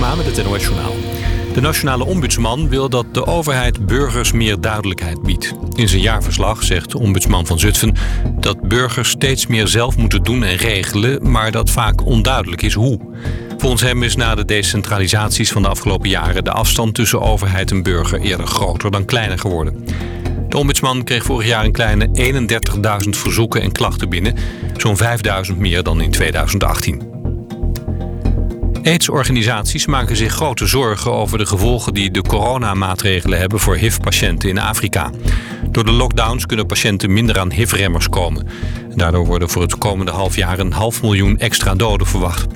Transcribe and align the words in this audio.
Met 0.00 0.36
het 0.36 0.46
NOS 0.46 0.62
Journaal. 0.62 0.94
De 1.54 1.60
nationale 1.60 2.04
ombudsman 2.04 2.68
wil 2.68 2.88
dat 2.88 3.14
de 3.14 3.26
overheid 3.26 3.86
burgers 3.86 4.32
meer 4.32 4.60
duidelijkheid 4.60 5.22
biedt. 5.22 5.52
In 5.74 5.88
zijn 5.88 6.00
jaarverslag 6.00 6.62
zegt 6.62 6.90
de 6.90 6.98
ombudsman 6.98 7.46
van 7.46 7.58
Zutphen 7.58 7.94
dat 8.38 8.68
burgers 8.68 9.10
steeds 9.10 9.46
meer 9.46 9.68
zelf 9.68 9.96
moeten 9.96 10.22
doen 10.22 10.42
en 10.42 10.56
regelen, 10.56 11.30
maar 11.30 11.50
dat 11.50 11.70
vaak 11.70 12.06
onduidelijk 12.06 12.62
is 12.62 12.74
hoe. 12.74 13.00
Volgens 13.58 13.82
hem 13.82 14.02
is 14.02 14.16
na 14.16 14.34
de 14.34 14.44
decentralisaties 14.44 15.52
van 15.52 15.62
de 15.62 15.68
afgelopen 15.68 16.08
jaren 16.08 16.44
de 16.44 16.52
afstand 16.52 16.94
tussen 16.94 17.20
overheid 17.20 17.70
en 17.70 17.82
burger 17.82 18.20
eerder 18.20 18.46
groter 18.46 18.90
dan 18.90 19.04
kleiner 19.04 19.38
geworden. 19.38 19.84
De 20.48 20.56
ombudsman 20.56 21.04
kreeg 21.04 21.24
vorig 21.24 21.46
jaar 21.46 21.64
een 21.64 21.72
kleine 21.72 22.08
31.000 23.04 23.08
verzoeken 23.10 23.62
en 23.62 23.72
klachten 23.72 24.08
binnen, 24.08 24.34
zo'n 24.76 24.98
5.000 25.52 25.56
meer 25.56 25.82
dan 25.82 26.00
in 26.00 26.10
2018. 26.10 27.09
AIDS-organisaties 28.82 29.86
maken 29.86 30.16
zich 30.16 30.32
grote 30.32 30.66
zorgen 30.66 31.12
over 31.12 31.38
de 31.38 31.46
gevolgen 31.46 31.94
die 31.94 32.10
de 32.10 32.22
coronamaatregelen 32.22 33.38
hebben 33.38 33.60
voor 33.60 33.76
HIV-patiënten 33.76 34.48
in 34.48 34.58
Afrika. 34.58 35.10
Door 35.70 35.84
de 35.84 35.92
lockdowns 35.92 36.46
kunnen 36.46 36.66
patiënten 36.66 37.12
minder 37.12 37.38
aan 37.38 37.52
HIV-remmers 37.52 38.08
komen. 38.08 38.46
Daardoor 38.94 39.26
worden 39.26 39.50
voor 39.50 39.62
het 39.62 39.78
komende 39.78 40.12
half 40.12 40.36
jaar 40.36 40.58
een 40.58 40.72
half 40.72 41.02
miljoen 41.02 41.38
extra 41.38 41.74
doden 41.74 42.06
verwacht. 42.06 42.46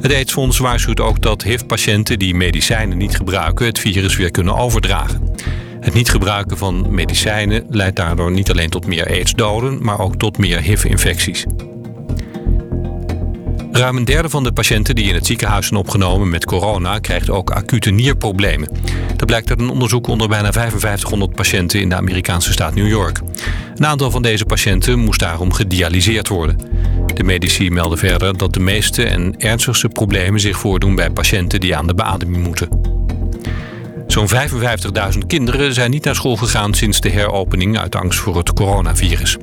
Het 0.00 0.12
AIDS-fonds 0.12 0.58
waarschuwt 0.58 1.00
ook 1.00 1.22
dat 1.22 1.42
HIV-patiënten 1.42 2.18
die 2.18 2.34
medicijnen 2.34 2.98
niet 2.98 3.16
gebruiken 3.16 3.66
het 3.66 3.78
virus 3.78 4.16
weer 4.16 4.30
kunnen 4.30 4.56
overdragen. 4.56 5.34
Het 5.80 5.94
niet 5.94 6.10
gebruiken 6.10 6.56
van 6.56 6.94
medicijnen 6.94 7.66
leidt 7.68 7.96
daardoor 7.96 8.30
niet 8.30 8.50
alleen 8.50 8.70
tot 8.70 8.86
meer 8.86 9.06
AIDS-doden, 9.06 9.78
maar 9.82 9.98
ook 9.98 10.16
tot 10.16 10.38
meer 10.38 10.60
HIV-infecties. 10.60 11.44
Ruim 13.76 13.96
een 13.96 14.04
derde 14.04 14.28
van 14.28 14.42
de 14.42 14.52
patiënten 14.52 14.94
die 14.94 15.08
in 15.08 15.14
het 15.14 15.26
ziekenhuis 15.26 15.66
zijn 15.66 15.80
opgenomen 15.80 16.28
met 16.28 16.44
corona 16.44 16.98
krijgt 16.98 17.30
ook 17.30 17.50
acute 17.50 17.90
nierproblemen. 17.90 18.68
Dat 19.16 19.26
blijkt 19.26 19.50
uit 19.50 19.60
een 19.60 19.68
onderzoek 19.68 20.06
onder 20.06 20.28
bijna 20.28 20.52
5500 20.52 21.34
patiënten 21.34 21.80
in 21.80 21.88
de 21.88 21.94
Amerikaanse 21.94 22.52
staat 22.52 22.74
New 22.74 22.88
York. 22.88 23.20
Een 23.74 23.86
aantal 23.86 24.10
van 24.10 24.22
deze 24.22 24.44
patiënten 24.44 24.98
moest 24.98 25.20
daarom 25.20 25.52
gedialyseerd 25.52 26.28
worden. 26.28 26.58
De 27.14 27.22
medici 27.22 27.70
melden 27.70 27.98
verder 27.98 28.36
dat 28.36 28.52
de 28.52 28.60
meeste 28.60 29.04
en 29.04 29.34
ernstigste 29.38 29.88
problemen 29.88 30.40
zich 30.40 30.58
voordoen 30.58 30.94
bij 30.94 31.10
patiënten 31.10 31.60
die 31.60 31.76
aan 31.76 31.86
de 31.86 31.94
beademing 31.94 32.44
moeten. 32.44 32.93
Zo'n 34.06 34.28
55.000 34.28 35.18
kinderen 35.26 35.74
zijn 35.74 35.90
niet 35.90 36.04
naar 36.04 36.14
school 36.14 36.36
gegaan 36.36 36.74
sinds 36.74 37.00
de 37.00 37.10
heropening 37.10 37.78
uit 37.78 37.96
angst 37.96 38.18
voor 38.18 38.36
het 38.36 38.52
coronavirus. 38.52 39.36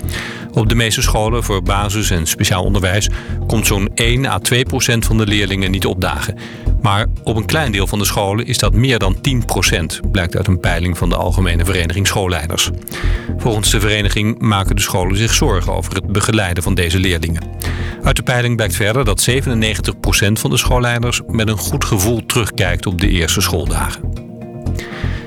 Op 0.53 0.69
de 0.69 0.75
meeste 0.75 1.01
scholen 1.01 1.43
voor 1.43 1.63
basis- 1.63 2.09
en 2.09 2.27
speciaal 2.27 2.63
onderwijs 2.63 3.09
komt 3.47 3.67
zo'n 3.67 3.89
1 3.95 4.25
à 4.25 4.37
2 4.37 4.63
procent 4.63 5.05
van 5.05 5.17
de 5.17 5.27
leerlingen 5.27 5.71
niet 5.71 5.85
opdagen. 5.85 6.37
Maar 6.81 7.05
op 7.23 7.35
een 7.35 7.45
klein 7.45 7.71
deel 7.71 7.87
van 7.87 7.99
de 7.99 8.05
scholen 8.05 8.45
is 8.45 8.57
dat 8.57 8.73
meer 8.73 8.99
dan 8.99 9.21
10 9.21 9.45
procent, 9.45 9.99
blijkt 10.11 10.35
uit 10.35 10.47
een 10.47 10.59
peiling 10.59 10.97
van 10.97 11.09
de 11.09 11.15
Algemene 11.15 11.65
Vereniging 11.65 12.07
Schoolleiders. 12.07 12.69
Volgens 13.37 13.71
de 13.71 13.79
vereniging 13.79 14.39
maken 14.39 14.75
de 14.75 14.81
scholen 14.81 15.17
zich 15.17 15.33
zorgen 15.33 15.73
over 15.73 15.93
het 15.93 16.07
begeleiden 16.07 16.63
van 16.63 16.73
deze 16.73 16.99
leerlingen. 16.99 17.43
Uit 18.03 18.15
de 18.15 18.23
peiling 18.23 18.55
blijkt 18.55 18.75
verder 18.75 19.05
dat 19.05 19.21
97 19.21 19.99
procent 19.99 20.39
van 20.39 20.49
de 20.49 20.57
schoolleiders 20.57 21.21
met 21.27 21.47
een 21.47 21.57
goed 21.57 21.85
gevoel 21.85 22.25
terugkijkt 22.25 22.85
op 22.85 22.99
de 22.99 23.09
eerste 23.09 23.41
schooldagen. 23.41 24.30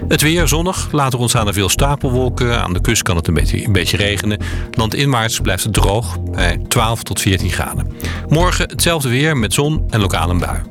Het 0.08 0.20
weer 0.20 0.48
zonnig, 0.48 0.88
later 0.92 1.18
ontstaan 1.18 1.46
er 1.46 1.52
veel 1.52 1.68
stapelwolken. 1.68 2.62
Aan 2.62 2.72
de 2.72 2.80
kust 2.80 3.02
kan 3.02 3.16
het 3.16 3.28
een 3.28 3.34
beetje, 3.34 3.64
een 3.64 3.72
beetje 3.72 3.96
regenen. 3.96 4.38
Landinwaarts 4.70 5.40
blijft 5.40 5.64
het 5.64 5.72
droog 5.72 6.22
bij 6.22 6.60
12 6.68 7.02
tot 7.02 7.20
14 7.20 7.50
graden. 7.50 7.92
Morgen 8.28 8.68
hetzelfde 8.68 9.08
weer 9.08 9.36
met 9.36 9.54
zon 9.54 9.84
en 9.90 10.00
lokaal 10.00 10.30
een 10.30 10.38
bui. 10.38 10.62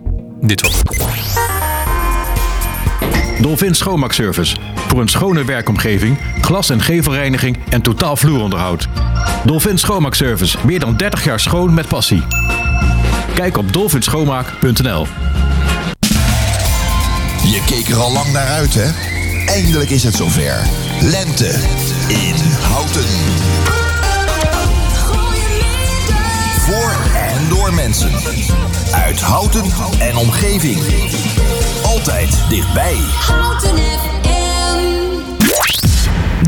Dit 0.42 0.62
was 0.62 0.78
het. 0.78 1.02
Dolphin 3.42 3.76
Schoonmaakservice. 3.76 4.56
Voor 4.88 5.02
een 5.02 5.08
schone 5.08 5.46
werkomgeving, 5.46 6.18
glas- 6.42 6.70
en 6.70 6.82
gevelreiniging 6.82 7.58
en 7.70 7.82
totaal 7.82 8.16
vloeronderhoud. 8.16 8.88
Dolphin 9.46 9.78
Schoonmaakservice. 9.78 10.58
Meer 10.66 10.80
dan 10.80 10.98
30 10.98 11.24
jaar 11.24 11.40
schoon 11.40 11.74
met 11.74 11.88
passie. 11.88 12.24
Kijk 13.34 13.58
op 13.58 13.74
dolphinschoonmaak.nl 13.74 15.08
Je 17.44 17.64
keek 17.66 17.88
er 17.88 17.98
al 17.98 18.12
lang 18.12 18.32
naar 18.32 18.48
uit, 18.48 18.74
hè? 18.74 19.13
Eindelijk 19.46 19.90
is 19.90 20.04
het 20.04 20.16
zover. 20.16 20.68
Lente 21.02 21.48
in 22.08 22.36
Houten. 22.62 23.04
Voor 26.60 26.96
en 27.16 27.50
door 27.50 27.74
mensen. 27.74 28.12
Uit 28.92 29.22
Houten 29.22 29.66
en 30.00 30.16
omgeving. 30.16 30.78
Altijd 31.84 32.50
dichtbij. 32.50 32.96
Houten 32.96 33.78
FM. 33.78 34.24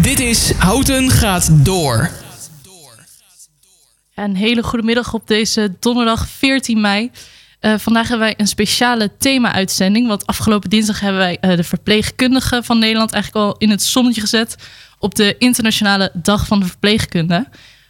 Dit 0.01 0.19
is 0.19 0.51
Houten 0.51 1.09
gaat 1.09 1.49
door. 1.65 2.09
Een 4.15 4.35
hele 4.35 4.63
goede 4.63 4.85
middag 4.85 5.13
op 5.13 5.27
deze 5.27 5.75
donderdag 5.79 6.27
14 6.27 6.81
mei. 6.81 7.11
Uh, 7.61 7.73
vandaag 7.77 8.07
hebben 8.07 8.27
wij 8.27 8.35
een 8.37 8.47
speciale 8.47 9.11
thema-uitzending. 9.17 10.07
Want 10.07 10.25
afgelopen 10.25 10.69
dinsdag 10.69 10.99
hebben 10.99 11.19
wij 11.19 11.37
uh, 11.41 11.55
de 11.55 11.63
verpleegkundigen 11.63 12.63
van 12.63 12.79
Nederland 12.79 13.11
eigenlijk 13.11 13.45
al 13.45 13.55
in 13.57 13.69
het 13.69 13.83
zonnetje 13.83 14.21
gezet. 14.21 14.55
Op 14.99 15.15
de 15.15 15.35
Internationale 15.37 16.11
Dag 16.13 16.47
van 16.47 16.59
de 16.59 16.65
Verpleegkunde. 16.65 17.47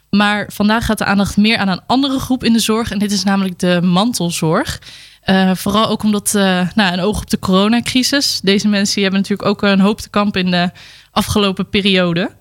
Maar 0.10 0.50
vandaag 0.54 0.86
gaat 0.86 0.98
de 0.98 1.06
aandacht 1.06 1.38
meer 1.38 1.58
aan 1.58 1.68
een 1.68 1.82
andere 1.88 2.20
groep 2.20 2.44
in 2.44 2.54
de 2.54 2.60
zorg. 2.60 2.92
En 2.92 3.00
dit 3.00 3.12
is 3.12 3.24
namelijk 3.24 3.60
de 3.60 3.82
mantelzorg. 3.82 4.82
Uh, 5.26 5.56
vooral 5.56 5.88
ook 5.88 6.04
omdat, 6.04 6.32
nou, 6.34 6.94
een 6.94 7.00
oog 7.00 7.22
op 7.22 7.30
de 7.30 7.40
coronacrisis. 7.40 8.40
Deze 8.44 8.68
mensen 8.68 9.02
hebben 9.02 9.20
natuurlijk 9.20 9.50
ook 9.50 9.62
een 9.62 9.80
hoop 9.80 10.02
te 10.02 10.10
kamp 10.10 10.38
in 10.38 10.52
de 10.52 10.72
afgelopen 11.12 11.70
periode. 11.70 12.32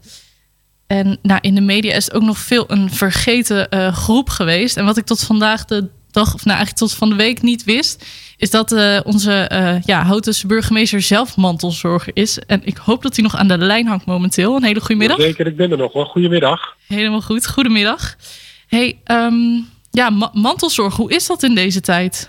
En 0.86 1.18
nou, 1.22 1.38
in 1.40 1.54
de 1.54 1.60
media 1.60 1.94
is 1.94 2.04
het 2.04 2.14
ook 2.14 2.22
nog 2.22 2.38
veel 2.38 2.64
een 2.68 2.90
vergeten 2.90 3.92
groep 3.94 4.28
geweest. 4.28 4.76
En 4.76 4.84
wat 4.84 4.96
ik 4.96 5.04
tot 5.04 5.20
vandaag 5.20 5.64
de 5.64 5.88
dag, 6.14 6.34
of 6.34 6.44
nou 6.44 6.56
eigenlijk 6.56 6.76
tot 6.76 6.98
van 6.98 7.08
de 7.08 7.14
week 7.14 7.42
niet 7.42 7.64
wist, 7.64 8.04
is 8.36 8.50
dat 8.50 8.72
uh, 8.72 9.00
onze 9.04 9.50
uh, 9.52 9.82
ja, 9.82 10.02
Houtense 10.02 10.46
burgemeester 10.46 11.02
zelf 11.02 11.36
mantelzorger 11.36 12.16
is. 12.16 12.38
En 12.38 12.60
ik 12.64 12.76
hoop 12.76 13.02
dat 13.02 13.14
hij 13.14 13.24
nog 13.24 13.36
aan 13.36 13.48
de 13.48 13.58
lijn 13.58 13.86
hangt 13.86 14.06
momenteel. 14.06 14.56
Een 14.56 14.64
hele 14.64 14.80
goede 14.80 14.96
middag. 14.96 15.20
Zeker, 15.20 15.46
ik 15.46 15.56
ben 15.56 15.70
er 15.70 15.78
nog 15.78 15.92
wel. 15.92 16.04
Goedemiddag. 16.04 16.76
Helemaal 16.86 17.22
goed. 17.22 17.48
Goedemiddag. 17.48 18.16
Hey, 18.66 18.98
um, 19.06 19.68
ja, 19.90 20.10
ma 20.10 20.30
mantelzorg, 20.32 20.96
hoe 20.96 21.12
is 21.12 21.26
dat 21.26 21.42
in 21.42 21.54
deze 21.54 21.80
tijd? 21.80 22.28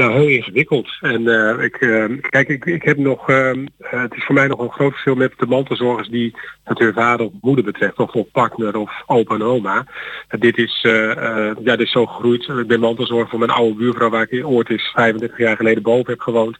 Nou, 0.00 0.12
heel 0.12 0.28
ingewikkeld. 0.28 0.88
En 1.00 1.22
uh, 1.22 1.62
ik, 1.62 1.80
uh, 1.80 2.04
kijk, 2.20 2.48
ik, 2.48 2.64
ik 2.64 2.82
heb 2.82 2.96
nog, 2.96 3.30
uh, 3.30 3.50
het 3.78 4.14
is 4.14 4.24
voor 4.24 4.34
mij 4.34 4.46
nog 4.46 4.60
een 4.60 4.70
groot 4.70 4.90
verschil 4.90 5.14
met 5.14 5.32
de 5.36 5.46
mantelzorgers 5.46 6.08
die 6.08 6.34
het 6.64 6.78
hun 6.78 6.92
vader 6.92 7.26
of 7.26 7.32
moeder 7.40 7.64
betreft, 7.64 7.98
of, 7.98 8.12
of 8.12 8.30
partner 8.30 8.76
of 8.76 9.02
opa 9.06 9.34
en 9.34 9.42
oma. 9.42 9.86
dit 10.38 10.58
is, 10.58 10.80
ja, 10.82 11.54
dit 11.76 11.80
is 11.80 11.90
zo 11.90 12.06
gegroeid. 12.06 12.48
Ik 12.48 12.66
ben 12.66 12.80
mantelzorger 12.80 13.28
voor 13.28 13.38
mijn 13.38 13.50
oude 13.50 13.74
buurvrouw 13.74 14.10
waar 14.10 14.26
ik 14.30 14.46
ooit 14.46 14.70
is 14.70 14.90
35 14.94 15.38
jaar 15.38 15.56
geleden 15.56 15.82
boven 15.82 16.10
heb 16.10 16.20
gewoond. 16.20 16.58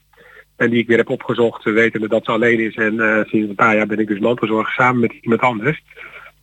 En 0.56 0.70
die 0.70 0.78
ik 0.78 0.86
weer 0.86 0.96
heb 0.96 1.10
opgezocht, 1.10 1.64
wetende 1.64 2.08
dat 2.08 2.24
ze 2.24 2.30
alleen 2.30 2.60
is. 2.60 2.74
En 2.74 3.24
sinds 3.28 3.48
een 3.48 3.54
paar 3.54 3.76
jaar 3.76 3.86
ben 3.86 3.98
ik 3.98 4.08
dus 4.08 4.18
mantelzorger 4.18 4.72
samen 4.72 5.00
met 5.00 5.12
iemand 5.20 5.40
anders. 5.40 5.82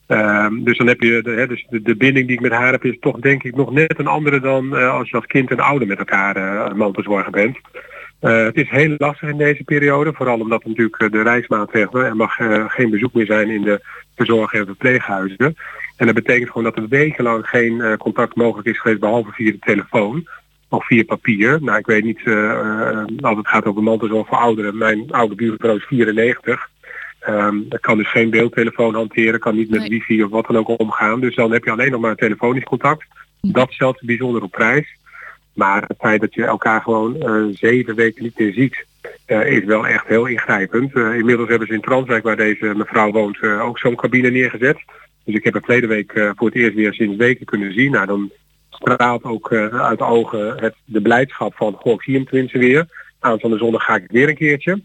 Um, 0.07 0.63
dus 0.63 0.77
dan 0.77 0.87
heb 0.87 1.01
je 1.01 1.21
de, 1.23 1.45
dus 1.47 1.65
de, 1.69 1.81
de, 1.81 1.95
binding 1.95 2.27
die 2.27 2.35
ik 2.35 2.41
met 2.41 2.51
haar 2.51 2.71
heb 2.71 2.85
is 2.85 2.97
toch 2.99 3.19
denk 3.19 3.43
ik 3.43 3.55
nog 3.55 3.71
net 3.71 3.99
een 3.99 4.07
andere 4.07 4.39
dan 4.39 4.65
uh, 4.65 4.93
als 4.93 5.09
je 5.09 5.15
als 5.15 5.25
kind 5.25 5.51
en 5.51 5.59
ouder 5.59 5.87
met 5.87 5.97
elkaar 5.97 6.37
uh, 6.37 6.73
mantelzorger 6.73 7.31
bent. 7.31 7.57
Uh, 8.21 8.43
het 8.43 8.55
is 8.55 8.69
heel 8.69 8.95
lastig 8.97 9.29
in 9.29 9.37
deze 9.37 9.63
periode, 9.63 10.13
vooral 10.13 10.39
omdat 10.39 10.65
natuurlijk 10.65 11.11
de 11.11 11.21
reismaatregelen, 11.21 12.05
er 12.05 12.15
mag 12.15 12.35
geen 12.67 12.89
bezoek 12.89 13.13
meer 13.13 13.25
zijn 13.25 13.49
in 13.49 13.61
de 13.61 13.81
verzorg- 14.15 14.53
en 14.53 14.65
verpleeghuizen. 14.65 15.55
En 15.97 16.05
dat 16.05 16.15
betekent 16.15 16.47
gewoon 16.47 16.63
dat 16.63 16.77
er 16.77 16.87
wekenlang 16.87 17.47
geen 17.47 17.97
contact 17.97 18.35
mogelijk 18.35 18.67
is 18.67 18.79
geweest 18.79 18.99
behalve 18.99 19.31
via 19.31 19.51
de 19.51 19.59
telefoon 19.59 20.27
of 20.69 20.85
via 20.85 21.03
papier. 21.03 21.57
Nou, 21.61 21.77
ik 21.77 21.85
weet 21.85 22.03
niet, 22.03 22.21
als 23.21 23.37
het 23.37 23.47
gaat 23.47 23.65
over 23.65 23.83
mantelzorg 23.83 24.27
voor 24.27 24.37
ouderen, 24.37 24.77
mijn 24.77 25.11
oude 25.11 25.35
buurvrouw 25.35 25.75
is 25.75 25.85
94. 25.85 26.69
Um, 27.29 27.65
ik 27.69 27.81
kan 27.81 27.97
dus 27.97 28.11
geen 28.11 28.29
beeldtelefoon 28.29 28.93
hanteren, 28.93 29.39
kan 29.39 29.55
niet 29.55 29.69
met 29.69 29.79
nee. 29.79 29.89
wifi 29.89 30.23
of 30.23 30.29
wat 30.29 30.45
dan 30.47 30.57
ook 30.57 30.79
omgaan. 30.79 31.19
Dus 31.19 31.35
dan 31.35 31.51
heb 31.51 31.63
je 31.63 31.71
alleen 31.71 31.91
nog 31.91 32.01
maar 32.01 32.15
telefonisch 32.15 32.63
contact. 32.63 33.05
Dat 33.41 33.71
stelt 33.71 34.01
bijzonder 34.01 34.43
op 34.43 34.51
prijs. 34.51 34.95
Maar 35.53 35.83
het 35.87 35.97
feit 35.99 36.21
dat 36.21 36.33
je 36.33 36.45
elkaar 36.45 36.81
gewoon 36.81 37.15
uh, 37.15 37.55
zeven 37.55 37.95
weken 37.95 38.23
niet 38.23 38.39
meer 38.39 38.53
ziet, 38.53 38.85
uh, 39.27 39.51
is 39.51 39.63
wel 39.63 39.87
echt 39.87 40.07
heel 40.07 40.25
ingrijpend. 40.25 40.95
Uh, 40.95 41.15
inmiddels 41.15 41.49
hebben 41.49 41.67
ze 41.67 41.73
in 41.73 41.81
Transwijk, 41.81 42.23
waar 42.23 42.35
deze 42.35 42.73
mevrouw 42.75 43.11
woont, 43.11 43.41
ook 43.43 43.79
zo'n 43.79 43.95
cabine 43.95 44.29
neergezet. 44.29 44.77
Dus 45.23 45.35
ik 45.35 45.43
heb 45.43 45.53
het 45.53 45.65
verleden 45.65 45.89
week 45.89 46.11
voor 46.35 46.47
het 46.47 46.55
eerst 46.55 46.75
weer 46.75 46.93
sinds 46.93 47.15
weken 47.15 47.45
kunnen 47.45 47.73
zien. 47.73 47.91
Nou, 47.91 48.05
dan 48.05 48.31
straalt 48.69 49.23
ook 49.23 49.53
uit 49.71 49.97
de 49.97 50.05
ogen 50.05 50.57
het, 50.59 50.75
de 50.85 51.01
blijdschap 51.01 51.55
van, 51.55 51.73
goh, 51.73 51.93
ik 51.93 52.01
zie 52.01 52.15
hem 52.15 52.25
tenminste 52.25 52.57
weer. 52.57 52.85
Aanstaande 53.19 53.57
zondag 53.57 53.83
ga 53.83 53.95
ik 53.95 54.11
weer 54.11 54.29
een 54.29 54.35
keertje. 54.35 54.81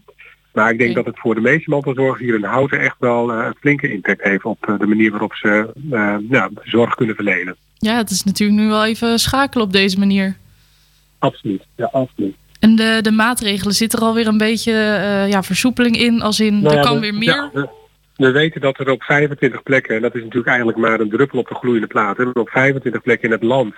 Maar 0.53 0.71
ik 0.71 0.77
denk 0.77 0.95
dat 0.95 1.05
het 1.05 1.19
voor 1.19 1.35
de 1.35 1.41
meeste 1.41 1.69
mantelzorgers 1.69 2.21
hier 2.21 2.35
in 2.35 2.43
Houten 2.43 2.79
echt 2.79 2.95
wel 2.99 3.31
eh, 3.31 3.45
een 3.45 3.55
flinke 3.59 3.91
impact 3.91 4.23
heeft 4.23 4.43
op 4.43 4.65
eh, 4.67 4.79
de 4.79 4.85
manier 4.87 5.11
waarop 5.11 5.33
ze 5.33 5.73
eh, 5.91 6.45
zorg 6.63 6.95
kunnen 6.95 7.15
verlenen. 7.15 7.55
Ja, 7.77 7.97
het 7.97 8.09
is 8.09 8.23
natuurlijk 8.23 8.59
nu 8.59 8.67
wel 8.67 8.85
even 8.85 9.19
schakelen 9.19 9.65
op 9.65 9.71
deze 9.71 9.99
manier. 9.99 10.37
Absoluut, 11.19 11.63
ja, 11.75 11.89
absoluut. 11.91 12.35
En 12.59 12.75
de, 12.75 12.99
de 13.01 13.11
maatregelen, 13.11 13.73
zit 13.73 13.93
er 13.93 13.99
alweer 13.99 14.27
een 14.27 14.37
beetje 14.37 14.71
ja, 15.29 15.43
versoepeling 15.43 15.97
in? 15.97 16.21
Als 16.21 16.39
in, 16.39 16.61
Nou 16.61 16.75
er 16.75 16.83
kan 16.83 16.93
we- 16.93 16.99
weer 16.99 17.13
meer? 17.13 17.29
ja, 17.35 17.49
we, 17.53 17.69
we 18.15 18.31
weten 18.31 18.61
dat 18.61 18.79
er 18.79 18.89
op 18.89 19.03
25 19.03 19.63
plekken, 19.63 19.95
en 19.95 20.01
dat 20.01 20.15
is 20.15 20.21
natuurlijk 20.21 20.47
eigenlijk 20.47 20.77
maar 20.77 20.99
een 20.99 21.09
druppel 21.09 21.39
op 21.39 21.47
de 21.47 21.55
gloeiende 21.55 21.87
plaat, 21.87 22.17
hè, 22.17 22.23
op 22.33 22.49
25 22.49 23.01
plekken 23.01 23.27
in 23.27 23.33
het 23.33 23.43
land 23.43 23.73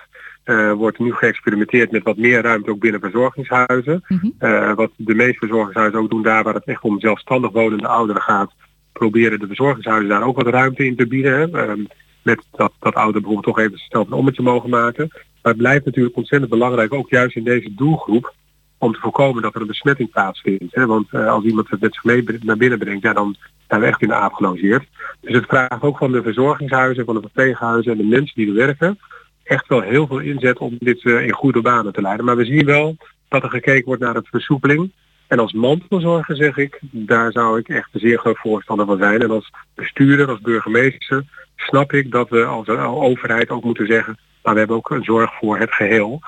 eh, 0.46 0.72
wordt 0.72 0.98
nu 0.98 1.12
geëxperimenteerd 1.12 1.90
met 1.90 2.02
wat 2.02 2.16
meer 2.16 2.42
ruimte 2.42 2.70
ook 2.70 2.80
binnen 2.80 3.00
verzorgingshuizen. 3.00 4.04
Mhm. 4.08 4.30
Eh, 4.38 4.74
wat 4.74 4.90
de 4.96 5.14
meeste 5.14 5.38
verzorgingshuizen 5.38 5.98
ook 6.00 6.10
doen, 6.10 6.22
daar 6.22 6.42
waar 6.42 6.54
het 6.54 6.64
echt 6.64 6.82
om 6.82 7.00
zelfstandig 7.00 7.50
wonende 7.50 7.88
ouderen 7.88 8.22
gaat, 8.22 8.52
proberen 8.92 9.38
de 9.38 9.46
verzorgingshuizen 9.46 10.08
daar 10.08 10.22
ook 10.22 10.36
wat 10.36 10.46
ruimte 10.46 10.86
in 10.86 10.96
te 10.96 11.06
bieden. 11.06 11.32
Hè. 11.32 11.62
Ehm, 11.62 11.84
met 12.22 12.46
dat, 12.50 12.72
dat 12.80 12.94
ouderen 12.94 13.22
bijvoorbeeld 13.22 13.56
toch 13.56 13.64
even 13.64 13.78
zelf 13.88 14.06
een 14.06 14.12
ommetje 14.12 14.42
mogen 14.42 14.70
maken. 14.70 15.08
Maar 15.12 15.52
het 15.52 15.56
blijft 15.56 15.84
natuurlijk 15.84 16.16
ontzettend 16.16 16.50
belangrijk, 16.50 16.94
ook 16.94 17.10
juist 17.10 17.36
in 17.36 17.44
deze 17.44 17.74
doelgroep, 17.74 18.34
om 18.78 18.92
te 18.92 19.00
voorkomen 19.00 19.42
dat 19.42 19.54
er 19.54 19.60
een 19.60 19.66
besmetting 19.66 20.10
plaatsvindt. 20.10 20.74
Hè? 20.74 20.86
Want 20.86 21.06
eh, 21.10 21.28
als 21.28 21.44
iemand 21.44 21.70
het 21.70 21.80
met 21.80 21.94
zich 21.94 22.04
mee 22.04 22.24
naar 22.42 22.56
binnen 22.56 22.78
brengt, 22.78 23.02
ja, 23.02 23.12
dan 23.12 23.36
zijn 23.68 23.80
we 23.80 23.86
echt 23.86 24.02
in 24.02 24.08
de 24.08 24.14
aap 24.14 24.32
gelogeerd. 24.32 24.86
Dus 25.20 25.34
het 25.34 25.46
vraagt 25.46 25.82
ook 25.82 25.98
van 25.98 26.12
de 26.12 26.22
verzorgingshuizen, 26.22 27.04
van 27.04 27.14
de 27.14 27.20
verpleeghuizen 27.20 27.92
en 27.92 27.98
de 27.98 28.04
mensen 28.04 28.34
die 28.34 28.48
er 28.48 28.54
werken, 28.54 28.98
echt 29.46 29.68
wel 29.68 29.80
heel 29.80 30.06
veel 30.06 30.18
inzet 30.18 30.58
om 30.58 30.76
dit 30.78 31.04
eh, 31.04 31.26
in 31.26 31.32
goede 31.32 31.60
banen 31.60 31.92
te 31.92 32.00
leiden. 32.00 32.24
Maar 32.24 32.36
we 32.36 32.44
zien 32.44 32.64
wel 32.64 32.96
dat 33.28 33.42
er 33.42 33.50
gekeken 33.50 33.84
wordt 33.84 34.02
naar 34.02 34.14
het 34.14 34.28
versoepeling. 34.28 34.92
En 35.26 35.38
als 35.38 35.52
mantelzorger 35.52 36.36
zeg 36.36 36.56
ik, 36.56 36.78
daar 36.90 37.32
zou 37.32 37.58
ik 37.58 37.68
echt 37.68 37.88
een 37.92 38.00
zeer 38.00 38.18
groot 38.18 38.38
voorstander 38.38 38.86
van 38.86 38.98
zijn. 38.98 39.22
En 39.22 39.30
als 39.30 39.50
bestuurder, 39.74 40.28
als 40.28 40.40
burgemeester, 40.40 41.24
snap 41.56 41.92
ik 41.92 42.10
dat 42.10 42.28
we 42.28 42.44
als 42.44 42.68
overheid 42.68 43.50
ook 43.50 43.64
moeten 43.64 43.86
zeggen, 43.86 44.18
maar 44.42 44.52
we 44.52 44.58
hebben 44.58 44.76
ook 44.76 44.90
een 44.90 45.04
zorg 45.04 45.34
voor 45.38 45.58
het 45.58 45.72
geheel. 45.72 46.20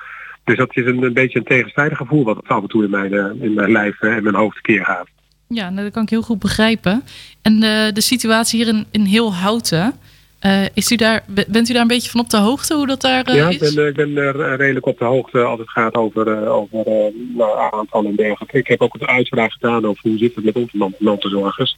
Dus 0.44 0.56
dat 0.56 0.76
is 0.76 0.86
een, 0.86 1.02
een 1.02 1.12
beetje 1.12 1.38
een 1.38 1.44
tegenstrijdig 1.44 1.98
gevoel 1.98 2.24
wat 2.24 2.48
af 2.48 2.62
en 2.62 2.68
toe 2.68 2.84
in 2.84 2.90
mijn, 2.90 3.12
eh, 3.12 3.42
in 3.42 3.54
mijn 3.54 3.72
lijf 3.72 4.00
eh, 4.00 4.16
en 4.16 4.22
mijn 4.22 4.34
hoofd 4.34 4.60
keer 4.60 4.84
gaat. 4.84 5.08
Ja, 5.48 5.70
nou, 5.70 5.82
dat 5.82 5.92
kan 5.92 6.02
ik 6.02 6.10
heel 6.10 6.22
goed 6.22 6.38
begrijpen. 6.38 7.02
En 7.42 7.60
de, 7.60 7.90
de 7.92 8.00
situatie 8.00 8.64
hier 8.64 8.74
in, 8.74 8.86
in 8.90 9.04
heel 9.04 9.34
Houten, 9.34 9.94
eh, 10.38 10.64
is 10.74 10.90
u 10.92 10.96
daar, 10.96 11.24
be- 11.26 11.44
bent 11.48 11.68
u 11.68 11.72
daar 11.72 11.82
een 11.82 11.88
beetje 11.88 12.10
van 12.10 12.20
op 12.20 12.30
de 12.30 12.36
hoogte 12.36 12.74
hoe 12.74 12.86
dat 12.86 13.00
daar 13.00 13.24
eh, 13.24 13.34
ja, 13.34 13.48
is? 13.48 13.54
ik 13.54 13.74
ben, 13.74 13.82
eh, 13.84 13.88
ik 13.88 13.94
ben 13.96 14.16
er 14.16 14.40
eh, 14.40 14.56
redelijk 14.56 14.86
op 14.86 14.98
de 14.98 15.04
hoogte 15.04 15.42
als 15.42 15.58
het 15.58 15.70
gaat 15.70 15.94
over, 15.94 16.32
eh, 16.42 16.52
over 16.52 16.86
eh, 16.86 17.14
nou, 17.36 17.72
aantallen 17.74 18.10
en 18.10 18.16
dergelijke. 18.16 18.58
Ik 18.58 18.66
heb 18.66 18.80
ook 18.82 18.94
een 18.94 19.06
uitspraak 19.06 19.52
gedaan 19.52 19.86
over 19.86 20.02
hoe 20.08 20.18
zit 20.18 20.34
het 20.34 20.44
met 20.44 20.54
onze 20.56 20.76
man- 20.76 20.94
mantelzorgers. 20.98 21.76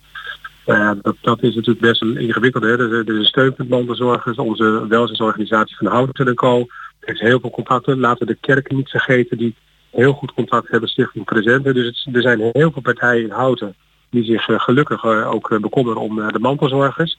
Eh, 0.65 0.91
dat, 1.03 1.17
dat 1.21 1.43
is 1.43 1.55
natuurlijk 1.55 1.81
best 1.87 2.03
een 2.03 2.17
ingewikkelde. 2.17 2.67
Hè. 2.67 2.73
Er, 2.79 2.87
is- 3.01 3.07
er 3.09 3.12
is 3.15 3.19
een 3.19 3.25
steunpunt 3.25 3.69
mantelzorgers, 3.69 4.37
onze 4.37 4.87
welzijnsorganisatie 4.89 5.77
van 5.77 5.87
Houten 5.87 6.27
en 6.27 6.35
Co. 6.35 6.67
Er 7.01 7.15
is 7.15 7.21
heel 7.21 7.41
veel 7.41 7.51
contacten. 7.51 7.99
Laten 8.01 8.27
we 8.27 8.33
de 8.33 8.39
kerken 8.41 8.77
niet 8.77 8.89
vergeten 8.91 9.39
die 9.39 9.55
heel 9.91 10.12
goed 10.12 10.33
contact 10.35 10.69
hebben, 10.71 10.89
Stichting 10.89 11.25
Presenten. 11.25 11.75
Dus 11.75 12.03
het, 12.05 12.15
er 12.15 12.23
zijn 12.23 12.41
heel 12.53 12.71
veel 12.73 12.83
partijen 12.83 13.23
in 13.25 13.31
Houten 13.31 13.75
die 14.11 14.25
zich 14.25 14.49
eh, 14.49 14.61
gelukkig 14.61 15.05
eh, 15.05 15.31
ook 15.33 15.51
eh, 15.51 15.59
bekommeren 15.59 16.01
om 16.01 16.21
eh, 16.21 16.29
de 16.29 16.39
mantelzorgers. 16.39 17.19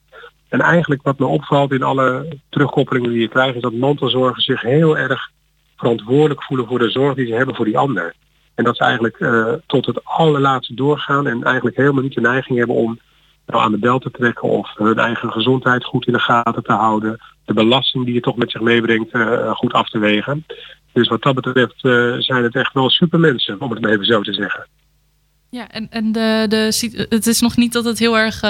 En 0.51 0.61
eigenlijk 0.61 1.01
wat 1.01 1.19
me 1.19 1.25
opvalt 1.25 1.71
in 1.71 1.83
alle 1.83 2.37
terugkoppelingen 2.49 3.09
die 3.09 3.19
je 3.19 3.27
krijgt, 3.27 3.55
is 3.55 3.61
dat 3.61 3.73
mantelzorgers 3.73 4.45
zich 4.45 4.61
heel 4.61 4.97
erg 4.97 5.29
verantwoordelijk 5.75 6.43
voelen 6.43 6.67
voor 6.67 6.79
de 6.79 6.89
zorg 6.89 7.15
die 7.15 7.27
ze 7.27 7.33
hebben 7.33 7.55
voor 7.55 7.65
die 7.65 7.77
ander. 7.77 8.13
En 8.55 8.63
dat 8.63 8.77
ze 8.77 8.83
eigenlijk 8.83 9.19
eh, 9.19 9.53
tot 9.65 9.85
het 9.85 10.05
allerlaatste 10.05 10.73
doorgaan 10.73 11.27
en 11.27 11.43
eigenlijk 11.43 11.75
helemaal 11.75 12.03
niet 12.03 12.13
de 12.13 12.21
neiging 12.21 12.57
hebben 12.57 12.75
om 12.75 12.99
nou, 13.45 13.63
aan 13.63 13.71
de 13.71 13.77
bel 13.77 13.99
te 13.99 14.11
trekken 14.11 14.49
of 14.49 14.77
hun 14.77 14.99
eigen 14.99 15.31
gezondheid 15.31 15.83
goed 15.83 16.07
in 16.07 16.13
de 16.13 16.19
gaten 16.19 16.63
te 16.63 16.73
houden. 16.73 17.19
De 17.45 17.53
belasting 17.53 18.05
die 18.05 18.13
je 18.13 18.19
toch 18.21 18.35
met 18.35 18.51
zich 18.51 18.61
meebrengt 18.61 19.11
eh, 19.11 19.51
goed 19.51 19.73
af 19.73 19.89
te 19.89 19.99
wegen. 19.99 20.45
Dus 20.91 21.07
wat 21.07 21.21
dat 21.21 21.35
betreft 21.35 21.83
eh, 21.83 22.15
zijn 22.17 22.43
het 22.43 22.55
echt 22.55 22.73
wel 22.73 22.89
supermensen, 22.89 23.61
om 23.61 23.71
het 23.71 23.81
maar 23.81 23.91
even 23.91 24.05
zo 24.05 24.21
te 24.21 24.33
zeggen. 24.33 24.67
Ja, 25.49 25.69
en, 25.69 25.87
en 25.89 26.11
de, 26.11 26.45
de, 26.49 27.05
het 27.09 27.27
is 27.27 27.41
nog 27.41 27.57
niet 27.57 27.73
dat 27.73 27.85
het 27.85 27.99
heel 27.99 28.17
erg 28.17 28.43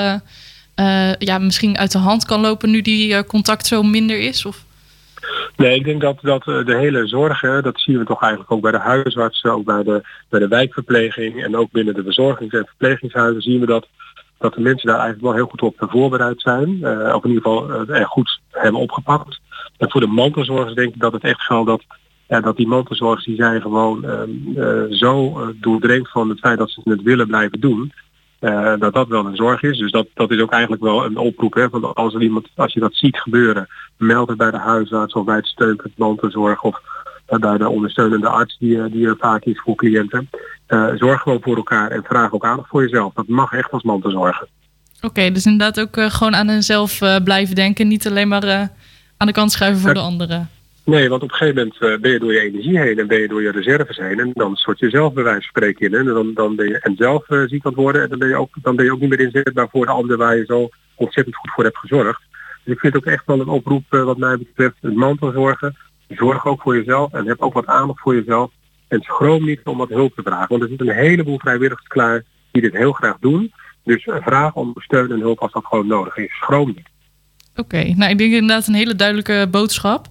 eh, 0.81 1.13
ja, 1.18 1.38
misschien 1.38 1.78
uit 1.78 1.92
de 1.92 1.98
hand 1.98 2.25
kan 2.25 2.42
lopen 2.42 2.72
nu 2.72 2.81
die 2.81 3.13
eh, 3.13 3.24
contact 3.28 3.68
zo 3.68 3.83
minder 3.83 4.19
is? 4.19 4.45
Of... 4.45 4.66
Nee, 5.56 5.75
ik 5.75 5.83
denk 5.83 6.01
dat, 6.01 6.18
dat 6.22 6.48
eh, 6.48 6.66
de 6.66 6.75
hele 6.75 7.07
zorg, 7.07 7.42
dat 7.42 7.80
zien 7.80 7.98
we 7.98 8.06
toch 8.06 8.22
eigenlijk 8.22 8.51
ook 8.51 8.62
bij 8.62 8.72
de 8.72 8.78
huisartsen, 8.78 9.51
ook 9.51 9.66
bij 9.66 9.83
de, 9.83 10.04
bij 10.30 10.39
de 10.39 10.48
wijkverpleging 10.48 11.44
en 11.44 11.56
ook 11.56 11.72
binnen 11.72 11.94
de 11.94 12.04
verzorgings- 12.04 12.54
en 12.54 12.66
verplegingshuizen 12.66 13.42
zien 13.42 13.60
we 13.60 13.66
dat, 13.66 13.88
dat 14.38 14.54
de 14.54 14.62
mensen 14.62 14.88
daar 14.88 15.00
eigenlijk 15.00 15.25
wel 15.25 15.36
heel 15.36 15.50
goed 15.50 15.62
op 15.62 15.75
voorbereid 15.78 16.42
zijn. 16.42 16.69
of 17.16 17.24
in 17.24 17.30
ieder 17.30 17.44
geval 17.44 17.88
er 17.89 18.06
goed 18.06 18.39
hebben 18.51 18.81
opgepakt. 18.81 19.39
En 19.78 19.89
voor 19.89 20.01
de 20.01 20.07
mantelzorgers 20.07 20.74
denk 20.74 20.94
ik 20.94 21.00
dat 21.00 21.13
het 21.13 21.24
echt 21.24 21.42
geldt 21.42 21.68
dat, 21.68 21.83
ja, 22.28 22.42
dat 22.42 22.57
die 22.57 22.68
mantelzorgers 22.68 23.25
die 23.25 23.36
zijn 23.36 23.62
gewoon 23.62 24.06
ehm, 24.06 24.30
eh, 24.56 24.98
zo 24.98 25.38
doordrenkt 25.56 26.12
van 26.12 26.30
het 26.30 26.39
feit 26.39 26.57
dat 26.57 26.69
ze 26.69 26.81
het 26.83 27.01
willen 27.01 27.28
blijven 27.28 27.60
doen. 27.60 27.92
Eh, 28.42 28.74
dat 28.80 28.94
dat 28.94 29.08
wel 29.08 29.26
een 29.26 29.36
zorg 29.36 29.64
is. 29.64 29.78
Dus 29.78 29.92
dat, 29.92 30.08
dat 30.14 30.32
is 30.32 30.42
ook 30.42 30.52
eigenlijk 30.52 30.82
wel 30.82 31.06
een 31.06 31.18
oproep. 31.18 31.54
Hè, 31.54 31.70
van 31.70 31.94
als, 31.94 32.14
er 32.14 32.22
iemand, 32.22 32.48
als 32.56 32.74
je 32.74 32.80
dat 32.80 32.96
ziet 32.96 33.18
gebeuren, 33.18 33.68
meld 33.98 34.30
het 34.30 34.38
bij 34.38 34.52
de 34.52 34.58
huisarts 34.58 35.14
of 35.14 35.26
bij 35.26 35.36
het 35.36 35.46
steunpunt 35.46 35.98
mantelzorg 35.98 36.64
of 36.64 36.82
bij 37.26 37.58
de 37.58 37.70
ondersteunende 37.70 38.28
arts 38.28 38.58
die, 38.58 38.82
eh, 38.82 38.92
die 38.92 39.08
er 39.08 39.16
vaak 39.20 39.44
is 39.44 39.62
voor 39.64 39.76
cliënten. 39.76 40.30
Eh, 40.66 40.88
zorg 40.96 41.22
gewoon 41.22 41.42
voor 41.42 41.56
elkaar 41.56 41.92
en 41.92 42.04
vraag 42.04 42.32
ook 42.32 42.46
aandacht 42.46 42.70
voor 42.70 42.82
jezelf. 42.82 43.14
Dat 43.14 43.28
mag 43.28 43.54
echt 43.54 43.72
als 43.72 43.84
mantelzorger. 43.84 44.48
Oké, 45.02 45.31
dus 45.31 45.45
inderdaad 45.45 45.80
ook 45.80 46.12
gewoon 46.12 46.36
aan 46.36 46.48
henzelf 46.48 47.00
blijven 47.24 47.56
denken. 47.56 47.88
Niet 47.88 48.07
alleen 48.07 48.28
maar 48.28 48.69
aan 49.18 49.28
de 49.28 49.33
kant 49.33 49.52
schuiven 49.52 49.81
voor 49.81 49.94
de 49.94 50.00
anderen. 50.00 50.50
Nee, 50.83 51.09
want 51.09 51.23
op 51.23 51.31
een 51.31 51.35
gegeven 51.35 51.56
moment 51.56 51.81
eh, 51.81 52.02
ben 52.02 52.11
je 52.11 52.19
door 52.19 52.33
je 52.33 52.40
energie 52.40 52.80
heen 52.80 53.00
en 53.00 53.07
ben 53.07 53.19
je 53.19 53.28
door 53.28 53.42
je 53.42 53.52
reserves 53.52 53.97
heen 53.97 54.19
en 54.19 54.31
dan 54.33 54.56
stort 54.56 54.80
je 54.80 54.90
zelf 54.90 55.14
bij 55.14 55.23
wijze 55.23 55.40
van 55.40 55.50
spreken 55.50 55.88
in. 55.88 55.95
En 55.95 56.06
dan, 56.06 56.33
dan 56.33 56.56
ben 56.56 56.68
je 56.68 56.80
en 56.80 56.95
zelf 56.95 57.30
eh, 57.30 57.42
ziek 57.47 57.66
aan 57.66 57.71
het 57.71 57.81
worden 57.81 58.02
en 58.02 58.09
dan 58.09 58.19
ben, 58.19 58.28
je 58.28 58.35
ook, 58.35 58.50
dan 58.61 58.76
ben 58.76 58.85
je 58.85 58.92
ook 58.92 59.00
niet 59.00 59.09
meer 59.09 59.19
inzetbaar 59.19 59.69
voor 59.69 59.85
de 59.85 59.92
ander 59.92 60.18
waar 60.18 60.38
je 60.38 60.45
zo 60.45 60.69
ontzettend 60.95 61.35
goed 61.35 61.52
voor 61.52 61.64
hebt 61.64 61.78
gezorgd. 61.78 62.21
Dus 62.64 62.73
ik 62.73 62.80
vind 62.80 62.95
ook 62.95 63.06
echt 63.06 63.26
wel 63.26 63.40
een 63.40 63.47
oproep 63.47 63.83
eh, 63.90 64.04
wat 64.04 64.18
mij 64.18 64.38
betreft, 64.38 64.76
het 64.81 64.95
mantelzorgen. 64.95 65.78
Zorg 66.07 66.45
ook 66.45 66.61
voor 66.61 66.76
jezelf 66.76 67.14
en 67.14 67.28
heb 67.28 67.42
ook 67.42 67.54
wat 67.54 67.66
aandacht 67.66 68.00
voor 68.00 68.16
jezelf. 68.16 68.52
En 68.88 69.02
schroom 69.02 69.45
niet 69.45 69.61
om 69.64 69.78
wat 69.78 69.90
hulp 69.90 70.16
te 70.16 70.21
vragen. 70.21 70.47
Want 70.50 70.61
er 70.61 70.68
zitten 70.68 70.88
een 70.88 70.95
heleboel 70.95 71.40
vrijwilligers 71.40 71.88
klaar 71.88 72.23
die 72.52 72.61
dit 72.61 72.73
heel 72.73 72.92
graag 72.92 73.18
doen. 73.19 73.54
Dus 73.83 74.04
vraag 74.04 74.54
om 74.54 74.73
steun 74.76 75.11
en 75.11 75.19
hulp 75.19 75.40
als 75.40 75.52
dat 75.52 75.66
gewoon 75.66 75.88
nodig 75.88 76.18
is. 76.18 76.33
Schroom 76.35 76.68
niet. 76.68 76.90
Oké, 77.56 77.83
nou 77.83 78.11
ik 78.11 78.18
denk 78.18 78.33
inderdaad 78.33 78.68
een 78.68 78.73
hele 78.73 78.95
duidelijke 78.95 79.47
boodschap. 79.52 80.07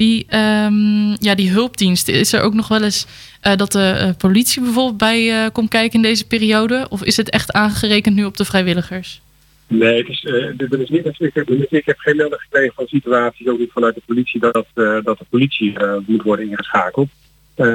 Die, 0.00 0.26
ehm, 0.28 1.10
ja, 1.18 1.34
die 1.34 1.50
hulpdienst, 1.50 2.08
is 2.08 2.32
er 2.32 2.40
ook 2.40 2.54
nog 2.54 2.68
wel 2.68 2.82
eens 2.82 3.06
eh, 3.40 3.56
dat 3.56 3.72
de 3.72 3.82
eh, 3.82 4.10
politie 4.18 4.62
bijvoorbeeld 4.62 4.96
bij 4.96 5.30
eh, 5.30 5.50
komt 5.52 5.68
kijken 5.68 5.94
in 5.94 6.02
deze 6.02 6.26
periode? 6.26 6.86
Of 6.88 7.04
is 7.04 7.16
het 7.16 7.30
echt 7.30 7.52
aangerekend 7.52 8.16
nu 8.16 8.24
op 8.24 8.36
de 8.36 8.44
vrijwilligers? 8.44 9.20
Nee, 9.66 9.96
het 9.96 10.08
is, 10.08 10.22
is 10.80 10.88
niet, 10.88 11.06
ik, 11.18 11.34
heb, 11.34 11.50
ik 11.50 11.84
heb 11.84 11.98
geen 11.98 12.16
melding 12.16 12.40
gekregen 12.40 12.74
van 12.74 12.86
situaties, 12.86 13.46
ook 13.46 13.58
niet 13.58 13.72
vanuit 13.72 13.94
de 13.94 14.02
politie, 14.06 14.40
dat, 14.40 14.66
dat 14.74 15.18
de 15.18 15.26
politie 15.30 15.76
moet 16.06 16.22
worden 16.22 16.50
ingeschakeld. 16.50 17.08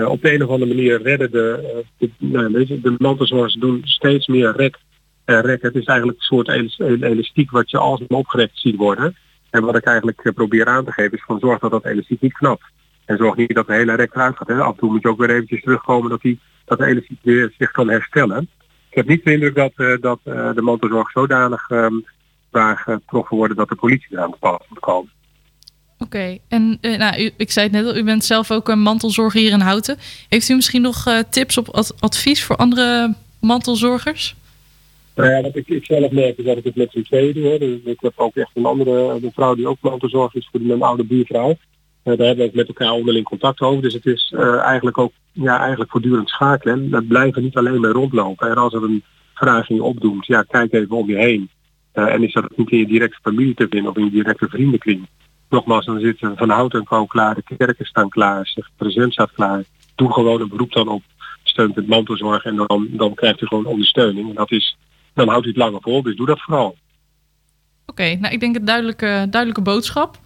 Op 0.08 0.22
de 0.22 0.34
een 0.34 0.44
of 0.44 0.50
andere 0.50 0.74
manier 0.74 1.02
redden 1.02 1.32
de, 1.32 1.84
de, 1.98 2.10
nou, 2.18 2.66
de 2.66 2.96
mantelzorgers 2.98 3.54
doen 3.54 3.82
steeds 3.84 4.28
meer 4.28 4.54
rek 4.56 4.78
en 5.26 5.42
rek. 5.42 5.62
Het 5.62 5.76
is 5.76 5.86
eigenlijk 5.86 6.20
een 6.20 6.26
soort 6.26 6.48
elas- 6.48 6.80
elastiek 7.02 7.52
wat 7.52 7.70
je 7.70 7.78
alsmaar 7.78 8.20
opgerekt 8.20 8.60
ziet 8.60 8.76
worden. 8.76 9.16
En 9.56 9.64
wat 9.64 9.76
ik 9.76 9.84
eigenlijk 9.84 10.20
eh, 10.24 10.34
probeer 10.34 10.66
aan 10.66 10.86
te 10.86 10.92
geven 10.92 11.18
is 11.18 11.24
van 11.24 11.40
zorg 11.40 11.60
dat 11.60 11.72
dat 11.72 11.86
elastiek 11.86 12.22
niet 12.22 12.34
knapt. 12.34 12.64
En 13.06 13.18
zorg 13.18 13.36
niet 13.36 13.56
dat 13.56 13.68
de 13.68 13.74
hele 13.74 13.96
rek 13.96 14.16
eruit 14.16 14.38
gaat. 14.38 14.48
Hè. 14.48 14.62
Af 14.62 14.72
en 14.72 14.80
toe 14.80 14.92
moet 14.92 15.02
je 15.02 15.08
ook 15.08 15.18
weer 15.18 15.30
eventjes 15.30 15.62
terugkomen 15.62 16.10
dat, 16.10 16.22
die, 16.22 16.40
dat 16.66 16.78
de 16.78 16.86
elastiek 16.86 17.20
weer 17.22 17.54
zich 17.58 17.72
kan 17.72 17.90
herstellen. 17.90 18.50
Ik 18.90 18.96
heb 18.96 19.08
niet 19.08 19.24
de 19.24 19.32
indruk 19.32 19.56
dat, 19.56 19.72
eh, 19.76 20.02
dat 20.02 20.20
eh, 20.24 20.54
de 20.54 20.62
mantelzorg 20.62 21.12
zodanig 21.12 21.70
ehm 21.70 21.94
waar 22.50 22.78
getroffen 22.78 23.38
worden 23.38 23.58
dat 23.58 23.70
de 23.70 23.76
politie 23.76 24.08
eraan 24.12 24.32
te 24.32 24.38
pas 24.40 24.60
moet 24.70 24.80
komen. 24.80 25.12
Oké, 26.00 26.38
en 26.48 26.78
nou, 26.82 27.24
u, 27.24 27.32
ik 27.38 27.52
zei 27.52 27.66
het 27.66 27.76
net 27.76 27.86
al, 27.86 27.98
u 27.98 28.04
bent 28.04 28.24
zelf 28.24 28.52
ook 28.52 28.70
een 28.70 28.80
mantelzorger 28.80 29.42
hier 29.42 29.52
in 29.52 29.60
Houten. 29.60 29.98
Heeft 30.30 30.50
u 30.50 30.56
misschien 30.56 30.82
nog 30.82 31.24
tips 31.30 31.58
ad- 31.72 32.02
advies 32.02 32.44
voor 32.44 32.56
andere 32.56 33.14
mantelzorgers? 33.40 34.36
Nou 35.16 35.30
ja, 35.30 35.42
wat 35.42 35.56
ik, 35.56 35.68
ik 35.68 35.86
zelf 35.86 36.12
merk 36.12 36.38
is 36.38 36.46
dat 36.46 36.58
ik 36.58 36.64
het 36.64 36.76
met 36.76 36.92
z'n 36.92 37.02
tweeën 37.02 37.34
doe. 37.34 37.46
Hè. 37.46 37.58
Dus 37.58 37.80
ik 37.84 38.00
heb 38.02 38.14
ook 38.16 38.36
echt 38.36 38.52
een 38.54 38.66
andere 38.66 38.92
een 38.92 39.32
vrouw 39.34 39.56
die 39.56 39.68
ook 39.68 39.78
mantelzorg 39.82 40.34
is 40.34 40.50
voor 40.52 40.62
mijn 40.62 40.82
oude 40.82 41.04
buurvrouw. 41.04 41.50
Eh, 41.50 42.18
daar 42.18 42.28
hebben 42.28 42.38
we 42.38 42.44
ook 42.44 42.56
met 42.56 42.68
elkaar 42.68 42.92
onderling 42.92 43.26
contact 43.26 43.62
over. 43.62 43.82
Dus 43.82 43.94
het 43.94 44.06
is 44.06 44.34
eh, 44.38 44.60
eigenlijk 44.60 44.98
ook 44.98 45.12
ja, 45.32 45.60
eigenlijk 45.60 45.92
voortdurend 45.92 46.30
schakelen. 46.30 46.84
En 46.84 46.90
dat 46.90 47.08
blijven 47.08 47.44
niet 47.44 47.58
alleen 47.58 47.82
maar 47.82 47.92
rondlopen. 47.92 48.50
En 48.50 48.56
als 48.56 48.74
er 48.74 48.84
een 48.84 49.04
vraag 49.34 49.70
in 49.70 49.76
je 49.76 49.84
opdoemt, 49.84 50.26
ja, 50.26 50.42
kijk 50.42 50.74
even 50.74 50.96
om 50.96 51.10
je 51.10 51.18
heen. 51.18 51.50
Eh, 51.92 52.14
en 52.14 52.24
is 52.24 52.34
dat 52.34 52.58
niet 52.58 52.72
in 52.72 52.78
je 52.78 52.88
directe 52.88 53.20
familie 53.22 53.54
te 53.54 53.68
vinden 53.70 53.92
of 53.92 53.98
in 53.98 54.04
je 54.04 54.12
directe 54.12 54.48
vriendenkring. 54.50 55.08
Nogmaals, 55.50 55.86
dan 55.86 56.00
zitten 56.00 56.38
Van 56.38 56.50
Hout 56.50 56.74
en 56.74 56.84
Co 56.84 57.06
klaar, 57.06 57.36
de 57.36 57.56
kerken 57.58 57.86
staan 57.86 58.10
klaar, 58.10 58.52
de 58.56 58.66
present 58.78 59.14
staat 59.14 59.32
klaar. 59.32 59.64
Doe 59.96 60.14
gewoon 60.14 60.42
een 60.42 60.50
beroep 60.50 60.72
dan 60.72 60.88
op 60.88 61.04
steunpunt 61.44 61.88
mantelzorg 61.88 62.46
en 62.46 62.56
dan, 62.56 62.88
dan 62.92 63.14
krijgt 63.14 63.42
u 63.42 63.48
gewoon 63.48 63.66
ondersteuning. 63.66 64.30
En 64.30 64.36
dat 64.36 64.52
is, 64.52 64.78
dan 65.16 65.28
houdt 65.28 65.46
u 65.46 65.50
het 65.50 65.58
langer 65.58 65.82
vol, 65.82 66.02
dus 66.02 66.16
doe 66.16 66.26
dat 66.26 66.42
vooral. 66.42 66.76
Oké, 67.86 68.16
nou 68.16 68.34
ik 68.34 68.40
denk 68.40 68.56
een 68.56 68.66
duidelijke, 68.66 69.28
duidelijke 69.30 69.62
boodschap. 69.62 70.18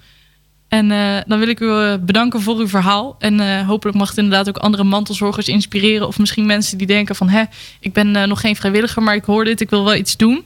En 0.67 0.91
eh, 0.91 1.17
dan 1.25 1.39
wil 1.39 1.47
ik 1.47 1.59
u 1.59 1.69
eh, 1.69 1.95
bedanken 2.01 2.41
voor 2.41 2.57
uw 2.57 2.67
verhaal. 2.67 3.15
En 3.19 3.39
eh, 3.39 3.67
hopelijk 3.67 3.97
mag 3.97 4.09
het 4.09 4.17
inderdaad 4.17 4.49
ook 4.49 4.57
andere 4.57 4.83
mantelzorgers 4.83 5.47
inspireren. 5.47 6.07
Of 6.07 6.19
misschien 6.19 6.45
mensen 6.45 6.77
die 6.77 6.87
denken 6.87 7.15
van... 7.15 7.29
hè, 7.29 7.43
ik 7.79 7.93
ben 7.93 8.11
nog 8.11 8.41
geen 8.41 8.55
vrijwilliger, 8.55 9.03
maar 9.03 9.15
ik 9.15 9.23
hoor 9.23 9.45
dit, 9.45 9.61
ik 9.61 9.69
wil 9.69 9.83
wel 9.83 9.95
iets 9.95 10.17
doen. 10.17 10.43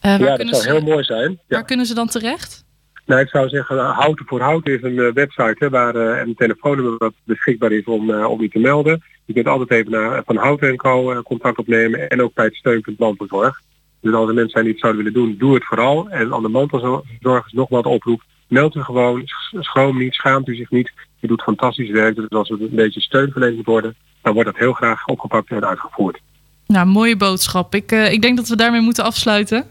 Waar, 0.00 0.20
ja, 0.20 0.36
dat 0.36 0.48
zou 0.48 0.62
ze, 0.62 0.70
heel 0.70 0.80
mooi 0.80 1.04
zijn. 1.04 1.30
Ja. 1.30 1.38
waar 1.48 1.64
kunnen 1.64 1.86
ze 1.86 1.94
dan 1.94 2.08
terecht? 2.08 2.64
Nou, 3.06 3.20
ik 3.20 3.28
zou 3.28 3.48
zeggen, 3.48 3.78
Houten 3.78 4.26
voor 4.26 4.40
Houten 4.40 4.72
is 4.74 4.82
een 4.82 5.12
website 5.12 5.56
hè, 5.58 5.70
waar 5.70 5.94
een 5.94 6.34
telefoonnummer 6.34 6.94
wat 6.98 7.12
beschikbaar 7.24 7.72
is 7.72 7.84
om, 7.84 8.10
om 8.10 8.40
u 8.40 8.48
te 8.48 8.58
melden. 8.58 9.02
Je 9.26 9.32
kunt 9.32 9.46
altijd 9.46 9.70
even 9.70 9.92
naar 9.92 10.22
Van 10.24 10.36
Houten 10.36 10.76
Co. 10.76 11.12
eh, 11.12 11.22
contact 11.22 11.58
opnemen 11.58 12.08
en 12.08 12.22
ook 12.22 12.34
bij 12.34 12.44
het 12.44 12.54
steunpunt 12.54 12.98
mantelzorg. 12.98 13.60
Dus 14.06 14.14
als 14.14 14.28
er 14.28 14.34
mensen 14.34 14.52
zijn 14.52 14.64
die 14.64 14.72
het 14.72 14.82
zouden 14.82 15.04
willen 15.04 15.20
doen, 15.20 15.36
doe 15.38 15.54
het 15.54 15.64
vooral. 15.64 16.08
En 16.08 16.34
aan 16.34 16.42
de 16.42 16.48
mantelzorgers 16.48 17.52
nog 17.52 17.68
wat 17.68 17.86
oproep. 17.86 18.22
Meld 18.46 18.74
u 18.74 18.82
gewoon, 18.82 19.22
sch- 19.24 19.54
schroom 19.60 19.98
niet, 19.98 20.14
schaamt 20.14 20.48
u 20.48 20.54
zich 20.54 20.70
niet. 20.70 20.92
Je 21.20 21.26
doet 21.26 21.42
fantastisch 21.42 21.90
werk. 21.90 22.14
Dus 22.16 22.28
als 22.30 22.50
er 22.50 22.60
een 22.60 22.68
beetje 22.72 23.00
steun 23.00 23.30
verleend 23.32 23.56
moet 23.56 23.66
worden, 23.66 23.94
dan 24.22 24.32
wordt 24.34 24.48
dat 24.48 24.58
heel 24.58 24.72
graag 24.72 25.06
opgepakt 25.06 25.50
en 25.50 25.66
uitgevoerd. 25.66 26.20
Nou, 26.66 26.86
mooie 26.86 27.16
boodschap. 27.16 27.74
Ik, 27.74 27.92
eh, 27.92 28.12
ik 28.12 28.22
denk 28.22 28.36
dat 28.36 28.48
we 28.48 28.56
daarmee 28.56 28.80
moeten 28.80 29.04
afsluiten. 29.04 29.66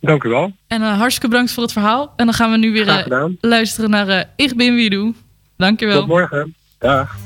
Dank 0.00 0.24
u 0.24 0.28
wel. 0.28 0.52
En 0.66 0.82
eh, 0.82 0.98
hartstikke 0.98 1.28
bedankt 1.28 1.52
voor 1.52 1.62
het 1.62 1.72
verhaal. 1.72 2.12
En 2.16 2.24
dan 2.26 2.34
gaan 2.34 2.50
we 2.50 2.56
nu 2.56 2.72
weer 2.72 2.88
eh, 2.88 3.24
luisteren 3.40 3.90
naar 3.90 4.30
Ik 4.36 4.56
ben 4.56 4.74
wie 4.74 4.90
doe. 4.90 5.14
Dankjewel. 5.56 5.98
Tot 5.98 6.08
morgen. 6.08 6.54
Dag. 6.78 7.25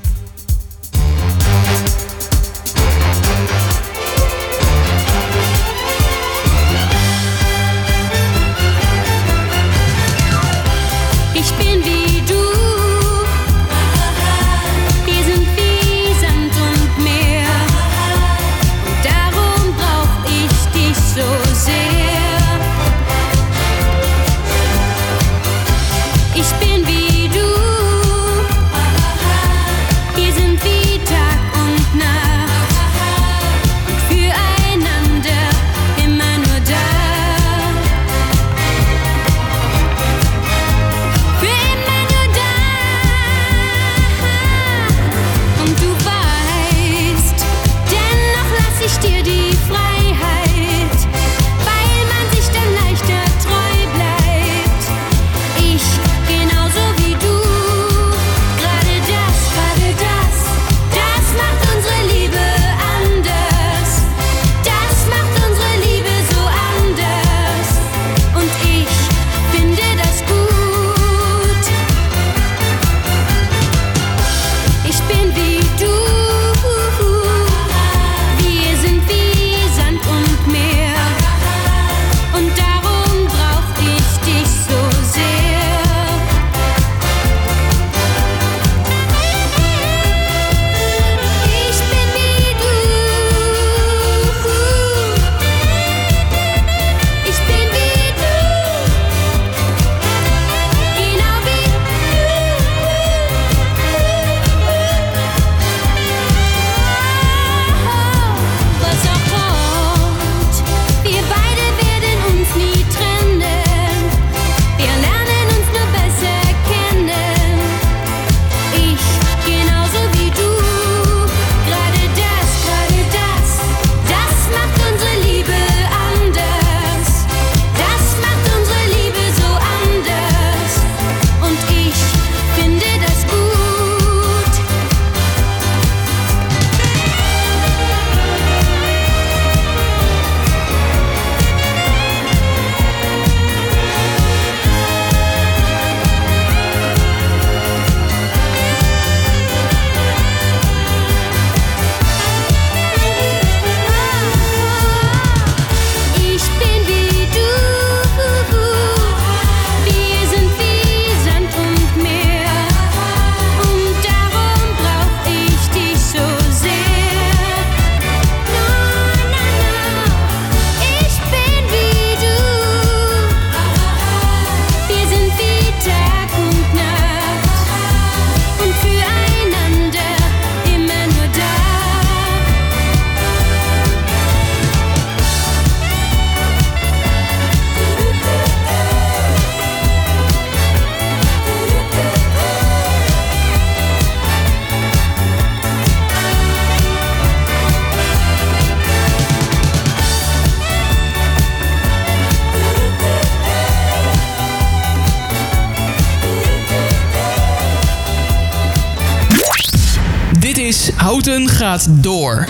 Houten 211.71 212.03
door. 212.03 212.47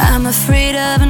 I'm 0.00 0.24
afraid 0.24 0.74
of 0.76 1.02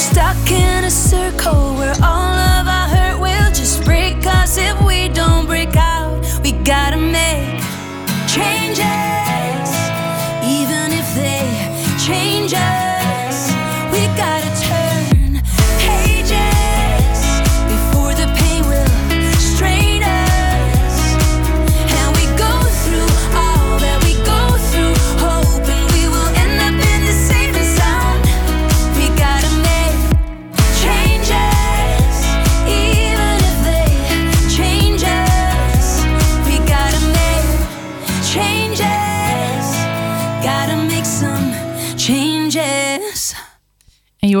stuck 0.00 0.50
in 0.50 0.84
a 0.84 0.90
circle 0.90 1.74
where 1.74 1.94
all 2.02 2.34
of 2.56 2.66
our 2.66 2.88
hurt 2.88 3.20
will 3.20 3.50
just 3.52 3.84
break 3.84 4.26
us 4.26 4.56
if 4.56 4.80
we 4.82 5.08
don't 5.08 5.44
break 5.44 5.76
out. 5.76 6.24
We 6.42 6.52
gotta 6.52 6.96
make 6.96 7.60
changes, 8.26 9.09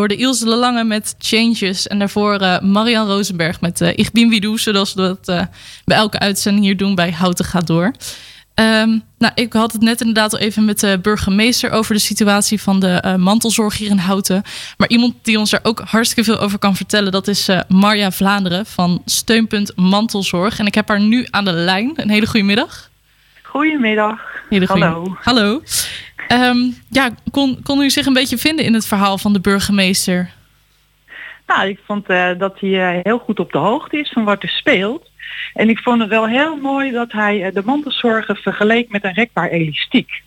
hoorde 0.00 0.16
Ilse 0.16 0.44
de 0.44 0.56
Lange 0.56 0.84
met 0.84 1.14
Changes. 1.18 1.86
En 1.86 1.98
daarvoor 1.98 2.34
eh, 2.34 2.60
Marian 2.60 3.06
Rosenberg 3.06 3.60
met 3.60 3.80
eh 3.80 3.92
Ich 3.98 4.12
bin 4.12 4.28
wie 4.28 4.40
du, 4.40 4.58
zoals 4.58 4.94
we 4.94 5.00
dat 5.02 5.28
eh, 5.28 5.42
bij 5.84 5.96
elke 5.96 6.18
uitzending 6.18 6.64
hier 6.64 6.76
doen 6.76 6.94
bij 6.94 7.10
Houten 7.12 7.44
gaat 7.44 7.66
door. 7.66 7.92
Ehm, 8.54 8.98
nou, 9.18 9.32
ik 9.34 9.52
had 9.52 9.72
het 9.72 9.80
net 9.82 10.00
inderdaad 10.00 10.32
al 10.32 10.38
even 10.38 10.64
met 10.64 10.80
de 10.80 10.98
burgemeester 11.02 11.70
over 11.70 11.94
de 11.94 12.00
situatie 12.00 12.60
van 12.62 12.80
de 12.80 13.14
mantelzorg 13.18 13.76
hier 13.76 13.90
in 13.90 13.98
Houten. 13.98 14.42
Maar 14.76 14.88
iemand 14.88 15.14
die 15.22 15.38
ons 15.38 15.50
daar 15.50 15.60
ook 15.62 15.80
hartstikke 15.84 16.30
veel 16.30 16.40
over 16.40 16.58
kan 16.58 16.76
vertellen, 16.76 17.12
dat 17.12 17.28
is 17.28 17.48
Marja 17.68 18.10
Vlaanderen 18.10 18.66
van 18.66 19.02
Steunpunt 19.04 19.72
Mantelzorg. 19.76 20.58
En 20.58 20.66
ik 20.66 20.74
heb 20.74 20.88
haar 20.88 21.00
nu 21.00 21.26
aan 21.30 21.44
de 21.44 21.52
lijn. 21.52 21.92
Een 21.96 22.10
hele 22.10 22.26
goede 22.26 22.46
middag. 22.46 22.88
Goedemiddag. 23.42 24.18
Hele 24.48 24.66
goeie- 24.66 24.84
Hallo. 24.84 25.16
Hallo. 25.22 25.62
Ehm, 26.30 26.70
ja, 26.88 27.10
kon, 27.30 27.58
kon 27.62 27.80
u 27.80 27.90
zich 27.90 28.06
een 28.06 28.12
beetje 28.12 28.38
vinden 28.38 28.64
in 28.64 28.74
het 28.74 28.86
verhaal 28.86 29.18
van 29.18 29.32
de 29.32 29.40
burgemeester? 29.40 30.30
Nou, 31.46 31.68
ik 31.68 31.78
vond 31.86 32.08
eh, 32.08 32.30
dat 32.38 32.60
hij 32.60 32.96
eh, 32.96 33.00
heel 33.02 33.18
goed 33.18 33.40
op 33.40 33.52
de 33.52 33.58
hoogte 33.58 33.98
is 33.98 34.10
van 34.10 34.24
wat 34.24 34.42
er 34.42 34.48
speelt. 34.48 35.10
En 35.54 35.68
ik 35.68 35.78
vond 35.78 36.00
het 36.00 36.08
wel 36.08 36.26
heel 36.26 36.56
mooi 36.56 36.90
dat 36.90 37.12
hij 37.12 37.44
eh, 37.44 37.54
de 37.54 37.62
mantelzorgen 37.64 38.36
vergeleek 38.36 38.90
met 38.90 39.04
een 39.04 39.12
rekbaar 39.12 39.48
elastiek. 39.48 40.22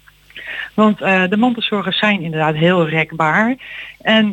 Want 0.73 0.97
de 0.97 1.37
mantelzorgers 1.37 1.97
zijn 1.97 2.21
inderdaad 2.21 2.55
heel 2.55 2.87
rekbaar. 2.87 3.55
En 4.01 4.31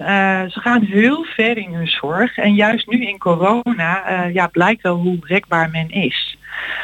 ze 0.50 0.60
gaan 0.60 0.82
heel 0.82 1.24
ver 1.24 1.56
in 1.56 1.74
hun 1.74 1.88
zorg. 1.88 2.36
En 2.36 2.54
juist 2.54 2.86
nu 2.86 3.06
in 3.06 3.18
corona 3.18 4.24
ja, 4.32 4.46
blijkt 4.46 4.82
wel 4.82 4.96
hoe 4.96 5.18
rekbaar 5.20 5.70
men 5.70 5.90
is. 5.90 6.36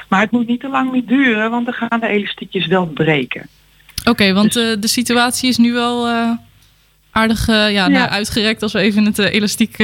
Maar 0.08 0.20
het 0.20 0.30
moet 0.30 0.46
niet 0.46 0.60
te 0.60 0.68
lang 0.68 0.90
meer 0.90 1.06
duren, 1.06 1.50
want 1.50 1.64
dan 1.64 1.74
gaan 1.74 2.00
de 2.00 2.06
elastiekjes 2.06 2.66
wel 2.66 2.86
breken. 2.86 3.48
Oké, 4.10 4.32
want 4.32 4.56
eh, 4.56 4.64
de 4.80 4.88
situatie 4.88 5.48
is 5.48 5.56
nu 5.56 5.72
wel 5.72 6.06
eh, 6.06 6.30
aardig 7.10 7.48
eh, 7.48 7.72
ja, 7.72 7.88
nou, 7.88 8.08
uitgerekt 8.08 8.62
als 8.62 8.72
we 8.72 8.78
even 8.78 9.00
in 9.00 9.06
het 9.06 9.18
elastiek 9.18 9.76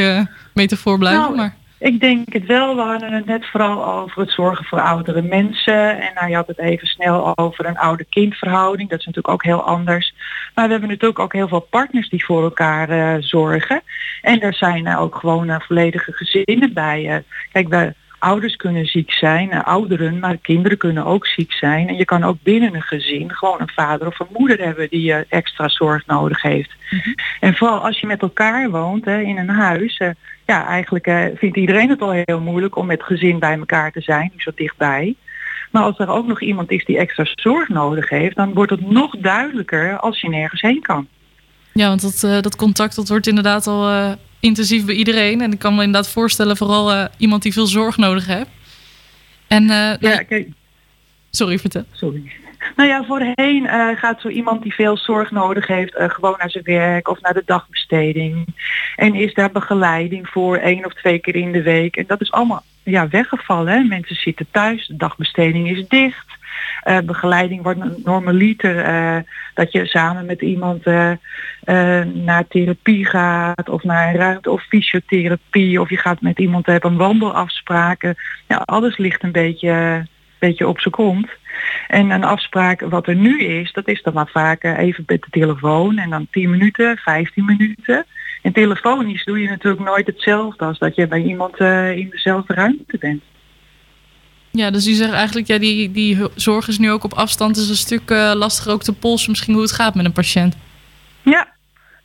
metafoor 0.55 0.99
blijven. 0.99 1.23
Nou, 1.23 1.37
maar 1.37 1.55
Ik 1.79 2.01
denk 2.01 2.33
het 2.33 2.47
wel. 2.47 2.77
We 2.77 2.83
hadden 2.83 3.13
het 3.13 3.27
net 3.27 3.47
vooral 3.47 3.87
over 3.87 4.21
het 4.21 4.31
zorgen 4.31 4.65
voor 4.65 4.81
oudere 4.81 5.23
mensen. 5.23 6.01
En 6.01 6.11
nou, 6.15 6.29
je 6.29 6.35
had 6.35 6.47
het 6.47 6.59
even 6.59 6.87
snel 6.87 7.39
over 7.39 7.67
een 7.67 7.79
ouder-kindverhouding. 7.79 8.89
Dat 8.89 8.99
is 8.99 9.07
natuurlijk 9.07 9.35
ook 9.35 9.45
heel 9.45 9.63
anders. 9.63 10.15
Maar 10.55 10.65
we 10.65 10.71
hebben 10.71 10.89
natuurlijk 10.89 11.19
ook 11.19 11.33
heel 11.33 11.49
veel 11.49 11.67
partners 11.71 12.09
die 12.09 12.25
voor 12.25 12.43
elkaar 12.43 13.23
zorgen. 13.23 13.83
En 14.23 14.41
er 14.41 14.55
zijn 14.55 14.97
ook 14.97 15.15
gewoon 15.15 15.63
volledige 15.67 16.13
gezinnen 16.13 16.73
bij. 16.73 17.25
kijk, 17.53 17.69
we 17.69 17.95
ouders 18.23 18.57
kunnen 18.57 18.87
ziek 18.87 19.13
zijn, 19.13 19.51
eh, 19.51 19.65
ouderen, 19.65 20.19
maar 20.19 20.37
kinderen 20.37 20.79
kunnen 20.79 21.05
ook 21.05 21.27
ziek 21.27 21.53
zijn. 21.53 21.89
En 21.89 21.97
je 21.97 22.05
kan 22.05 22.25
ook 22.25 22.37
binnen 22.43 22.75
een 22.75 22.83
gezin 22.83 23.33
gewoon 23.33 23.61
een 23.61 23.73
vader 23.75 24.07
of 24.07 24.21
een 24.21 24.37
moeder 24.37 24.59
hebben 24.65 24.89
die 24.91 25.13
eh, 25.13 25.21
extra 25.29 25.69
zorg 25.69 26.07
nodig 26.07 26.43
heeft. 26.43 26.71
En 27.41 27.55
vooral 27.55 27.79
als 27.79 28.01
je 28.01 28.07
met 28.07 28.23
elkaar 28.23 28.71
woont 28.71 29.05
hè, 29.05 29.21
in 29.21 29.39
een 29.39 29.49
huis, 29.49 29.97
eh, 29.97 30.11
ja, 30.47 30.67
eigenlijk 30.67 31.33
vindt 31.35 31.57
iedereen 31.57 31.89
het 31.89 32.01
al 32.01 32.11
heel 32.11 32.41
moeilijk 32.41 32.77
om 32.77 32.87
met 32.87 33.03
gezin 33.03 33.39
bij 33.39 33.59
elkaar 33.59 33.93
te 33.93 34.01
zijn, 34.01 34.33
zo 34.37 34.51
dichtbij. 34.55 35.15
Maar 35.71 35.83
als 35.83 35.99
er 35.99 36.09
ook 36.09 36.27
nog 36.27 36.41
iemand 36.41 36.71
is 36.71 36.85
die 36.85 36.99
extra 36.99 37.25
zorg 37.35 37.69
nodig 37.69 38.09
heeft, 38.09 38.37
dan 38.37 38.53
wordt 38.53 38.71
het 38.71 38.91
nog 38.91 39.17
duidelijker 39.19 39.99
als 39.99 40.21
je 40.21 40.29
nergens 40.29 40.61
heen 40.61 40.83
kan. 40.83 41.07
ja, 41.73 41.89
want 41.89 42.01
dat, 42.01 42.43
dat 42.43 42.57
contact 42.57 42.97
dat 42.97 43.09
wordt 43.09 43.27
inderdaad 43.27 43.67
al 43.67 44.17
intensief 44.43 44.85
bij 44.85 44.95
iedereen. 44.95 45.41
En 45.41 45.53
ik 45.53 45.59
kan 45.59 45.75
me 45.75 45.83
inderdaad 45.83 46.11
voorstellen, 46.11 46.57
vooral 46.57 46.93
eh, 46.93 47.05
iemand 47.17 47.43
die 47.43 47.53
veel 47.53 47.67
zorg 47.67 47.97
nodig 47.97 48.27
heeft. 48.27 48.51
En 49.47 49.63
eh, 49.63 49.97
Ja, 50.01 50.23
kijk, 50.23 50.49
sorry, 51.31 51.59
vertel. 51.59 51.85
sorry. 51.93 52.33
Nou 52.77 52.89
ja, 52.89 53.05
voorheen 53.05 53.67
eh, 53.67 53.97
gaat 53.97 54.21
zo 54.21 54.29
iemand 54.29 54.63
die 54.63 54.75
veel 54.75 54.97
zorg 54.97 55.31
nodig 55.31 55.67
heeft 55.67 55.95
gewoon 55.97 56.35
naar 56.39 56.51
zijn 56.51 56.65
werk 56.65 57.09
of 57.09 57.21
naar 57.21 57.35
de 57.35 57.43
dagbesteding. 57.47 58.47
En 58.97 59.15
is 59.15 59.35
daar 59.35 59.51
begeleiding 59.51 60.29
voor 60.29 60.57
één 60.57 60.85
of 60.85 60.95
twee 60.95 61.19
keer 61.19 61.37
in 61.37 61.53
de 61.53 61.63
week. 61.63 61.97
En 61.97 62.05
dat 62.07 62.21
is 62.21 62.33
allemaal 62.33 62.63
ja, 62.83 63.09
weggevallen. 63.09 63.73
Hè? 63.73 63.83
Mensen 63.83 64.17
zitten 64.17 64.47
thuis, 64.51 64.87
de 64.87 64.97
dagbesteding 64.97 65.71
is 65.71 65.89
dicht. 65.89 66.27
Eh, 66.83 66.99
begeleiding 66.99 67.63
wordt 67.63 68.05
normaliter 68.05 68.79
eh, 68.79 69.17
dat 69.55 69.73
je 69.73 69.87
samen 69.87 70.27
met 70.27 70.41
iemand 70.41 70.83
eh, 70.85 71.13
naar 72.05 72.47
therapie 72.49 73.07
gaat 73.07 73.69
of 73.69 73.83
naar 73.83 74.09
een 74.09 74.21
ruimte 74.21 74.51
of 74.51 74.63
fysiotherapie 74.63 75.81
of 75.81 75.91
je 75.91 75.97
gaat 75.97 76.21
met 76.21 76.39
iemand 76.39 76.67
hebben 76.67 76.91
een 76.91 76.97
wandelafspraken. 76.97 78.15
Ja, 78.49 78.57
alles 78.57 78.97
ligt 78.97 79.23
een 79.23 79.33
beetje, 79.33 80.07
beetje 80.39 80.69
op 80.69 80.81
zijn 80.81 80.95
kont. 80.95 81.29
En 81.89 82.11
een 82.11 82.25
afspraak 82.25 82.81
wat 82.81 83.07
er 83.07 83.17
nu 83.17 83.41
is, 83.43 83.73
dat 83.73 83.89
is 83.89 84.03
dan 84.03 84.15
maar 84.15 84.31
vaak 84.33 84.65
even 84.65 85.05
met 85.07 85.23
de 85.23 85.31
telefoon 85.31 85.99
en 85.99 86.11
dan 86.11 86.27
10 86.31 86.51
minuten, 86.51 86.97
15 86.97 87.45
minuten. 87.45 88.07
En 88.43 88.53
telefonisch 88.53 89.25
doe 89.25 89.41
je 89.41 89.49
natuurlijk 89.49 89.85
nooit 89.85 90.07
hetzelfde 90.07 90.65
als 90.65 90.79
dat 90.79 90.95
je 90.95 91.07
bij 91.07 91.23
iemand 91.23 91.61
in 91.95 92.09
dezelfde 92.11 92.55
ruimte 92.55 92.99
bent. 92.99 93.23
Ja, 94.53 94.71
dus 94.71 94.87
u 94.87 94.93
zegt 94.93 95.13
eigenlijk, 95.13 95.47
ja, 95.47 95.59
die, 95.59 95.91
die 95.91 96.19
zorg 96.35 96.69
is 96.69 96.79
nu 96.79 96.91
ook 96.91 97.05
op 97.05 97.13
afstand. 97.13 97.57
is 97.57 97.69
een 97.69 97.75
stuk 97.75 98.11
eh, 98.11 98.33
lastiger 98.35 98.73
ook 98.73 98.83
te 98.83 98.93
polsen 98.93 99.31
misschien 99.31 99.53
hoe 99.53 99.63
het 99.63 99.73
gaat 99.73 99.95
met 99.95 100.05
een 100.05 100.13
patiënt. 100.13 100.57
Ja. 101.23 101.49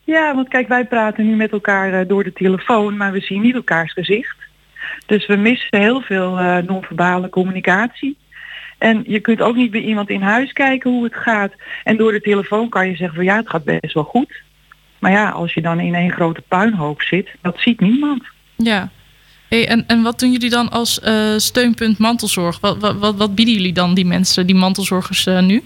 ja, 0.04 0.36
want 0.36 0.48
kijk, 0.48 0.68
wij 0.68 0.86
praten 0.86 1.26
nu 1.26 1.36
met 1.36 1.52
elkaar 1.52 1.94
eh, 1.94 2.08
door 2.08 2.24
de 2.24 2.34
telefoon, 2.34 2.98
maar 2.98 3.12
we 3.12 3.20
zien 3.20 3.42
niet 3.42 3.56
elkaars 3.56 3.94
gezicht. 3.94 4.36
Dus 5.06 5.26
we 5.26 5.36
missen 5.36 5.80
heel 5.80 6.02
veel 6.02 6.38
eh, 6.38 6.58
non-verbale 6.58 7.30
communicatie. 7.30 8.18
En 8.78 9.04
je 9.08 9.20
kunt 9.20 9.42
ook 9.42 9.56
niet 9.56 9.72
bij 9.72 9.82
iemand 9.82 10.10
in 10.10 10.22
huis 10.22 10.54
kijken 10.54 10.92
hoe 10.92 11.04
het 11.04 11.16
gaat. 11.16 11.54
En 11.84 11.98
door 11.98 12.12
de 12.12 12.22
telefoon 12.22 12.70
kan 12.70 12.88
je 12.88 12.96
zeggen 12.96 13.16
van 13.16 13.26
ja, 13.26 13.36
het 13.36 13.50
gaat 13.50 13.64
best 13.64 13.94
wel 13.94 14.04
goed. 14.04 14.42
Maar 15.00 15.12
ja, 15.12 15.30
als 15.30 15.54
je 15.54 15.62
dan 15.62 15.80
in 15.80 15.96
één 15.96 16.12
grote 16.12 16.42
puinhoop 16.48 17.02
zit, 17.02 17.30
dat 17.42 17.60
ziet 17.60 17.80
niemand. 17.80 18.24
Ja. 18.56 18.90
Hey, 19.50 19.68
en, 19.68 19.84
en 19.88 20.02
wat 20.02 20.20
doen 20.20 20.32
jullie 20.32 20.50
dan 20.50 20.70
als 20.70 21.00
eh, 21.00 21.38
steunpunt 21.38 21.98
mantelzorg? 21.98 22.60
Wat, 22.60 22.78
wat, 22.78 22.96
wat, 22.98 23.16
wat 23.16 23.36
bieden 23.36 23.54
jullie 23.54 23.74
dan 23.74 23.94
die 23.94 24.06
mensen, 24.06 24.48
die 24.48 24.56
mantelzorgers 24.56 25.26
eh, 25.26 25.42
nu? 25.42 25.64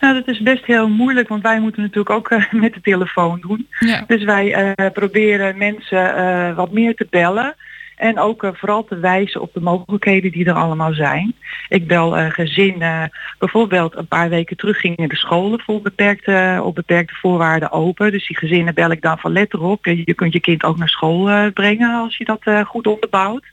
Nou, 0.00 0.14
dat 0.14 0.28
is 0.28 0.40
best 0.40 0.64
heel 0.64 0.88
moeilijk, 0.88 1.28
want 1.28 1.42
wij 1.42 1.60
moeten 1.60 1.82
natuurlijk 1.82 2.10
ook 2.10 2.30
eh, 2.30 2.52
met 2.62 2.74
de 2.74 2.80
telefoon 2.80 3.40
doen. 3.40 3.68
Ja. 3.78 4.04
Dus 4.06 4.24
wij 4.24 4.74
proberen 4.92 5.58
mensen 5.58 6.54
wat 6.54 6.72
meer 6.72 6.94
te 6.94 7.06
bellen. 7.10 7.54
En 7.96 8.18
ook 8.18 8.42
eh, 8.42 8.50
vooral 8.52 8.84
te 8.84 8.98
wijzen 8.98 9.40
op 9.40 9.52
de 9.52 9.60
mogelijkheden 9.60 10.30
die 10.30 10.44
er 10.44 10.54
allemaal 10.54 10.92
zijn. 10.92 11.34
Ik 11.68 11.86
bel 11.86 12.16
eh, 12.16 12.30
gezinnen. 12.30 13.10
Bijvoorbeeld 13.38 13.96
een 13.96 14.06
paar 14.06 14.28
weken 14.28 14.56
terug 14.56 14.80
gingen 14.80 15.08
de 15.08 15.16
scholen 15.16 15.60
voor 15.60 15.80
beperkte, 15.80 16.60
op 16.62 16.74
beperkte 16.74 17.14
voorwaarden 17.14 17.70
open. 17.70 18.10
Dus 18.10 18.26
die 18.26 18.38
gezinnen 18.38 18.74
bel 18.74 18.90
ik 18.90 19.02
dan 19.02 19.18
van 19.18 19.32
let 19.32 19.54
erop. 19.54 19.84
Je 19.86 20.14
kunt 20.14 20.32
je 20.32 20.40
kind 20.40 20.64
ook 20.64 20.76
naar 20.76 20.88
school 20.88 21.30
eh, 21.30 21.52
brengen 21.52 21.94
als 21.94 22.16
je 22.16 22.24
dat 22.24 22.40
eh, 22.42 22.64
goed 22.64 22.86
onderbouwt. 22.86 23.44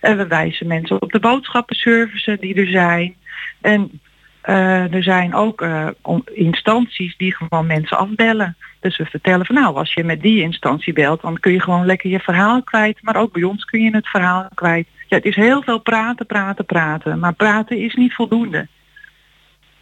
En 0.00 0.16
we 0.16 0.26
wijzen 0.26 0.66
mensen 0.66 1.02
op 1.02 1.12
de 1.12 1.20
boodschappenservices 1.20 2.40
die 2.40 2.54
er 2.54 2.68
zijn. 2.68 3.14
En 3.60 4.00
eh, 4.46 4.94
er 4.94 5.02
zijn 5.02 5.34
ook 5.34 5.62
eh, 5.62 5.88
instanties 6.34 7.16
die 7.16 7.34
gewoon 7.34 7.66
mensen 7.66 7.98
afbellen. 7.98 8.56
Dus 8.80 8.96
we 8.96 9.04
vertellen 9.04 9.46
van 9.46 9.54
nou, 9.54 9.76
als 9.76 9.94
je 9.94 10.04
met 10.04 10.22
die 10.22 10.42
instantie 10.42 10.92
belt, 10.92 11.20
dan 11.20 11.40
kun 11.40 11.52
je 11.52 11.60
gewoon 11.60 11.86
lekker 11.86 12.10
je 12.10 12.18
verhaal 12.18 12.62
kwijt. 12.62 12.98
Maar 13.02 13.16
ook 13.16 13.32
bij 13.32 13.42
ons 13.42 13.64
kun 13.64 13.82
je 13.82 13.90
het 13.90 14.08
verhaal 14.08 14.48
kwijt. 14.54 14.86
Ja, 15.08 15.16
het 15.16 15.24
is 15.24 15.36
heel 15.36 15.62
veel 15.62 15.78
praten, 15.78 16.26
praten, 16.26 16.64
praten. 16.64 17.18
Maar 17.18 17.34
praten 17.34 17.78
is 17.78 17.94
niet 17.94 18.14
voldoende. 18.14 18.68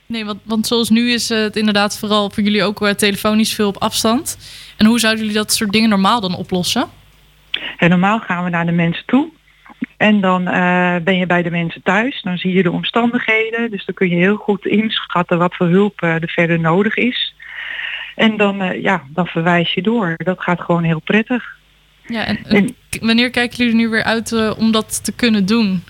Nee, 0.06 0.24
want, 0.24 0.40
want 0.44 0.66
zoals 0.66 0.90
nu 0.90 1.10
is 1.10 1.28
het 1.28 1.56
inderdaad 1.56 1.98
vooral 1.98 2.30
voor 2.30 2.42
jullie 2.42 2.62
ook 2.62 2.82
eh, 2.82 2.90
telefonisch 2.90 3.54
veel 3.54 3.68
op 3.68 3.76
afstand. 3.76 4.38
En 4.76 4.86
hoe 4.86 4.98
zouden 4.98 5.22
jullie 5.22 5.38
dat 5.38 5.52
soort 5.52 5.72
dingen 5.72 5.88
normaal 5.88 6.20
dan 6.20 6.36
oplossen? 6.36 6.88
En 7.76 7.90
normaal 7.90 8.18
gaan 8.18 8.44
we 8.44 8.50
naar 8.50 8.66
de 8.66 8.72
mensen 8.72 9.06
toe. 9.06 9.28
En 9.96 10.20
dan 10.20 10.48
eh, 10.48 10.96
ben 11.02 11.16
je 11.16 11.26
bij 11.26 11.42
de 11.42 11.50
mensen 11.50 11.82
thuis. 11.82 12.22
Dan 12.22 12.38
zie 12.38 12.52
je 12.52 12.62
de 12.62 12.70
omstandigheden. 12.70 13.70
Dus 13.70 13.84
dan 13.84 13.94
kun 13.94 14.08
je 14.08 14.16
heel 14.16 14.36
goed 14.36 14.66
inschatten 14.66 15.38
wat 15.38 15.54
voor 15.54 15.68
hulp 15.68 16.02
eh, 16.02 16.14
er 16.14 16.28
verder 16.28 16.60
nodig 16.60 16.96
is. 16.96 17.34
En 18.14 18.36
dan, 18.36 18.60
eh, 18.60 18.82
ja, 18.82 19.02
dan 19.08 19.26
verwijs 19.26 19.74
je 19.74 19.82
door. 19.82 20.14
Dat 20.16 20.40
gaat 20.40 20.60
gewoon 20.60 20.82
heel 20.82 21.00
prettig. 21.00 21.56
Ja, 22.06 22.26
en, 22.26 22.76
wanneer 23.00 23.30
kijken 23.30 23.56
jullie 23.56 23.72
er 23.72 23.78
nu 23.78 23.88
weer 23.88 24.04
uit 24.04 24.56
om 24.56 24.72
dat 24.72 25.04
te 25.04 25.12
kunnen 25.12 25.46
doen? 25.46 25.84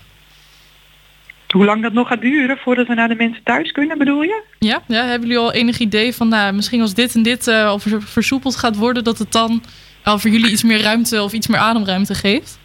Hoe 1.47 1.65
lang 1.65 1.81
dat 1.81 1.93
nog 1.93 2.07
gaat 2.07 2.21
duren 2.21 2.57
voordat 2.57 2.87
we 2.87 2.93
naar 2.93 3.07
de 3.07 3.15
mensen 3.15 3.43
thuis 3.43 3.71
kunnen, 3.71 3.97
bedoel 3.97 4.21
je? 4.21 4.43
Ja, 4.59 4.81
ja 4.87 5.05
hebben 5.05 5.27
jullie 5.27 5.43
al 5.43 5.53
enig 5.53 5.77
idee 5.77 6.13
van, 6.13 6.27
nou, 6.27 6.53
misschien 6.53 6.81
als 6.81 6.93
dit 6.93 7.15
en 7.15 7.23
dit 7.23 7.47
al 7.47 7.79
ver- 7.79 8.01
versoepeld 8.01 8.55
gaat 8.55 8.75
worden, 8.75 9.03
dat 9.03 9.17
het 9.17 9.31
dan 9.31 9.63
al 10.03 10.19
voor 10.19 10.29
jullie 10.29 10.51
iets 10.51 10.63
meer 10.63 10.81
ruimte 10.81 11.23
of 11.23 11.33
iets 11.33 11.47
meer 11.47 11.59
ademruimte 11.59 12.15
geeft? 12.15 12.59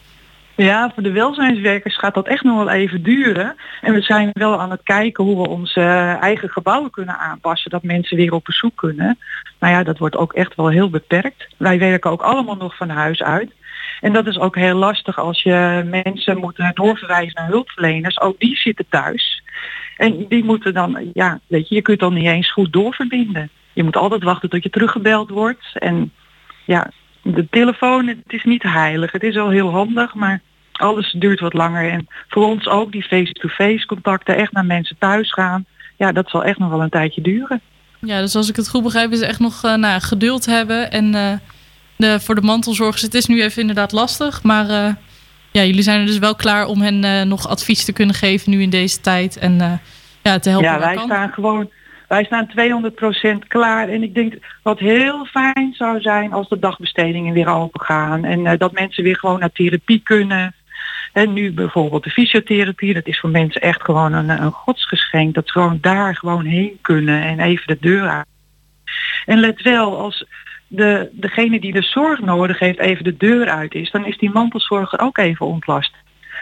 Ja, 0.62 0.90
voor 0.94 1.02
de 1.02 1.12
welzijnswerkers 1.12 1.96
gaat 1.96 2.14
dat 2.14 2.26
echt 2.26 2.42
nog 2.42 2.56
wel 2.56 2.70
even 2.70 3.02
duren. 3.02 3.56
En 3.80 3.94
we 3.94 4.00
zijn 4.00 4.30
wel 4.32 4.60
aan 4.60 4.70
het 4.70 4.82
kijken 4.82 5.24
hoe 5.24 5.42
we 5.42 5.48
onze 5.48 5.80
eh, 5.80 6.22
eigen 6.22 6.48
gebouwen 6.48 6.90
kunnen 6.90 7.18
aanpassen. 7.18 7.70
Dat 7.70 7.82
mensen 7.82 8.16
weer 8.16 8.32
op 8.32 8.44
bezoek 8.44 8.76
kunnen. 8.76 9.18
Nou 9.58 9.74
ja, 9.74 9.82
dat 9.82 9.98
wordt 9.98 10.16
ook 10.16 10.32
echt 10.32 10.54
wel 10.54 10.68
heel 10.68 10.90
beperkt. 10.90 11.48
Wij 11.56 11.78
werken 11.78 12.10
ook 12.10 12.22
allemaal 12.22 12.56
nog 12.56 12.76
van 12.76 12.88
huis 12.88 13.22
uit. 13.22 13.50
En 14.00 14.12
dat 14.12 14.26
is 14.26 14.38
ook 14.38 14.56
heel 14.56 14.76
lastig 14.76 15.18
als 15.18 15.42
je 15.42 15.86
mensen 16.04 16.38
moet 16.38 16.62
doorverwijzen 16.74 17.34
naar 17.34 17.50
hulpverleners. 17.50 18.20
Ook 18.20 18.38
die 18.38 18.56
zitten 18.56 18.86
thuis. 18.88 19.42
En 19.96 20.26
die 20.28 20.44
moeten 20.44 20.74
dan, 20.74 21.10
ja, 21.12 21.40
weet 21.46 21.68
je, 21.68 21.74
je 21.74 21.82
kunt 21.82 22.00
dan 22.00 22.14
niet 22.14 22.26
eens 22.26 22.52
goed 22.52 22.72
doorverbinden. 22.72 23.50
Je 23.72 23.82
moet 23.82 23.96
altijd 23.96 24.22
wachten 24.22 24.50
tot 24.50 24.62
je 24.62 24.70
teruggebeld 24.70 25.30
wordt. 25.30 25.70
En 25.74 26.12
ja, 26.64 26.90
de 27.22 27.46
telefoon, 27.50 28.06
het 28.06 28.18
is 28.26 28.44
niet 28.44 28.62
heilig. 28.62 29.12
Het 29.12 29.22
is 29.22 29.34
wel 29.34 29.50
heel 29.50 29.70
handig, 29.70 30.14
maar 30.14 30.40
alles 30.80 31.12
duurt 31.18 31.40
wat 31.40 31.54
langer. 31.54 31.90
En 31.90 32.06
voor 32.28 32.44
ons 32.44 32.68
ook 32.68 32.92
die 32.92 33.02
face-to-face 33.02 33.86
contacten, 33.86 34.36
echt 34.36 34.52
naar 34.52 34.64
mensen 34.64 34.96
thuis 34.98 35.32
gaan. 35.32 35.64
Ja, 35.96 36.12
dat 36.12 36.30
zal 36.30 36.44
echt 36.44 36.58
nog 36.58 36.70
wel 36.70 36.82
een 36.82 36.90
tijdje 36.90 37.20
duren. 37.20 37.60
Ja, 38.00 38.20
dus 38.20 38.36
als 38.36 38.48
ik 38.48 38.56
het 38.56 38.68
goed 38.68 38.82
begrijp, 38.82 39.12
is 39.12 39.20
echt 39.20 39.38
nog 39.38 39.64
eh, 39.64 39.74
nou, 39.74 40.00
geduld 40.00 40.46
hebben. 40.46 40.90
En 40.90 41.14
eh, 41.14 41.32
de, 41.96 42.20
voor 42.20 42.34
de 42.34 42.40
mantelzorgers, 42.40 43.02
het 43.02 43.14
is 43.14 43.26
nu 43.26 43.42
even 43.42 43.60
inderdaad 43.60 43.92
lastig. 43.92 44.42
Maar 44.42 44.68
eh, 44.68 44.94
ja, 45.52 45.62
jullie 45.62 45.82
zijn 45.82 46.00
er 46.00 46.06
dus 46.06 46.18
wel 46.18 46.34
klaar 46.34 46.66
om 46.66 46.80
hen 46.80 47.28
nog 47.28 47.48
advies 47.48 47.84
te 47.84 47.92
kunnen 47.92 48.14
geven 48.14 48.50
nu 48.50 48.62
in 48.62 48.70
deze 48.70 49.00
tijd. 49.00 49.38
En 49.38 49.80
ja, 50.22 50.38
te 50.38 50.50
helpen 50.50 50.70
ja, 50.70 50.78
wij 50.78 50.94
kan. 50.94 51.04
staan 51.04 51.30
gewoon, 51.32 51.70
wij 52.08 52.24
staan 52.24 52.50
200% 53.42 53.46
klaar. 53.48 53.88
En 53.88 54.02
ik 54.02 54.14
denk 54.14 54.34
wat 54.62 54.78
heel 54.78 55.24
fijn 55.24 55.72
zou 55.72 56.00
zijn 56.00 56.32
als 56.32 56.48
de 56.48 56.58
dagbestedingen 56.58 57.34
weer 57.34 57.48
open 57.48 57.80
gaan. 57.80 58.24
En 58.24 58.58
dat 58.58 58.72
mensen 58.72 59.04
weer 59.04 59.16
gewoon 59.16 59.40
naar 59.40 59.52
therapie 59.52 60.00
kunnen. 60.04 60.54
En 61.12 61.32
nu 61.32 61.52
bijvoorbeeld 61.52 62.04
de 62.04 62.10
fysiotherapie, 62.10 62.94
dat 62.94 63.06
is 63.06 63.20
voor 63.20 63.30
mensen 63.30 63.60
echt 63.60 63.82
gewoon 63.82 64.12
een, 64.12 64.28
een 64.28 64.52
godsgeschenk. 64.52 65.34
Dat 65.34 65.46
ze 65.46 65.52
gewoon 65.52 65.78
daar 65.80 66.16
gewoon 66.16 66.44
heen 66.44 66.78
kunnen 66.80 67.22
en 67.22 67.40
even 67.40 67.66
de 67.66 67.76
deur 67.80 68.08
uit. 68.08 68.26
En 69.26 69.38
let 69.38 69.62
wel, 69.62 69.98
als 69.98 70.24
de, 70.66 71.08
degene 71.12 71.60
die 71.60 71.72
de 71.72 71.82
zorg 71.82 72.20
nodig 72.20 72.58
heeft 72.58 72.78
even 72.78 73.04
de 73.04 73.16
deur 73.16 73.48
uit 73.48 73.74
is, 73.74 73.90
dan 73.90 74.06
is 74.06 74.18
die 74.18 74.30
mantelzorger 74.30 75.00
ook 75.00 75.18
even 75.18 75.46
ontlast. 75.46 75.92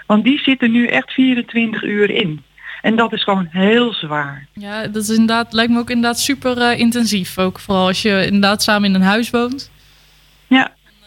Want 0.07 0.25
die 0.25 0.39
zitten 0.39 0.71
nu 0.71 0.87
echt 0.87 1.13
24 1.13 1.83
uur 1.83 2.11
in. 2.11 2.43
En 2.83 2.97
dat 2.97 3.13
is 3.13 3.23
gewoon 3.23 3.49
heel 3.51 3.93
zwaar. 3.93 4.47
Ja, 4.53 4.87
dat 4.87 5.03
is 5.03 5.09
inderdaad, 5.09 5.53
lijkt 5.53 5.73
me 5.73 5.79
ook 5.79 5.91
inderdaad 5.91 6.21
super 6.21 6.59
eh, 6.59 6.79
intensief. 6.79 7.39
Ook 7.39 7.59
vooral 7.59 7.87
als 7.87 8.03
je 8.03 8.27
inderdaad 8.27 8.63
samen 8.63 8.89
in 8.89 8.95
een 8.95 9.03
huis 9.03 9.31
woont. 9.31 9.71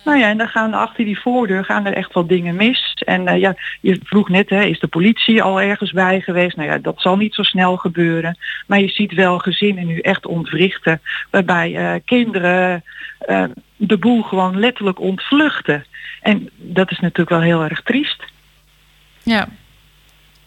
Nou 0.04 0.18
ja, 0.18 0.30
en 0.30 0.38
dan 0.38 0.48
gaan 0.48 0.74
achter 0.74 1.06
die 1.06 1.20
voordeur 1.20 1.66
gaan 1.66 1.86
er 1.86 1.94
echt 1.94 2.14
wel 2.14 2.28
dingen 2.28 2.56
mis. 2.56 3.02
En 3.06 3.28
eh, 3.28 3.40
ja, 3.40 3.56
je 3.82 4.00
vroeg 4.04 4.30
net, 4.30 4.50
hè, 4.50 4.64
is 4.64 4.80
de 4.80 4.88
politie 4.88 5.44
al 5.44 5.62
ergens 5.62 5.92
bij 5.92 6.22
geweest? 6.22 6.56
Nou 6.56 6.70
ja, 6.70 6.78
dat 6.78 7.02
zal 7.02 7.18
niet 7.18 7.34
zo 7.34 7.44
snel 7.44 7.78
gebeuren. 7.78 8.38
Maar 8.68 8.80
je 8.80 8.90
ziet 8.90 9.14
wel 9.14 9.38
gezinnen 9.38 9.88
nu 9.88 10.00
echt 10.00 10.26
ontwrichten. 10.26 11.02
Waarbij 11.30 11.76
eh, 11.76 12.00
kinderen 12.06 12.84
eh, 13.20 13.44
de 13.76 13.98
boel 13.98 14.22
gewoon 14.22 14.60
letterlijk 14.60 15.00
ontvluchten. 15.00 15.86
En 16.22 16.50
dat 16.56 16.92
is 16.92 17.00
natuurlijk 17.00 17.30
wel 17.30 17.42
heel 17.42 17.64
erg 17.64 17.82
triest. 17.82 18.24
Ja. 19.24 19.48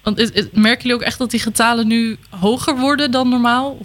Want 0.02 0.16
merken 0.52 0.82
jullie 0.82 0.94
ook 0.94 1.06
echt 1.06 1.18
dat 1.18 1.30
die 1.30 1.40
getalen 1.40 1.86
nu 1.86 2.16
hoger 2.30 2.76
worden 2.76 3.10
dan 3.10 3.28
normaal? 3.28 3.78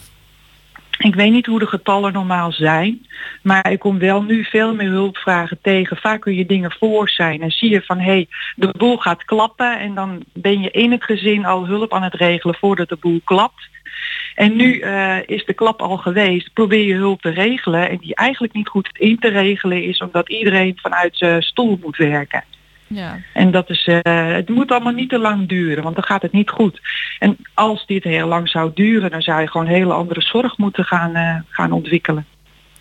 Ik 1.00 1.16
weet 1.16 1.32
niet 1.32 1.46
hoe 1.46 1.60
de 1.60 1.68
getallen 1.68 2.14
normaal 2.14 2.52
zijn, 2.52 3.08
maar 3.42 3.72
ik 3.72 3.80
kom 3.80 4.00
wel 4.00 4.24
nu 4.24 4.44
veel 4.44 4.76
meer 4.76 4.90
hulpvragen 4.90 5.60
tegen. 5.62 5.98
Vaak 5.98 6.22
kun 6.22 6.36
je 6.36 6.46
dingen 6.46 6.72
voor 6.72 7.10
zijn 7.10 7.42
en 7.42 7.52
zie 7.52 7.70
je 7.70 7.82
van 7.82 7.98
hé, 7.98 8.12
hey, 8.12 8.28
de 8.56 8.74
boel 8.78 8.98
gaat 8.98 9.24
klappen 9.26 9.80
en 9.80 9.96
dan 9.96 10.24
ben 10.34 10.62
je 10.62 10.72
in 10.72 10.92
het 10.92 11.04
gezin 11.04 11.46
al 11.46 11.68
hulp 11.68 11.94
aan 11.94 12.04
het 12.04 12.14
regelen 12.14 12.56
voordat 12.56 12.90
de 12.90 12.98
boel 13.00 13.22
klapt. 13.24 13.70
En 14.36 14.56
nu 14.56 14.80
eh, 14.80 15.18
is 15.26 15.46
de 15.46 15.54
klap 15.54 15.82
al 15.82 15.98
geweest, 15.98 16.54
probeer 16.54 16.86
je 16.86 16.94
hulp 16.94 17.22
te 17.22 17.30
regelen 17.30 17.90
en 17.90 17.98
die 17.98 18.16
eigenlijk 18.16 18.54
niet 18.54 18.68
goed 18.68 18.90
in 18.94 19.20
te 19.20 19.28
regelen 19.28 19.84
is 19.84 20.00
omdat 20.00 20.30
iedereen 20.30 20.78
vanuit 20.82 21.18
zijn 21.18 21.42
stoel 21.42 21.80
moet 21.82 21.98
werken. 21.98 22.44
Ja. 22.89 23.17
En 23.34 23.52
dat 23.52 23.69
is, 23.69 23.88
eh, 23.88 24.34
het 24.34 24.49
moet 24.49 24.71
allemaal 24.71 24.93
niet 24.93 25.10
te 25.10 25.19
lang 25.19 25.47
duren, 25.47 25.84
want 25.84 25.95
dan 25.95 26.04
gaat 26.04 26.21
het 26.21 26.32
niet 26.32 26.49
goed. 26.49 26.80
En 27.19 27.38
als 27.54 27.86
dit 27.86 28.04
heel 28.04 28.28
lang 28.28 28.49
zou 28.49 28.71
duren, 28.73 29.12
dan 29.12 29.21
zou 29.21 29.41
je 29.41 29.47
gewoon 29.47 29.67
hele 29.67 29.93
andere 29.93 30.21
zorg 30.21 30.58
moeten 30.58 30.86
gaan, 30.86 31.15
eh, 31.15 31.36
gaan 31.49 31.71
ontwikkelen. 31.71 32.25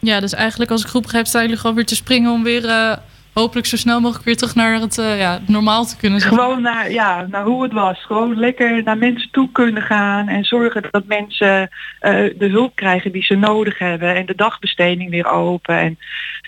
ja, 0.01 0.21
dus 0.21 0.35
eigenlijk 0.35 0.71
als 0.71 0.83
ik 0.83 0.89
goed 0.89 1.03
begrijp, 1.03 1.27
staan 1.27 1.43
jullie 1.43 1.57
gewoon 1.57 1.77
weer 1.77 1.87
te 1.87 1.95
springen 1.95 2.33
om 2.33 2.43
weer 2.43 2.65
eh, 2.65 2.97
hopelijk 3.33 3.67
zo 3.67 3.77
snel 3.77 4.01
mogelijk 4.01 4.25
weer 4.25 4.37
terug 4.37 4.55
naar 4.55 4.81
het 4.81 4.99
eh, 4.99 5.19
ja, 5.19 5.41
normaal 5.47 5.85
te 5.85 5.97
kunnen. 5.97 6.21
maar. 6.21 6.29
Gewoon 6.29 6.63
naar, 6.63 6.91
ja, 6.93 7.27
naar 7.31 7.45
hoe 7.45 7.63
het 7.63 7.73
was. 7.73 8.05
Gewoon 8.05 8.39
lekker 8.39 8.83
naar 8.83 8.99
mensen 8.99 9.31
toe 9.31 9.53
kunnen 9.53 9.83
gaan 9.83 10.29
en 10.29 10.45
zorgen 10.45 10.83
dat 10.91 11.05
mensen 11.07 11.69
eh, 12.01 12.13
de 12.39 12.49
hulp 12.49 12.75
krijgen 12.75 13.13
die 13.13 13.23
ze 13.23 13.35
nodig 13.35 13.79
hebben. 13.79 14.15
En 14.15 14.27
de 14.27 14.35
dagbesteding 14.35 15.11
weer 15.11 15.27
open. 15.27 15.79
En 15.79 15.99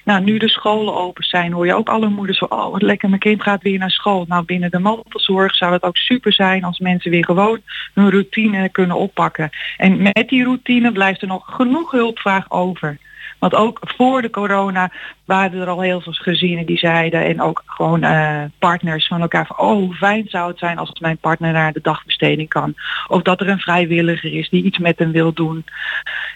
nou, 0.05 0.23
nu 0.23 0.38
de 0.38 0.49
scholen 0.49 0.95
open 0.95 1.25
zijn, 1.25 1.53
hoor 1.53 1.66
je 1.66 1.75
ook 1.75 1.88
alle 1.88 2.09
moeders 2.09 2.38
zo, 2.38 2.45
oh 2.45 2.71
wat 2.71 2.83
lekker, 2.83 3.09
mijn 3.09 3.21
kind 3.21 3.43
gaat 3.43 3.62
weer 3.62 3.79
naar 3.79 3.90
school. 3.90 4.25
Nou, 4.29 4.45
binnen 4.45 4.71
de 4.71 4.79
mantelzorg 4.79 5.55
zou 5.55 5.73
het 5.73 5.83
ook 5.83 5.97
super 5.97 6.33
zijn 6.33 6.64
als 6.64 6.79
mensen 6.79 7.11
weer 7.11 7.25
gewoon 7.25 7.61
hun 7.95 8.11
routine 8.11 8.69
kunnen 8.69 8.97
oppakken. 8.97 9.51
En 9.77 10.03
met 10.03 10.29
die 10.29 10.45
routine 10.45 10.93
blijft 10.93 11.23
er 11.23 11.29
nog 11.29 11.45
genoeg 11.47 11.90
hulpvraag 11.90 12.51
over. 12.51 12.99
Want 13.40 13.55
ook 13.55 13.81
voor 13.83 14.22
de 14.22 14.31
corona 14.31 14.90
waren 15.24 15.61
er 15.61 15.68
al 15.68 15.81
heel 15.81 16.00
veel 16.00 16.12
gezinnen 16.12 16.66
die 16.66 16.79
zeiden 16.79 17.24
en 17.24 17.40
ook 17.40 17.62
gewoon 17.66 18.03
eh, 18.03 18.42
partners 18.59 19.07
van 19.07 19.20
elkaar 19.20 19.46
van 19.46 19.59
oh 19.59 19.72
hoe 19.72 19.94
fijn 19.94 20.24
zou 20.29 20.50
het 20.50 20.59
zijn 20.59 20.79
als 20.79 21.00
mijn 21.00 21.18
partner 21.18 21.53
naar 21.53 21.72
de 21.72 21.81
dagbesteding 21.83 22.48
kan. 22.48 22.74
Of 23.07 23.22
dat 23.22 23.40
er 23.40 23.48
een 23.48 23.59
vrijwilliger 23.59 24.33
is 24.33 24.48
die 24.48 24.64
iets 24.64 24.79
met 24.79 24.98
hem 24.98 25.12
wil 25.12 25.33
doen. 25.33 25.64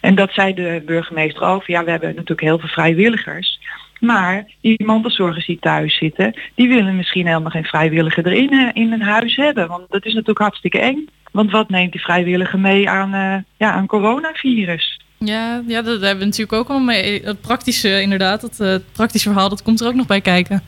En 0.01 0.15
dat 0.15 0.33
zei 0.33 0.55
de 0.55 0.83
burgemeester 0.87 1.43
over. 1.43 1.71
Ja, 1.71 1.85
we 1.85 1.91
hebben 1.91 2.09
natuurlijk 2.09 2.41
heel 2.41 2.59
veel 2.59 2.69
vrijwilligers. 2.69 3.59
Maar 4.01 4.45
die 4.61 4.85
mantelzorgers 4.85 5.47
die 5.47 5.59
thuis 5.59 5.97
zitten, 5.97 6.35
die 6.55 6.69
willen 6.69 6.97
misschien 6.97 7.27
helemaal 7.27 7.51
geen 7.51 7.65
vrijwilliger 7.65 8.27
erin 8.27 8.53
eh, 8.53 8.83
in 8.83 8.93
een 8.93 9.03
huis 9.03 9.37
hebben. 9.37 9.69
Want 9.69 9.91
dat 9.91 10.05
is 10.05 10.13
natuurlijk 10.13 10.39
hartstikke 10.39 10.79
eng. 10.79 11.09
Want 11.33 11.51
wat 11.51 11.69
neemt 11.69 11.93
die 11.93 12.01
vrijwilliger 12.01 12.59
mee 12.59 12.89
aan, 12.89 13.15
eh, 13.15 13.37
ja, 13.57 13.73
aan 13.73 13.87
coronavirus? 13.87 14.94
Ja, 15.25 15.63
ja, 15.67 15.83
dat 15.83 16.01
hebben 16.01 16.19
we 16.19 16.25
natuurlijk 16.25 16.53
ook 16.53 16.69
al 16.69 16.79
mee. 16.79 17.23
Het 17.25 17.41
praktische, 17.41 18.01
inderdaad, 18.01 18.43
het 18.43 18.61
eh, 18.61 18.75
praktische 18.93 19.29
verhaal, 19.29 19.49
dat 19.49 19.63
komt 19.63 19.81
er 19.81 19.87
ook 19.87 19.95
nog 19.95 20.07
bij 20.07 20.21
kijken. 20.21 20.63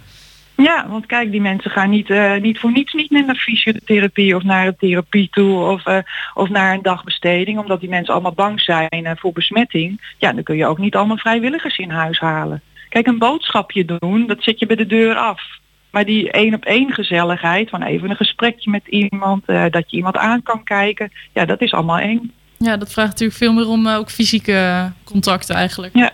Ja, 0.57 0.89
want 0.89 1.07
kijk, 1.07 1.31
die 1.31 1.41
mensen 1.41 1.71
gaan 1.71 1.91
niet, 1.91 2.11
eh, 2.11 2.37
niet 2.37 2.59
voor 2.59 2.73
niets 2.73 2.93
niet 2.93 3.11
naar 3.11 3.35
fysiotherapie 3.35 4.37
of 4.37 4.43
naar 4.43 4.67
een 4.67 4.77
therapie 4.77 5.29
toe 5.31 5.59
of, 5.59 5.87
eh, 5.87 5.99
of 6.35 6.49
naar 6.49 6.75
een 6.75 6.83
dagbesteding, 6.83 7.59
omdat 7.59 7.81
die 7.81 7.89
mensen 7.89 8.15
allemaal 8.15 8.33
bang 8.33 8.61
zijn 8.61 9.17
voor 9.19 9.33
besmetting. 9.33 10.15
Ja, 10.19 10.33
dan 10.33 10.43
kun 10.43 10.57
je 10.57 10.67
ook 10.67 10.79
niet 10.79 10.95
allemaal 10.95 11.19
vrijwilligers 11.19 11.79
in 11.79 11.91
huis 11.91 12.19
halen. 12.19 12.63
Kijk, 12.89 13.07
een 13.07 13.19
boodschapje 13.19 13.85
doen, 13.85 14.27
dat 14.27 14.43
zet 14.43 14.59
je 14.59 14.67
bij 14.67 14.77
de 14.77 14.87
deur 14.87 15.15
af. 15.17 15.43
Maar 15.91 16.05
die 16.05 16.31
één 16.31 16.55
op 16.55 16.65
één 16.65 16.93
gezelligheid, 16.93 17.71
van 17.71 17.83
even 17.83 18.11
een 18.11 18.17
gesprekje 18.17 18.71
met 18.71 18.87
iemand, 18.87 19.47
dat 19.47 19.91
je 19.91 19.97
iemand 19.97 20.17
aan 20.17 20.43
kan 20.43 20.65
kijken, 20.65 21.13
ja, 21.33 21.45
dat 21.45 21.61
is 21.61 21.73
allemaal 21.73 21.99
eng. 21.99 22.33
Ja, 22.59 22.77
dat 22.77 22.93
vraagt 22.93 23.11
natuurlijk 23.11 23.39
veel 23.39 23.53
meer 23.53 23.69
om 23.69 23.89
ook 23.89 24.11
fysieke 24.11 24.93
contacten 25.05 25.55
eigenlijk. 25.55 25.95
Ja, 25.97 26.13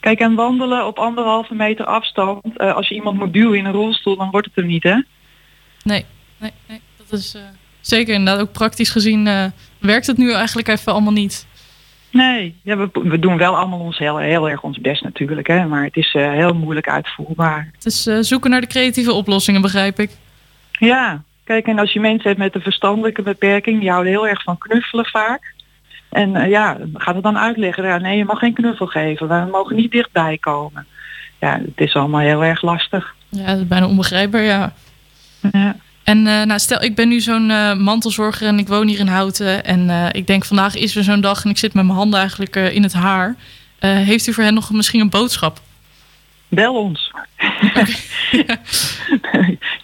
Kijk, 0.00 0.20
en 0.20 0.34
wandelen 0.34 0.86
op 0.86 0.98
anderhalve 0.98 1.54
meter 1.54 1.84
afstand, 1.84 2.56
eh, 2.56 2.74
als 2.74 2.88
je 2.88 2.94
iemand 2.94 3.18
moet 3.18 3.32
duwen 3.32 3.58
in 3.58 3.64
een 3.64 3.72
rolstoel, 3.72 4.16
dan 4.16 4.30
wordt 4.30 4.46
het 4.46 4.56
er 4.56 4.64
niet, 4.64 4.82
hè? 4.82 5.02
Nee, 5.82 6.04
nee, 6.38 6.50
nee. 6.68 6.80
dat 6.96 7.18
is 7.18 7.34
uh, 7.34 7.42
zeker 7.80 8.14
inderdaad 8.14 8.42
ook 8.42 8.52
praktisch 8.52 8.90
gezien 8.90 9.52
werkt 9.78 10.06
het 10.06 10.16
nu 10.16 10.32
eigenlijk 10.32 10.68
even 10.68 10.92
allemaal 10.92 11.12
niet. 11.12 11.46
Nee, 12.10 12.56
ja, 12.62 12.76
we, 12.76 12.88
we 12.92 13.18
doen 13.18 13.36
wel 13.36 13.56
allemaal 13.56 13.78
ons 13.78 13.98
heel, 13.98 14.16
heel 14.16 14.48
erg 14.48 14.62
ons 14.62 14.78
best 14.78 15.02
natuurlijk, 15.02 15.46
hè? 15.46 15.66
maar 15.66 15.84
het 15.84 15.96
is 15.96 16.12
heel 16.12 16.54
moeilijk 16.54 16.88
uitvoerbaar. 16.88 17.68
Het 17.72 17.86
is 17.86 18.02
zoeken 18.02 18.50
naar 18.50 18.60
de 18.60 18.66
creatieve 18.66 19.12
oplossingen, 19.12 19.60
begrijp 19.60 20.00
ik. 20.00 20.10
Ja, 20.70 21.22
kijk, 21.44 21.66
en 21.66 21.78
als 21.78 21.92
je 21.92 22.00
mensen 22.00 22.28
hebt 22.28 22.40
met 22.40 22.54
een 22.54 22.60
verstandelijke 22.60 23.22
beperking, 23.22 23.80
die 23.80 23.90
houden 23.90 24.12
heel 24.12 24.28
erg 24.28 24.42
van 24.42 24.58
knuffelen 24.58 25.06
vaak. 25.06 25.54
En 26.08 26.34
uh, 26.34 26.48
ja, 26.48 26.76
gaat 26.94 27.14
het 27.14 27.22
dan 27.22 27.38
uitleggen? 27.38 27.84
Ja, 27.84 27.98
nee, 27.98 28.16
je 28.16 28.24
mag 28.24 28.38
geen 28.38 28.54
knuffel 28.54 28.86
geven. 28.86 29.28
We 29.28 29.48
mogen 29.50 29.76
niet 29.76 29.90
dichtbij 29.90 30.38
komen. 30.38 30.86
Ja, 31.40 31.60
het 31.60 31.86
is 31.86 31.94
allemaal 31.94 32.20
heel 32.20 32.44
erg 32.44 32.62
lastig. 32.62 33.14
Ja, 33.28 33.46
dat 33.46 33.58
is 33.58 33.66
bijna 33.66 33.86
onbegrijpbaar, 33.86 34.42
ja. 34.42 34.72
ja. 35.52 35.76
En 36.04 36.18
uh, 36.18 36.42
nou, 36.42 36.58
stel, 36.58 36.82
ik 36.82 36.94
ben 36.94 37.08
nu 37.08 37.20
zo'n 37.20 37.50
uh, 37.50 37.74
mantelzorger 37.74 38.46
en 38.46 38.58
ik 38.58 38.68
woon 38.68 38.88
hier 38.88 38.98
in 38.98 39.06
Houten. 39.06 39.64
En 39.64 40.12
ik 40.12 40.26
denk, 40.26 40.44
vandaag 40.44 40.76
is 40.76 40.96
er 40.96 41.04
zo'n 41.04 41.20
dag 41.20 41.44
en 41.44 41.50
ik 41.50 41.58
zit 41.58 41.74
met 41.74 41.84
mijn 41.84 41.96
handen 41.96 42.18
eigenlijk 42.18 42.56
in 42.56 42.82
het 42.82 42.92
haar. 42.92 43.34
heeft 43.80 44.26
u 44.26 44.32
voor 44.32 44.44
hen 44.44 44.54
nog 44.54 44.70
misschien 44.70 45.00
een 45.00 45.10
boodschap? 45.10 45.60
Bel 46.48 46.74
ons. 46.74 47.12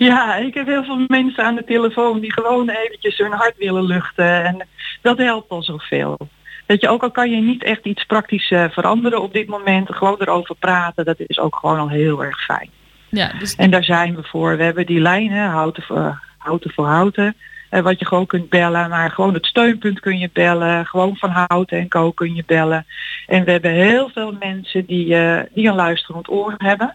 ja, 0.08 0.36
ik 0.36 0.54
heb 0.54 0.66
heel 0.66 0.84
veel 0.84 1.04
mensen 1.06 1.44
aan 1.44 1.54
de 1.54 1.64
telefoon 1.64 2.20
die 2.20 2.32
gewoon 2.32 2.68
eventjes 2.68 3.18
hun 3.18 3.32
hart 3.32 3.56
willen 3.56 3.84
luchten. 3.84 4.44
En 4.44 4.66
dat 5.02 5.18
helpt 5.18 5.50
al 5.50 5.62
zoveel. 5.62 6.18
Dat 6.66 6.80
je, 6.80 6.88
ook 6.88 7.02
al 7.02 7.10
kan 7.10 7.30
je 7.30 7.40
niet 7.40 7.64
echt 7.64 7.84
iets 7.84 8.04
praktisch 8.04 8.50
uh, 8.50 8.64
veranderen 8.70 9.22
op 9.22 9.32
dit 9.32 9.48
moment, 9.48 9.94
gewoon 9.94 10.16
erover 10.18 10.54
praten, 10.54 11.04
dat 11.04 11.20
is 11.26 11.38
ook 11.38 11.56
gewoon 11.56 11.78
al 11.78 11.88
heel 11.88 12.24
erg 12.24 12.44
fijn. 12.44 12.70
Ja, 13.08 13.32
dus... 13.38 13.54
En 13.54 13.70
daar 13.70 13.84
zijn 13.84 14.14
we 14.14 14.22
voor. 14.22 14.56
We 14.56 14.62
hebben 14.62 14.86
die 14.86 15.00
lijnen, 15.00 15.48
houten 15.48 15.82
voor 15.82 16.20
houten. 16.38 16.70
Voor 16.70 16.86
houten 16.86 17.36
uh, 17.74 17.80
wat 17.80 17.98
je 17.98 18.06
gewoon 18.06 18.26
kunt 18.26 18.48
bellen, 18.48 18.88
maar 18.88 19.10
gewoon 19.10 19.34
het 19.34 19.46
steunpunt 19.46 20.00
kun 20.00 20.18
je 20.18 20.30
bellen, 20.32 20.86
gewoon 20.86 21.16
van 21.16 21.30
houten 21.30 21.78
en 21.78 21.88
co 21.88 22.10
kun 22.10 22.34
je 22.34 22.42
bellen. 22.46 22.86
En 23.26 23.44
we 23.44 23.50
hebben 23.50 23.70
heel 23.70 24.08
veel 24.08 24.36
mensen 24.38 24.86
die, 24.86 25.06
uh, 25.06 25.40
die 25.54 25.68
een 25.68 25.74
luisterend 25.74 26.30
oor 26.30 26.54
hebben. 26.56 26.94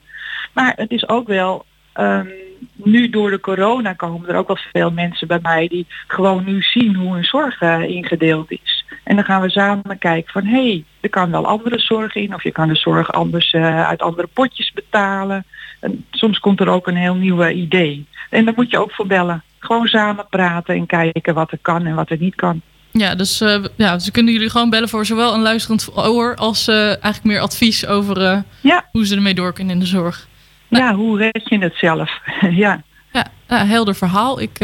Maar 0.53 0.73
het 0.75 0.91
is 0.91 1.09
ook 1.09 1.27
wel 1.27 1.65
um, 1.99 2.31
nu 2.75 3.09
door 3.09 3.29
de 3.29 3.39
corona 3.39 3.93
komen 3.93 4.29
er 4.29 4.35
ook 4.35 4.47
wel 4.47 4.59
veel 4.71 4.91
mensen 4.91 5.27
bij 5.27 5.39
mij 5.41 5.67
die 5.67 5.87
gewoon 6.07 6.43
nu 6.45 6.61
zien 6.61 6.95
hoe 6.95 7.13
hun 7.13 7.25
zorg 7.25 7.61
uh, 7.61 7.81
ingedeeld 7.81 8.51
is. 8.51 8.85
En 9.03 9.15
dan 9.15 9.25
gaan 9.25 9.41
we 9.41 9.49
samen 9.49 9.97
kijken 9.97 10.31
van 10.31 10.45
hé, 10.45 10.69
hey, 10.69 10.83
er 10.99 11.09
kan 11.09 11.31
wel 11.31 11.45
andere 11.45 11.79
zorg 11.79 12.15
in 12.15 12.33
of 12.33 12.43
je 12.43 12.51
kan 12.51 12.67
de 12.67 12.75
zorg 12.75 13.11
anders 13.11 13.53
uit 13.53 14.01
andere 14.01 14.27
potjes 14.33 14.71
betalen. 14.71 15.45
En 15.79 16.05
soms 16.11 16.39
komt 16.39 16.59
er 16.59 16.69
ook 16.69 16.87
een 16.87 16.95
heel 16.95 17.15
nieuw 17.15 17.47
idee. 17.47 18.05
En 18.29 18.45
daar 18.45 18.53
moet 18.55 18.71
je 18.71 18.79
ook 18.79 18.91
voor 18.91 19.07
bellen. 19.07 19.43
Gewoon 19.59 19.87
samen 19.87 20.27
praten 20.29 20.75
en 20.75 20.85
kijken 20.85 21.33
wat 21.33 21.51
er 21.51 21.59
kan 21.61 21.85
en 21.85 21.95
wat 21.95 22.09
er 22.09 22.17
niet 22.19 22.35
kan. 22.35 22.61
Ja, 22.91 23.15
dus 23.15 23.41
uh, 23.41 23.63
ja, 23.75 23.99
ze 23.99 24.11
kunnen 24.11 24.33
jullie 24.33 24.49
gewoon 24.49 24.69
bellen 24.69 24.89
voor 24.89 25.05
zowel 25.05 25.33
een 25.33 25.41
luisterend 25.41 25.89
oor 25.97 26.35
als 26.35 26.67
uh, 26.67 26.85
eigenlijk 26.85 27.23
meer 27.23 27.39
advies 27.39 27.85
over 27.85 28.21
uh, 28.21 28.37
ja. 28.61 28.85
hoe 28.91 29.05
ze 29.05 29.15
ermee 29.15 29.33
door 29.33 29.53
kunnen 29.53 29.73
in 29.73 29.79
de 29.79 29.85
zorg. 29.85 30.27
Nou, 30.67 30.83
ja, 30.83 30.93
hoe 30.93 31.17
red 31.17 31.41
je 31.49 31.59
het 31.59 31.75
zelf? 31.75 32.19
ja. 32.63 32.81
Ja, 33.11 33.25
ja, 33.47 33.65
helder 33.65 33.95
verhaal. 33.95 34.41
Ik, 34.41 34.59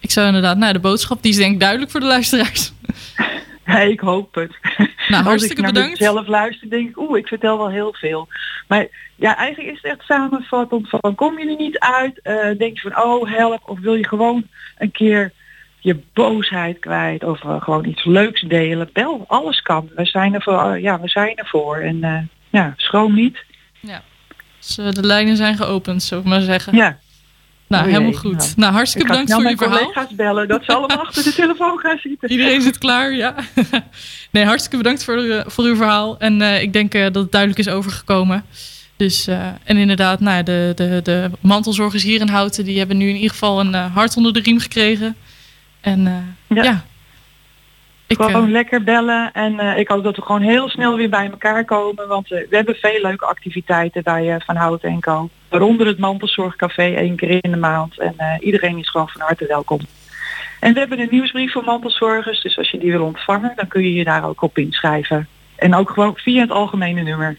ik 0.00 0.10
zou 0.10 0.26
inderdaad, 0.26 0.56
nou 0.56 0.72
de 0.72 0.78
boodschap 0.78 1.22
die 1.22 1.30
is 1.30 1.38
denk 1.38 1.52
ik 1.52 1.60
duidelijk 1.60 1.90
voor 1.90 2.00
de 2.00 2.06
luisteraars. 2.06 2.72
Ja, 3.72 3.78
ik 3.78 4.00
hoop 4.00 4.34
het. 4.34 4.56
Nou, 5.08 5.24
hartstikke 5.24 5.62
Als 5.62 5.70
ik 5.70 5.74
bedankt. 5.74 5.98
zelf 5.98 6.26
luister, 6.26 6.70
denk 6.70 6.88
ik, 6.88 6.98
oeh, 6.98 7.18
ik 7.18 7.26
vertel 7.26 7.58
wel 7.58 7.70
heel 7.70 7.94
veel. 7.94 8.28
Maar 8.68 8.86
ja, 9.16 9.36
eigenlijk 9.36 9.76
is 9.76 9.82
het 9.82 9.92
echt 9.92 10.06
samenvattend 10.06 10.88
van, 10.88 11.14
kom 11.14 11.38
je 11.38 11.50
er 11.50 11.56
niet 11.56 11.78
uit? 11.78 12.20
Uh, 12.22 12.58
denk 12.58 12.78
je 12.78 12.90
van, 12.90 13.02
oh, 13.02 13.30
help. 13.30 13.60
Of 13.66 13.78
wil 13.78 13.94
je 13.94 14.08
gewoon 14.08 14.46
een 14.78 14.90
keer 14.90 15.32
je 15.78 16.00
boosheid 16.12 16.78
kwijt 16.78 17.24
of 17.24 17.42
uh, 17.42 17.62
gewoon 17.62 17.84
iets 17.84 18.04
leuks 18.04 18.40
delen. 18.40 18.90
Bel, 18.92 19.24
alles 19.26 19.62
kan. 19.62 19.90
We 19.94 20.04
zijn 20.04 20.34
er 20.34 20.42
voor, 20.42 20.76
uh, 20.76 20.82
ja, 20.82 21.00
we 21.00 21.08
zijn 21.08 21.36
ervoor. 21.36 21.76
En 21.76 22.30
ja, 22.50 22.74
schroom 22.76 23.14
niet. 23.14 23.44
Ja, 23.80 24.02
dus 24.58 24.74
de 24.74 25.06
lijnen 25.06 25.36
zijn 25.36 25.56
geopend, 25.56 26.02
zou 26.02 26.20
ik 26.20 26.26
maar 26.26 26.40
zeggen. 26.40 26.76
Ja. 26.76 26.98
Nou, 27.68 27.84
oh, 27.84 27.90
helemaal 27.90 28.12
goed. 28.12 28.36
Nou, 28.36 28.52
nou 28.56 28.72
hartstikke 28.72 29.06
ik 29.06 29.12
bedankt 29.12 29.42
voor 29.42 29.50
je 29.50 29.56
verhaal. 29.56 29.78
Ik 29.78 29.84
collega's 29.84 30.14
bellen, 30.14 30.48
dat 30.48 30.64
ze 30.64 30.72
allemaal 30.72 30.98
achter 31.06 31.24
de 31.24 31.32
telefoon 31.34 31.78
gaan 31.78 31.98
zitten. 31.98 32.30
Iedereen 32.30 32.62
zit 32.62 32.78
klaar, 32.78 33.12
ja. 33.12 33.34
nee, 34.30 34.44
hartstikke 34.44 34.76
bedankt 34.76 35.04
voor, 35.04 35.44
voor 35.46 35.64
uw 35.64 35.76
verhaal. 35.76 36.18
En 36.18 36.42
ik 36.42 36.72
denk 36.72 36.92
dat 36.92 37.14
het 37.14 37.32
duidelijk 37.32 37.60
is 37.60 37.68
overgekomen. 37.68 38.44
Dus, 38.98 39.28
uh, 39.28 39.46
en 39.64 39.76
inderdaad, 39.76 40.20
nou, 40.20 40.42
de, 40.42 40.72
de, 40.74 41.00
de 41.02 41.30
mantelzorgers 41.40 42.02
hier 42.02 42.20
in 42.20 42.28
Houten... 42.28 42.64
die 42.64 42.78
hebben 42.78 42.96
nu 42.96 43.08
in 43.08 43.14
ieder 43.14 43.30
geval 43.30 43.60
een 43.60 43.74
uh, 43.74 43.94
hart 43.94 44.16
onder 44.16 44.32
de 44.32 44.40
riem 44.40 44.58
gekregen. 44.58 45.16
En 45.80 46.00
uh, 46.06 46.56
ja. 46.56 46.62
ja. 46.62 46.84
Ik, 48.08 48.22
gewoon 48.22 48.50
lekker 48.50 48.82
bellen. 48.82 49.32
En 49.32 49.78
ik 49.78 49.88
hoop 49.88 50.04
dat 50.04 50.16
we 50.16 50.22
gewoon 50.22 50.40
heel 50.40 50.68
snel 50.68 50.96
weer 50.96 51.08
bij 51.08 51.30
elkaar 51.30 51.64
komen. 51.64 52.08
Want 52.08 52.28
we 52.28 52.46
hebben 52.50 52.74
veel 52.74 53.00
leuke 53.02 53.26
activiteiten 53.26 54.02
bij 54.02 54.40
Van 54.46 54.56
Houten 54.56 54.88
en 54.88 55.00
Co. 55.00 55.28
Waaronder 55.48 55.86
het 55.86 55.98
mantelzorgcafé 55.98 56.94
één 56.94 57.16
keer 57.16 57.38
in 57.44 57.50
de 57.50 57.56
maand. 57.56 57.98
En 57.98 58.14
iedereen 58.40 58.78
is 58.78 58.90
gewoon 58.90 59.08
van 59.08 59.20
harte 59.20 59.46
welkom. 59.46 59.80
En 60.60 60.72
we 60.72 60.78
hebben 60.78 61.00
een 61.00 61.08
nieuwsbrief 61.10 61.52
voor 61.52 61.64
mantelzorgers. 61.64 62.42
Dus 62.42 62.58
als 62.58 62.70
je 62.70 62.78
die 62.78 62.90
wil 62.90 63.04
ontvangen, 63.04 63.52
dan 63.56 63.68
kun 63.68 63.82
je 63.82 63.94
je 63.94 64.04
daar 64.04 64.24
ook 64.24 64.42
op 64.42 64.58
inschrijven. 64.58 65.28
En 65.56 65.74
ook 65.74 65.90
gewoon 65.90 66.16
via 66.16 66.40
het 66.40 66.50
algemene 66.50 67.02
nummer. 67.02 67.36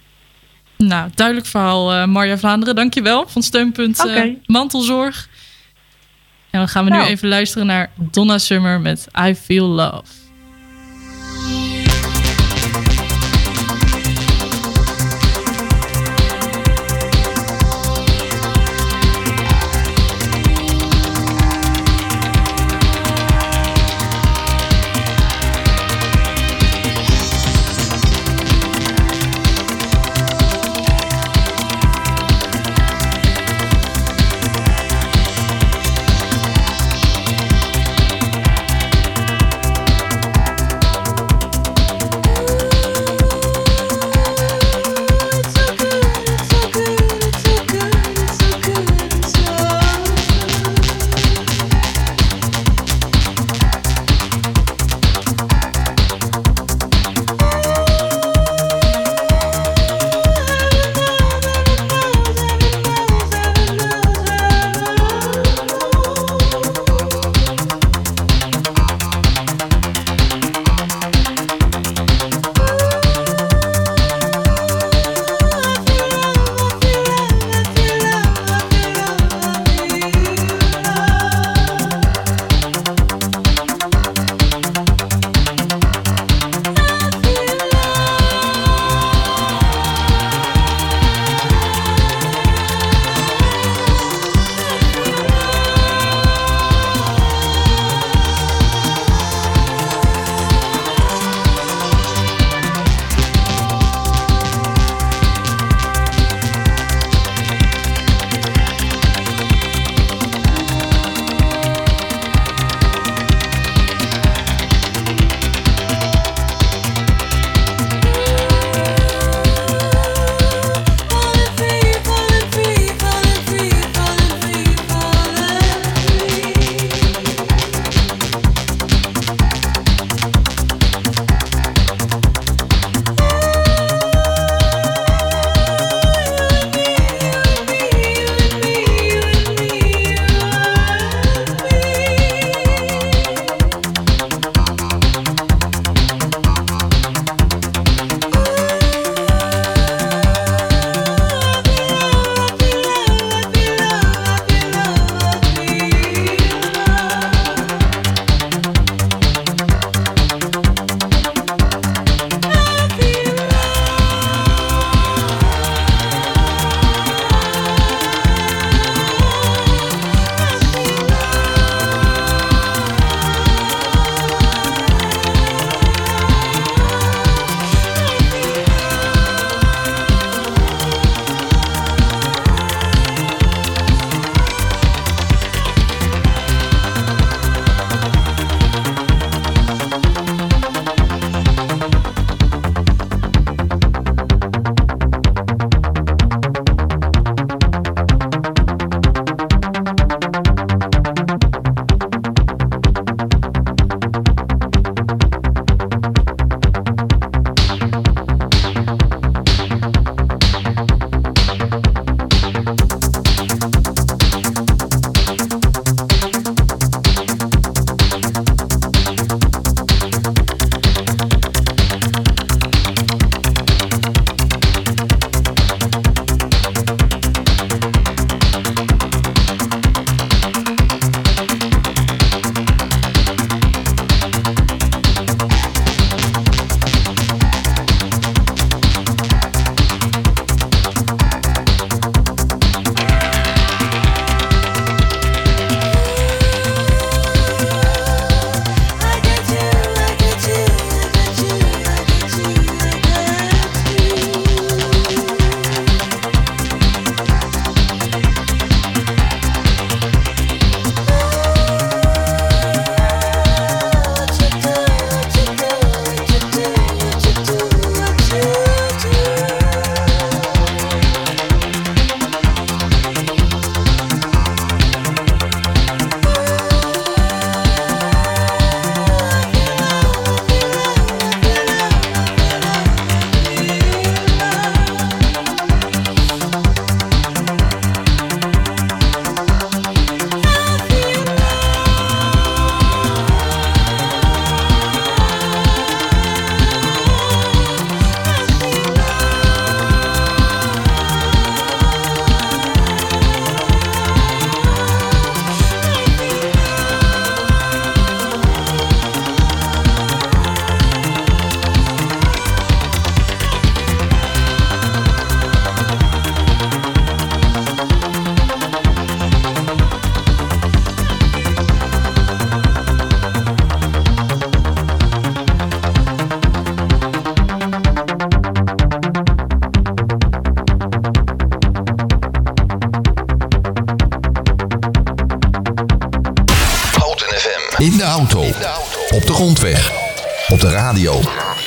Nou, 0.78 1.10
duidelijk 1.16 1.48
verhaal, 1.48 2.08
Marja 2.08 2.38
Vlaanderen. 2.38 2.76
Dankjewel 2.76 3.28
van 3.28 3.42
Steunpunt 3.42 4.06
okay. 4.06 4.38
Mantelzorg. 4.46 5.30
En 6.50 6.60
dan 6.60 6.68
gaan 6.68 6.84
we 6.84 6.90
nou. 6.90 7.04
nu 7.04 7.10
even 7.10 7.28
luisteren 7.28 7.68
naar 7.68 7.92
Donna 7.96 8.38
Summer 8.38 8.82
met 8.82 9.08
I 9.28 9.36
Feel 9.36 9.68
Love. 9.68 10.19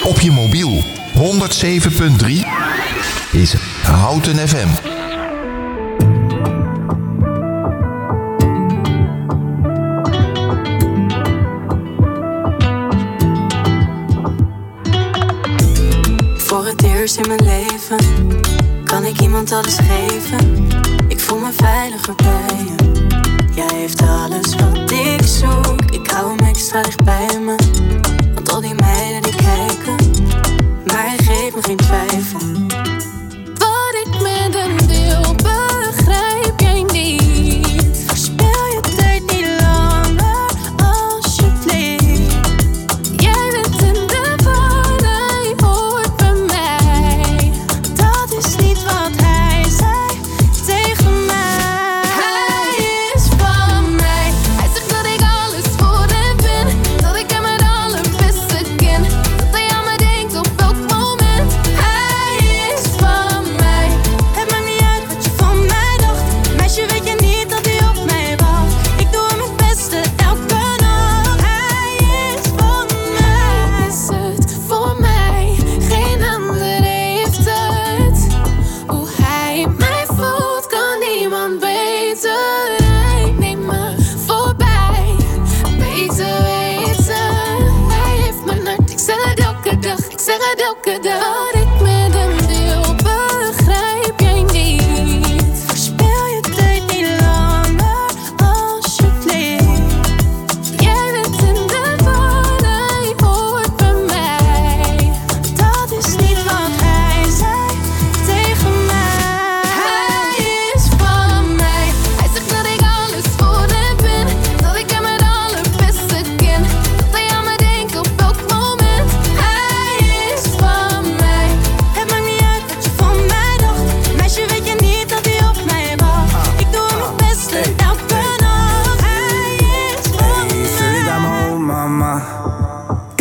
Op 0.03 0.20
je 0.20 0.30
mobiel 0.30 0.85
107.3 1.14 2.28
is 3.33 3.55
Houten 3.83 4.49
FM. 4.49 4.91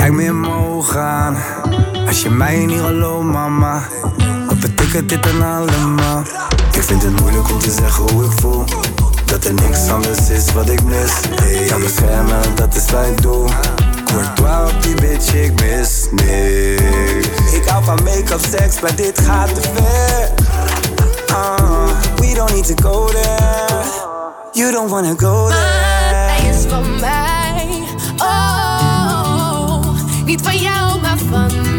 Kijk 0.01 0.13
me 0.13 0.23
in 0.23 0.39
mijn 0.39 0.83
aan. 0.95 1.37
Als 2.07 2.21
je 2.21 2.29
mij 2.29 2.65
niet 2.65 2.79
gelooft, 2.79 3.25
mama. 3.25 3.81
Wat 4.47 4.59
betekent 4.59 5.09
dit 5.09 5.23
dan 5.23 5.41
allemaal? 5.41 6.23
Ik 6.71 6.83
vind 6.83 7.03
het 7.03 7.19
moeilijk 7.19 7.49
om 7.49 7.59
te 7.59 7.71
zeggen 7.71 8.11
hoe 8.11 8.25
ik 8.25 8.31
voel. 8.39 8.63
Dat 9.25 9.45
er 9.45 9.53
niks 9.53 9.89
anders 9.89 10.29
is 10.29 10.53
wat 10.53 10.69
ik 10.69 10.83
mis. 10.83 11.11
Hey. 11.35 11.65
Kan 11.65 11.81
beschermen, 11.81 12.55
dat 12.55 12.75
is 12.75 12.91
wat 12.91 13.05
ik 13.05 13.21
doe. 13.21 13.49
Courtois 14.05 14.73
op 14.73 14.83
die 14.83 14.95
bitch, 14.95 15.33
ik 15.33 15.61
mis 15.61 16.07
niks. 16.11 17.53
Ik 17.53 17.65
hou 17.67 17.83
van 17.83 17.99
make-up, 18.03 18.41
seks, 18.49 18.79
maar 18.79 18.95
dit 18.95 19.21
gaat 19.25 19.55
te 19.55 19.61
ver. 19.61 20.29
Ah, 21.35 21.89
we 22.15 22.33
don't 22.33 22.53
need 22.53 22.77
to 22.77 22.89
go 22.89 23.05
there. 23.05 23.83
You 24.51 24.71
don't 24.71 24.89
wanna 24.89 25.13
go 25.17 25.47
there. 25.47 26.49
Is. 26.49 27.40
Niet 30.31 30.41
van 30.41 30.57
jou, 30.57 31.01
maar 31.01 31.17
van 31.17 31.70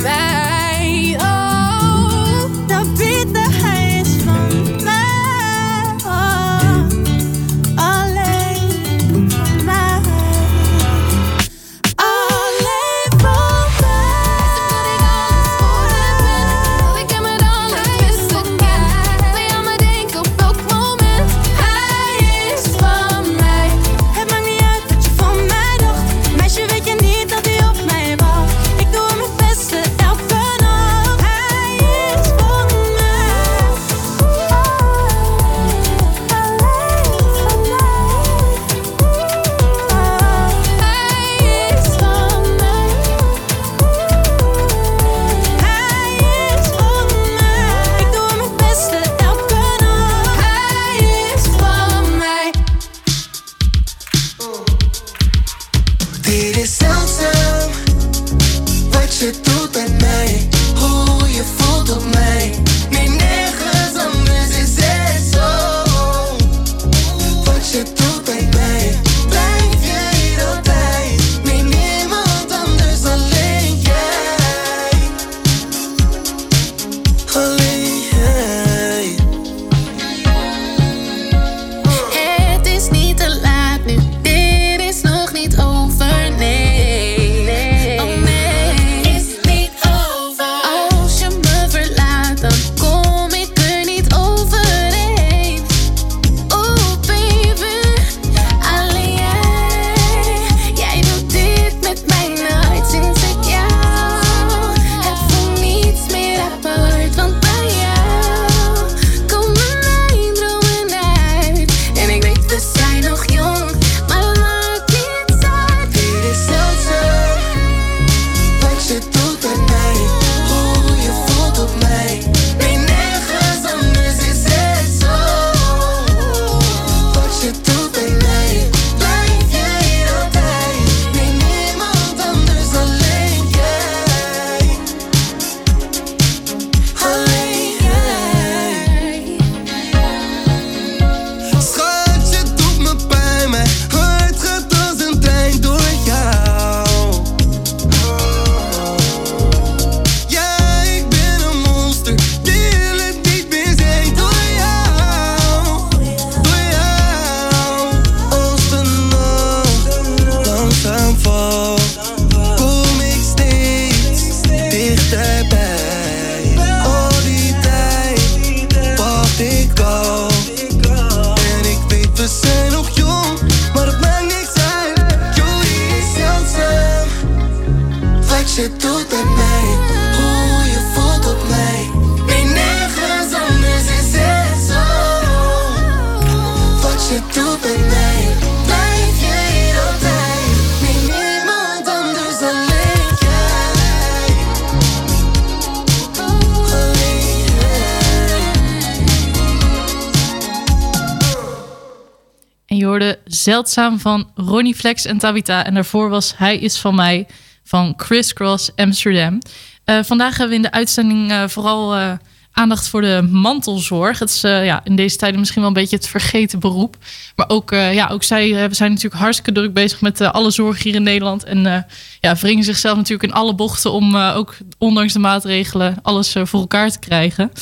Zeldzaam 203.43 203.99
van 203.99 204.31
Ronnie 204.35 204.75
Flex 204.75 205.05
en 205.05 205.19
Tabita. 205.19 205.65
En 205.65 205.75
daarvoor 205.75 206.09
was 206.09 206.37
Hij 206.37 206.59
is 206.59 206.79
van 206.79 206.95
mij 206.95 207.27
van 207.65 207.97
Criss 207.97 208.33
Cross 208.33 208.71
Amsterdam. 208.77 209.39
Eh, 209.85 209.99
vandaag 210.03 210.31
hebben 210.31 210.49
we 210.49 210.55
in 210.55 210.63
de 210.63 210.71
uitzending 210.71 211.31
eh, 211.31 211.49
vooral 211.49 211.95
eh, 211.95 212.13
aandacht 212.53 212.89
voor 212.89 213.01
de 213.01 213.29
mantelzorg. 213.31 214.19
Het 214.19 214.31
is 214.31 214.41
ja, 214.41 214.81
in 214.85 214.97
deze 214.97 215.17
tijden 215.17 215.39
misschien 215.39 215.61
wel 215.61 215.71
een 215.71 215.77
beetje 215.77 215.97
het 215.97 216.09
vergeten 216.09 216.59
beroep. 216.59 216.97
Maar 217.37 217.49
ook, 217.49 217.71
ja, 217.71 218.09
ook 218.09 218.23
zij 218.23 218.69
zijn 218.71 218.91
natuurlijk 218.91 219.23
hartstikke 219.23 219.53
druk 219.53 219.73
bezig 219.73 220.01
met 220.01 220.21
alle 220.21 220.51
zorg 220.51 220.83
hier 220.83 220.95
in 220.95 221.03
Nederland. 221.03 221.45
En 221.45 221.87
ja, 222.21 222.35
wringen 222.35 222.65
zichzelf 222.65 222.97
natuurlijk 222.97 223.29
in 223.29 223.39
alle 223.39 223.55
bochten 223.55 223.93
om 223.93 224.17
ook 224.17 224.57
ondanks 224.79 225.13
de 225.13 225.19
maatregelen 225.19 225.97
alles 226.03 226.33
voor 226.43 226.61
elkaar 226.61 226.91
te 226.91 226.99
krijgen. 226.99 227.53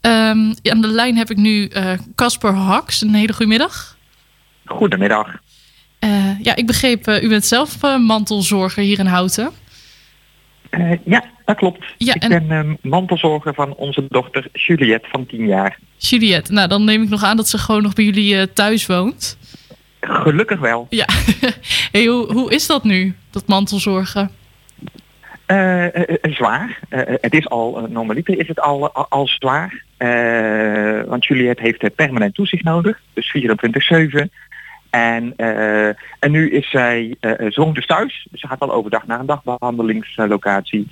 Ehm, 0.00 0.52
aan 0.62 0.80
de 0.80 0.88
lijn 0.88 1.16
heb 1.16 1.30
ik 1.30 1.36
nu 1.36 1.70
Casper 2.14 2.54
Haks. 2.54 3.00
Een 3.00 3.14
hele 3.14 3.32
goede 3.32 3.50
middag. 3.50 3.93
Goedemiddag. 4.64 5.38
Uh, 6.04 6.40
ja, 6.40 6.56
ik 6.56 6.66
begreep, 6.66 7.08
uh, 7.08 7.22
u 7.22 7.28
bent 7.28 7.44
zelf 7.44 7.84
uh, 7.84 7.98
mantelzorger 7.98 8.82
hier 8.82 8.98
in 8.98 9.06
Houten. 9.06 9.50
ja, 11.04 11.24
dat 11.44 11.56
klopt. 11.56 11.84
Ja, 11.98 12.14
ik 12.14 12.22
en... 12.22 12.48
ben 12.48 12.78
mantelzorger 12.82 13.54
van 13.54 13.74
onze 13.74 14.06
dochter 14.08 14.48
Juliette 14.52 15.08
van 15.10 15.26
10 15.26 15.46
jaar. 15.46 15.78
Juliette, 15.96 16.52
nou 16.52 16.68
dan 16.68 16.84
neem 16.84 17.02
ik 17.02 17.08
nog 17.08 17.22
aan 17.22 17.36
dat 17.36 17.48
ze 17.48 17.58
gewoon 17.58 17.82
nog 17.82 17.92
bij 17.92 18.04
jullie 18.04 18.52
thuis 18.52 18.86
woont. 18.86 19.38
Gelukkig 20.00 20.60
wel. 20.60 20.86
Ja, 20.90 21.06
hey, 21.92 22.04
hoe, 22.04 22.32
hoe 22.32 22.52
is 22.52 22.66
dat 22.66 22.84
nu, 22.84 23.14
dat 23.30 23.46
mantelzorgen? 23.46 24.30
zwaar. 26.22 26.78
het 27.20 27.34
is 27.34 27.48
al, 27.48 27.86
normaliter 27.88 28.38
is 28.38 28.48
het 28.48 28.60
al, 28.60 28.92
al, 28.92 29.06
al 29.08 29.26
zwaar. 29.26 29.84
want 31.06 31.24
Juliette 31.24 31.62
heeft 31.62 31.94
permanent 31.94 32.34
toezicht 32.34 32.64
nodig, 32.64 33.00
dus 33.12 33.36
24-7. 34.22 34.26
En, 34.94 35.34
uh, 35.36 35.86
en 36.18 36.30
nu 36.30 36.50
is 36.50 36.70
zij, 36.70 37.16
uh, 37.20 37.32
ze 37.50 37.60
woont 37.60 37.74
dus 37.74 37.86
thuis. 37.86 38.26
Dus 38.30 38.40
ze 38.40 38.46
gaat 38.46 38.60
al 38.60 38.72
overdag 38.72 39.06
naar 39.06 39.20
een 39.20 39.26
dagbehandelingslocatie. 39.26 40.88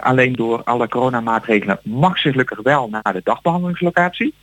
Alleen 0.00 0.32
door 0.32 0.62
alle 0.64 0.88
coronamaatregelen 0.88 1.80
mag 1.82 2.18
ze 2.18 2.30
gelukkig 2.30 2.60
wel 2.62 2.88
naar 2.88 3.12
de 3.12 3.20
dagbehandelingslocatie. 3.24 4.34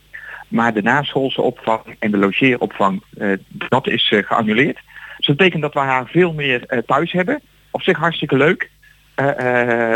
Maar 0.48 0.74
de 0.74 0.82
naschoolse 0.82 1.42
opvang 1.42 1.82
en 2.00 2.12
de 2.12 2.18
logeeropvang, 2.18 3.04
dat 3.50 3.88
is 3.88 4.14
geannuleerd. 4.26 4.80
Dus 5.18 5.26
dat 5.26 5.38
betekent 5.38 5.62
dat 5.62 5.74
we 5.74 5.80
haar 5.80 6.08
veel 6.08 6.34
meer 6.34 6.84
thuis 6.86 7.12
hebben. 7.12 7.42
Op 7.72 7.82
zich 7.82 7.98
hartstikke 7.98 8.38
leuk. 8.38 8.70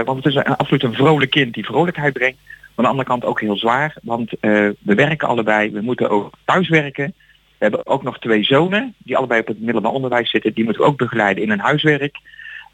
want 0.06 0.24
het 0.24 0.26
is 0.26 0.36
een, 0.36 0.44
absoluut 0.44 0.84
een 0.84 0.94
vrolijk 0.94 1.32
kind 1.32 1.54
die 1.54 1.66
vrolijkheid 1.66 2.14
brengt. 2.14 2.40
Maar 2.46 2.56
aan 2.76 2.84
de 2.84 2.90
andere 2.90 3.08
kant 3.08 3.26
ook 3.26 3.42
heel 3.42 3.58
zwaar. 3.58 3.96
Want 4.02 4.32
we 4.40 4.96
werken 4.96 5.28
allebei. 5.28 5.72
We 5.72 5.82
moeten 5.82 6.10
ook 6.10 6.34
thuis 6.46 6.70
werken. 6.70 7.14
We 7.60 7.66
hebben 7.66 7.86
ook 7.86 8.04
nog 8.04 8.20
twee 8.20 8.44
zonen 8.44 8.94
die 8.98 9.18
allebei 9.18 9.42
op 9.42 9.48
het 9.48 9.62
middelbaar 9.62 9.92
onderwijs 9.92 10.30
zitten. 10.30 10.54
Die 10.54 10.64
moeten 10.64 10.82
we 10.82 10.88
ook 10.88 10.98
begeleiden 10.98 11.44
in 11.44 11.50
hun 11.50 11.60
huiswerk. 11.60 12.18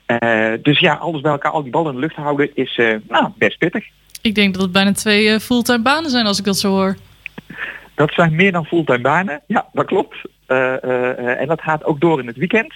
Uh, 0.07 0.53
dus 0.61 0.79
ja, 0.79 0.93
alles 0.93 1.21
bij 1.21 1.31
elkaar, 1.31 1.51
al 1.51 1.63
die 1.63 1.71
ballen 1.71 1.89
in 1.89 1.95
de 1.95 2.01
lucht 2.01 2.15
houden 2.15 2.55
is 2.55 2.77
uh, 2.77 2.95
nou, 3.07 3.29
best 3.37 3.57
pittig. 3.57 3.85
Ik 4.21 4.35
denk 4.35 4.53
dat 4.53 4.63
het 4.63 4.71
bijna 4.71 4.91
twee 4.91 5.25
uh, 5.25 5.37
fulltime 5.37 5.81
banen 5.81 6.09
zijn 6.09 6.25
als 6.25 6.39
ik 6.39 6.45
dat 6.45 6.57
zo 6.57 6.69
hoor. 6.69 6.95
Dat 7.95 8.13
zijn 8.13 8.35
meer 8.35 8.51
dan 8.51 8.65
fulltime 8.65 9.01
banen, 9.01 9.41
ja, 9.47 9.65
dat 9.73 9.85
klopt. 9.85 10.15
en 10.47 11.47
dat 11.47 11.61
gaat 11.61 11.83
ook 11.83 11.99
door 11.99 12.19
in 12.19 12.27
het 12.27 12.37
weekend. 12.37 12.73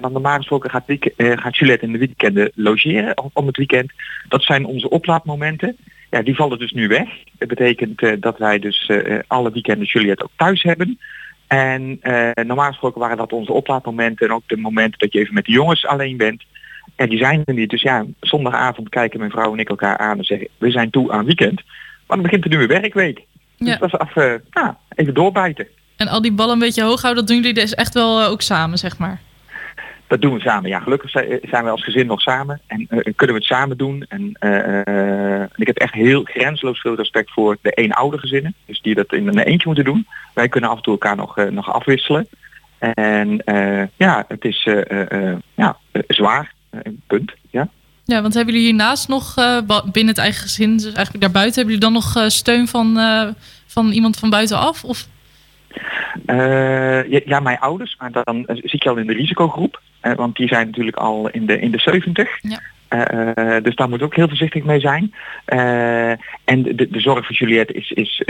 want 0.00 0.12
normaal 0.12 0.36
gesproken 0.36 0.70
gaat, 0.70 0.84
gaat 1.16 1.56
Juliette 1.56 1.86
in 1.86 1.92
de 1.92 1.98
weekenden 1.98 2.50
logeren 2.54 3.14
om 3.32 3.46
het 3.46 3.56
weekend. 3.56 3.92
Dat 4.28 4.42
zijn 4.42 4.64
onze 4.64 4.88
oplaadmomenten. 4.88 5.76
Ja, 6.10 6.22
die 6.22 6.34
vallen 6.34 6.58
dus 6.58 6.72
nu 6.72 6.88
weg. 6.88 7.08
Dat 7.38 7.48
betekent 7.48 8.22
dat 8.22 8.38
wij 8.38 8.58
dus 8.58 8.90
alle 9.26 9.52
weekenden 9.52 9.86
Juliette 9.86 10.24
ook 10.24 10.30
thuis 10.36 10.62
hebben. 10.62 10.98
En 11.50 12.00
uh, 12.02 12.30
normaal 12.46 12.68
gesproken 12.68 13.00
waren 13.00 13.16
dat 13.16 13.32
onze 13.32 13.52
oplaadmomenten 13.52 14.26
en 14.26 14.34
ook 14.34 14.42
de 14.46 14.56
momenten 14.56 14.98
dat 14.98 15.12
je 15.12 15.18
even 15.18 15.34
met 15.34 15.44
de 15.44 15.52
jongens 15.52 15.86
alleen 15.86 16.16
bent. 16.16 16.44
En 16.96 17.08
die 17.08 17.18
zijn 17.18 17.42
er 17.44 17.54
niet. 17.54 17.70
Dus 17.70 17.82
ja, 17.82 18.04
zondagavond 18.20 18.88
kijken 18.88 19.18
mijn 19.18 19.30
vrouw 19.30 19.52
en 19.52 19.58
ik 19.58 19.68
elkaar 19.68 19.98
aan 19.98 20.18
en 20.18 20.24
zeggen 20.24 20.48
we 20.58 20.70
zijn 20.70 20.90
toe 20.90 21.12
aan 21.12 21.24
weekend. 21.24 21.62
Maar 22.06 22.16
dan 22.16 22.22
begint 22.22 22.42
de 22.42 22.48
nieuwe 22.48 22.66
werkweek. 22.66 23.24
Dus 23.56 23.68
ja. 23.68 23.76
dat 23.76 23.92
is 23.92 23.98
af, 23.98 24.16
uh, 24.16 24.34
nou, 24.50 24.74
even 24.94 25.14
doorbijten. 25.14 25.66
En 25.96 26.08
al 26.08 26.22
die 26.22 26.32
ballen 26.32 26.52
een 26.52 26.58
beetje 26.58 26.82
hoog 26.82 27.02
houden, 27.02 27.26
dat 27.26 27.34
doen 27.34 27.42
jullie 27.42 27.60
dus 27.60 27.74
echt 27.74 27.94
wel 27.94 28.20
uh, 28.20 28.30
ook 28.30 28.42
samen, 28.42 28.78
zeg 28.78 28.98
maar? 28.98 29.20
Dat 30.10 30.20
doen 30.20 30.34
we 30.34 30.40
samen. 30.40 30.70
Ja, 30.70 30.80
gelukkig 30.80 31.10
zijn 31.10 31.64
we 31.64 31.70
als 31.70 31.84
gezin 31.84 32.06
nog 32.06 32.20
samen 32.20 32.60
en 32.66 32.80
uh, 32.80 32.88
kunnen 32.88 33.36
we 33.36 33.42
het 33.42 33.44
samen 33.44 33.76
doen. 33.76 34.04
En 34.08 34.36
uh, 34.40 35.42
ik 35.56 35.66
heb 35.66 35.76
echt 35.76 35.94
heel 35.94 36.22
grensloos 36.24 36.80
veel 36.80 36.94
respect 36.94 37.30
voor 37.30 37.56
de 37.62 37.74
één 37.74 37.92
oude 37.92 38.18
gezinnen. 38.18 38.54
Dus 38.66 38.80
die 38.80 38.94
dat 38.94 39.12
in 39.12 39.28
een 39.28 39.38
eentje 39.38 39.66
moeten 39.66 39.84
doen. 39.84 40.06
Wij 40.34 40.48
kunnen 40.48 40.70
af 40.70 40.76
en 40.76 40.82
toe 40.82 40.92
elkaar 40.92 41.16
nog, 41.16 41.38
uh, 41.38 41.50
nog 41.50 41.72
afwisselen. 41.72 42.28
En 42.78 43.42
ja, 43.96 44.24
het 44.28 44.44
is 44.44 44.68
ja, 45.54 45.76
zwaar. 46.06 46.52
punt. 47.06 47.32
Ja. 47.50 47.68
Ja, 48.04 48.22
want 48.22 48.34
hebben 48.34 48.54
jullie 48.54 48.68
hiernaast 48.68 49.08
nog 49.08 49.34
binnen 49.66 50.14
het 50.14 50.18
eigen 50.18 50.42
gezin, 50.42 50.76
dus 50.76 50.84
eigenlijk 50.84 51.20
daarbuiten, 51.20 51.54
hebben 51.54 51.74
jullie 51.74 51.92
dan 51.92 52.02
nog 52.02 52.30
steun 52.30 52.68
van, 52.68 52.98
van 53.66 53.90
iemand 53.90 54.16
van 54.16 54.30
buitenaf? 54.30 54.84
Of? 54.84 55.06
Ja, 56.26 57.04
ja, 57.24 57.40
mijn 57.40 57.58
ouders, 57.58 57.96
maar 57.98 58.12
dan 58.12 58.44
zit 58.46 58.82
je 58.82 58.88
al 58.88 58.96
in 58.96 59.06
de 59.06 59.12
risicogroep. 59.12 59.80
Uh, 60.02 60.14
want 60.14 60.36
die 60.36 60.48
zijn 60.48 60.66
natuurlijk 60.66 60.96
al 60.96 61.28
in 61.28 61.46
de, 61.46 61.58
in 61.58 61.70
de 61.70 61.78
70. 61.78 62.28
Ja. 62.40 62.60
Uh, 62.90 63.62
dus 63.62 63.74
daar 63.74 63.88
moet 63.88 64.02
ook 64.02 64.16
heel 64.16 64.28
voorzichtig 64.28 64.64
mee 64.64 64.80
zijn. 64.80 65.14
en 66.44 66.62
de, 66.62 66.88
de 66.90 67.00
zorg 67.00 67.26
voor 67.26 67.36
Juliette 67.36 67.72
is, 67.72 67.90
is, 67.90 68.22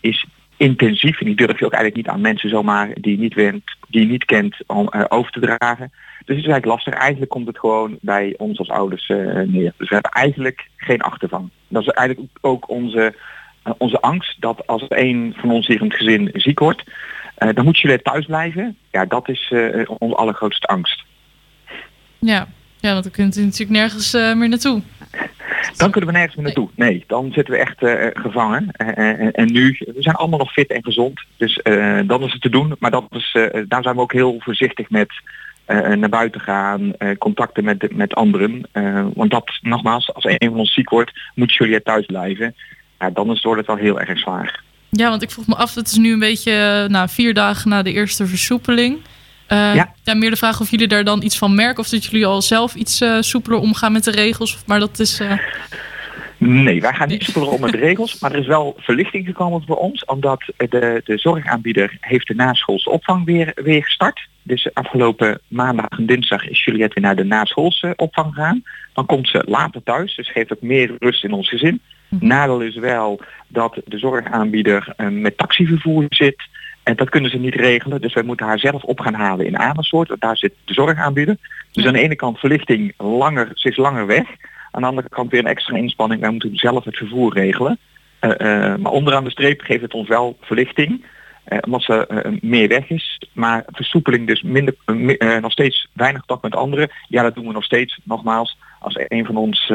is 0.00 0.26
intensief. 0.56 1.20
En 1.20 1.26
die 1.26 1.36
durf 1.36 1.58
je 1.58 1.64
ook 1.64 1.72
eigenlijk 1.72 2.06
niet 2.06 2.14
aan 2.14 2.20
mensen 2.20 2.48
zomaar 2.48 2.88
die 3.00 3.12
je 3.12 3.22
niet, 3.22 3.34
went, 3.34 3.62
die 3.88 4.00
je 4.00 4.06
niet 4.06 4.24
kent 4.24 4.56
om 4.66 4.88
over 5.08 5.32
te 5.32 5.40
dragen. 5.40 5.92
Dus 6.24 6.36
het 6.36 6.44
is 6.44 6.50
eigenlijk 6.50 6.64
lastig. 6.64 6.94
Eigenlijk 6.94 7.30
komt 7.30 7.46
het 7.46 7.58
gewoon 7.58 7.98
bij 8.00 8.34
ons 8.36 8.58
als 8.58 8.70
ouders 8.70 9.08
neer. 9.46 9.72
Dus 9.76 9.88
we 9.88 9.94
hebben 9.94 10.10
eigenlijk 10.10 10.68
geen 10.76 11.00
achtervang. 11.00 11.50
Dat 11.68 11.82
is 11.82 11.88
eigenlijk 11.88 12.30
ook 12.40 12.68
onze 12.68 13.14
eh, 13.64 13.72
onze 13.78 14.00
angst 14.00 14.40
dat 14.40 14.66
als 14.66 14.84
een 14.88 15.34
van 15.36 15.50
ons 15.50 15.66
hier 15.66 15.80
in 15.80 15.86
het 15.86 15.96
gezin 15.96 16.30
ziek 16.32 16.58
wordt, 16.58 16.82
dan 17.34 17.64
moet 17.64 17.78
jullie 17.78 18.02
thuis 18.02 18.26
blijven. 18.26 18.76
Ja, 18.90 19.04
dat 19.04 19.28
is 19.28 19.52
onze 19.98 20.16
allergrootste 20.16 20.66
angst. 20.66 21.04
Ja, 22.24 22.46
ja 22.80 22.92
want 22.92 23.02
dan 23.02 23.12
kunt 23.12 23.36
u 23.36 23.44
natuurlijk 23.44 23.70
nergens 23.70 24.12
meer 24.12 24.48
naartoe. 24.48 24.82
Dan 25.76 25.90
kunnen 25.90 26.10
we 26.10 26.16
nergens 26.16 26.36
meer 26.36 26.44
naartoe. 26.44 26.68
Nee, 26.74 27.04
dan 27.06 27.32
zitten 27.32 27.54
we 27.54 27.60
echt 27.60 27.78
gevangen. 28.18 28.70
en 29.32 29.52
nu, 29.52 29.76
we 29.78 30.02
zijn 30.02 30.14
allemaal 30.14 30.38
nog 30.38 30.52
fit 30.52 30.70
en 30.70 30.84
gezond. 30.84 31.20
Dus 31.36 31.60
dan 32.06 32.22
is 32.22 32.32
het 32.32 32.40
te 32.40 32.48
doen. 32.48 32.76
Maar 32.78 32.90
dat 32.90 33.04
is, 33.10 33.32
daar 33.68 33.82
zijn 33.82 33.94
we 33.94 34.00
ook 34.00 34.12
heel 34.12 34.36
voorzichtig 34.38 34.90
met 34.90 35.12
naar 35.66 36.08
buiten 36.08 36.40
gaan, 36.40 36.92
contacten 37.18 37.64
met, 37.64 37.96
met 37.96 38.14
anderen. 38.14 38.68
want 39.14 39.30
dat, 39.30 39.58
nogmaals, 39.60 40.14
als 40.14 40.24
een 40.24 40.48
van 40.50 40.58
ons 40.58 40.72
ziek 40.72 40.90
wordt, 40.90 41.12
moet 41.34 41.54
jullie 41.54 41.82
thuis 41.82 42.06
blijven 42.06 42.54
ja, 43.04 43.10
dan 43.10 43.30
is, 43.30 43.42
wordt 43.42 43.58
het 43.58 43.66
wel 43.66 43.76
heel 43.76 44.00
erg 44.00 44.18
zwaar. 44.18 44.62
Ja, 44.88 45.08
want 45.08 45.22
ik 45.22 45.30
vroeg 45.30 45.46
me 45.46 45.54
af, 45.54 45.74
het 45.74 45.86
is 45.86 45.96
nu 45.96 46.12
een 46.12 46.18
beetje 46.18 46.86
na 46.88 47.08
vier 47.08 47.34
dagen 47.34 47.68
na 47.70 47.82
de 47.82 47.92
eerste 47.92 48.26
versoepeling. 48.26 48.98
Uh, 49.54 49.74
ja. 49.74 49.94
ja. 50.02 50.14
meer 50.14 50.30
de 50.30 50.36
vraag 50.36 50.60
of 50.60 50.70
jullie 50.70 50.86
daar 50.86 51.04
dan 51.04 51.22
iets 51.22 51.38
van 51.38 51.54
merken 51.54 51.78
of 51.78 51.88
dat 51.88 52.04
jullie 52.04 52.26
al 52.26 52.42
zelf 52.42 52.74
iets 52.74 53.00
uh, 53.00 53.16
soepeler 53.20 53.58
omgaan 53.58 53.92
met 53.92 54.04
de 54.04 54.10
regels. 54.10 54.58
Maar 54.66 54.80
dat 54.80 54.98
is. 54.98 55.20
Uh... 55.20 55.38
Nee, 56.38 56.80
wij 56.80 56.92
gaan 56.92 57.08
niet 57.08 57.22
soepeler 57.22 57.48
om 57.48 57.60
met 57.60 57.70
de 57.70 57.78
regels, 57.78 58.20
maar 58.20 58.32
er 58.32 58.38
is 58.38 58.46
wel 58.46 58.76
verlichting 58.78 59.26
gekomen 59.26 59.62
voor 59.66 59.76
ons, 59.76 60.04
omdat 60.04 60.52
de, 60.56 61.00
de 61.04 61.18
zorgaanbieder 61.18 61.96
heeft 62.00 62.26
de 62.26 62.34
naschoolse 62.34 62.90
opvang 62.90 63.24
weer, 63.24 63.52
weer 63.54 63.84
gestart. 63.84 64.28
Dus 64.42 64.74
afgelopen 64.74 65.40
maandag 65.48 65.88
en 65.88 66.06
dinsdag 66.06 66.48
is 66.48 66.64
Juliette 66.64 66.94
weer 66.94 67.04
naar 67.04 67.16
de 67.16 67.24
naschoolse 67.24 67.92
opvang 67.96 68.34
gegaan. 68.34 68.62
Dan 68.92 69.06
komt 69.06 69.28
ze 69.28 69.44
later 69.46 69.82
thuis, 69.82 70.16
dus 70.16 70.30
geeft 70.30 70.52
ook 70.52 70.62
meer 70.62 70.96
rust 70.98 71.24
in 71.24 71.32
ons 71.32 71.48
gezin. 71.48 71.80
Mhm. 72.08 72.26
Nadeel 72.26 72.60
is 72.60 72.76
wel 72.76 73.20
dat 73.48 73.80
de 73.84 73.98
zorgaanbieder 73.98 74.94
met 75.10 75.38
taxivervoer 75.38 76.06
zit. 76.08 76.42
En 76.84 76.96
dat 76.96 77.08
kunnen 77.08 77.30
ze 77.30 77.38
niet 77.38 77.54
regelen. 77.54 78.00
Dus 78.00 78.14
wij 78.14 78.22
moeten 78.22 78.46
haar 78.46 78.58
zelf 78.58 78.82
op 78.82 79.00
gaan 79.00 79.14
halen 79.14 79.46
in 79.46 79.58
Amersfoort. 79.58 80.16
Daar 80.18 80.36
zit 80.36 80.52
de 80.64 80.72
zorgaanbieder. 80.72 81.36
Dus 81.72 81.86
aan 81.86 81.92
de 81.92 81.98
ene 82.02 82.16
kant 82.16 82.38
verlichting 82.38 82.94
langer, 82.96 83.50
ze 83.54 83.68
is 83.68 83.76
langer 83.76 84.06
weg. 84.06 84.26
Aan 84.70 84.82
de 84.82 84.88
andere 84.88 85.08
kant 85.08 85.30
weer 85.30 85.40
een 85.40 85.46
extra 85.46 85.76
inspanning. 85.76 86.20
Wij 86.20 86.30
moeten 86.30 86.56
zelf 86.56 86.84
het 86.84 86.96
vervoer 86.96 87.34
regelen. 87.34 87.78
Uh, 88.20 88.30
uh, 88.30 88.76
maar 88.76 88.92
onderaan 88.92 89.24
de 89.24 89.30
streep 89.30 89.60
geeft 89.60 89.82
het 89.82 89.94
ons 89.94 90.08
wel 90.08 90.36
verlichting. 90.40 91.04
Uh, 91.48 91.58
omdat 91.60 91.82
ze 91.82 92.38
meer 92.40 92.68
weg 92.68 92.90
is. 92.90 93.22
Maar 93.32 93.64
versoepeling 93.66 94.26
dus 94.26 94.42
minder, 94.42 94.74
nog 95.40 95.52
steeds 95.52 95.88
weinig 95.92 96.24
contact 96.26 96.42
met 96.42 96.62
anderen. 96.62 96.90
Ja, 97.08 97.22
dat 97.22 97.34
doen 97.34 97.46
we 97.46 97.52
nog 97.52 97.64
steeds. 97.64 98.00
Nogmaals, 98.02 98.58
als 98.80 98.96
een 99.08 99.26
van 99.26 99.36
ons 99.36 99.66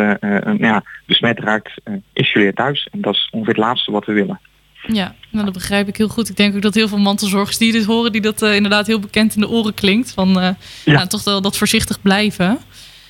ja, 0.57 0.83
besmet 1.05 1.39
raakt, 1.39 1.73
is 2.13 2.33
weer 2.33 2.53
thuis. 2.53 2.87
En 2.91 3.01
dat 3.01 3.13
is 3.13 3.29
ongeveer 3.31 3.53
het 3.53 3.63
laatste 3.63 3.91
wat 3.91 4.05
we 4.05 4.13
willen. 4.13 4.39
Ja, 4.87 5.15
nou, 5.29 5.45
dat 5.45 5.53
begrijp 5.53 5.87
ik 5.87 5.97
heel 5.97 6.07
goed. 6.07 6.29
Ik 6.29 6.35
denk 6.35 6.55
ook 6.55 6.61
dat 6.61 6.73
heel 6.73 6.87
veel 6.87 6.97
mantelzorgers 6.97 7.57
die 7.57 7.71
dit 7.71 7.85
horen, 7.85 8.11
die 8.11 8.21
dat 8.21 8.41
inderdaad 8.41 8.87
heel 8.87 8.99
bekend 8.99 9.35
in 9.35 9.41
de 9.41 9.49
oren 9.49 9.73
klinkt. 9.73 10.11
Van 10.11 10.29
ja. 10.29 10.55
Nou, 10.85 11.07
toch 11.07 11.23
wel 11.23 11.41
dat 11.41 11.57
voorzichtig 11.57 12.01
blijven. 12.01 12.57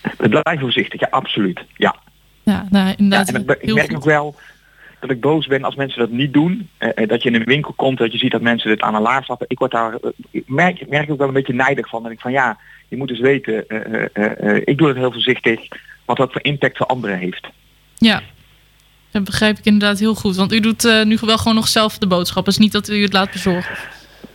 Het 0.01 0.29
blijven 0.29 0.59
voorzichtig, 0.59 0.99
ja, 0.99 1.07
absoluut. 1.09 1.59
Ja. 1.75 1.95
Ja, 2.43 2.67
nou, 2.69 2.93
inderdaad. 2.97 3.27
Ja, 3.27 3.33
en 3.33 3.41
ik, 3.41 3.61
ik 3.61 3.73
merk 3.73 3.87
goed. 3.87 3.95
ook 3.95 4.03
wel, 4.03 4.35
dat 4.99 5.09
ik 5.09 5.21
boos 5.21 5.47
ben 5.47 5.63
als 5.63 5.75
mensen 5.75 5.99
dat 5.99 6.09
niet 6.09 6.33
doen. 6.33 6.69
Eh, 6.77 6.89
eh, 6.95 7.07
dat 7.07 7.23
je 7.23 7.29
in 7.29 7.35
een 7.35 7.43
winkel 7.43 7.73
komt, 7.73 7.97
dat 7.97 8.11
je 8.11 8.17
ziet 8.17 8.31
dat 8.31 8.41
mensen 8.41 8.69
dit 8.69 8.81
aan 8.81 8.95
een 8.95 9.01
laar 9.01 9.23
stappen. 9.23 9.45
Ik 9.49 9.59
word 9.59 9.71
daar, 9.71 9.93
eh, 9.93 10.09
ik 10.31 10.43
merk, 10.47 10.79
ik 10.79 10.89
merk 10.89 11.11
ook 11.11 11.17
wel 11.17 11.27
een 11.27 11.33
beetje 11.33 11.53
nijdig 11.53 11.89
van. 11.89 12.05
En 12.05 12.11
ik 12.11 12.19
van 12.19 12.31
ja, 12.31 12.57
je 12.89 12.97
moet 12.97 13.07
dus 13.07 13.19
weten, 13.19 13.67
eh, 13.67 14.07
eh, 14.13 14.55
eh, 14.55 14.61
ik 14.65 14.77
doe 14.77 14.87
het 14.87 14.97
heel 14.97 15.11
voorzichtig, 15.11 15.67
wat 16.05 16.17
dat 16.17 16.31
voor 16.31 16.43
impact 16.43 16.77
voor 16.77 16.85
anderen 16.85 17.17
heeft. 17.17 17.47
Ja. 17.97 18.21
Dat 19.11 19.23
begrijp 19.23 19.57
ik 19.57 19.65
inderdaad 19.65 19.99
heel 19.99 20.15
goed. 20.15 20.35
Want 20.35 20.53
u 20.53 20.59
doet 20.59 20.85
eh, 20.85 21.03
nu 21.03 21.17
wel 21.21 21.37
gewoon 21.37 21.55
nog 21.55 21.67
zelf 21.67 21.97
de 21.97 22.07
boodschappen. 22.07 22.53
Het 22.53 22.61
is 22.61 22.67
niet 22.67 22.73
dat 22.73 22.89
u 22.89 23.01
het 23.01 23.13
laat 23.13 23.31
bezorgen. 23.31 23.77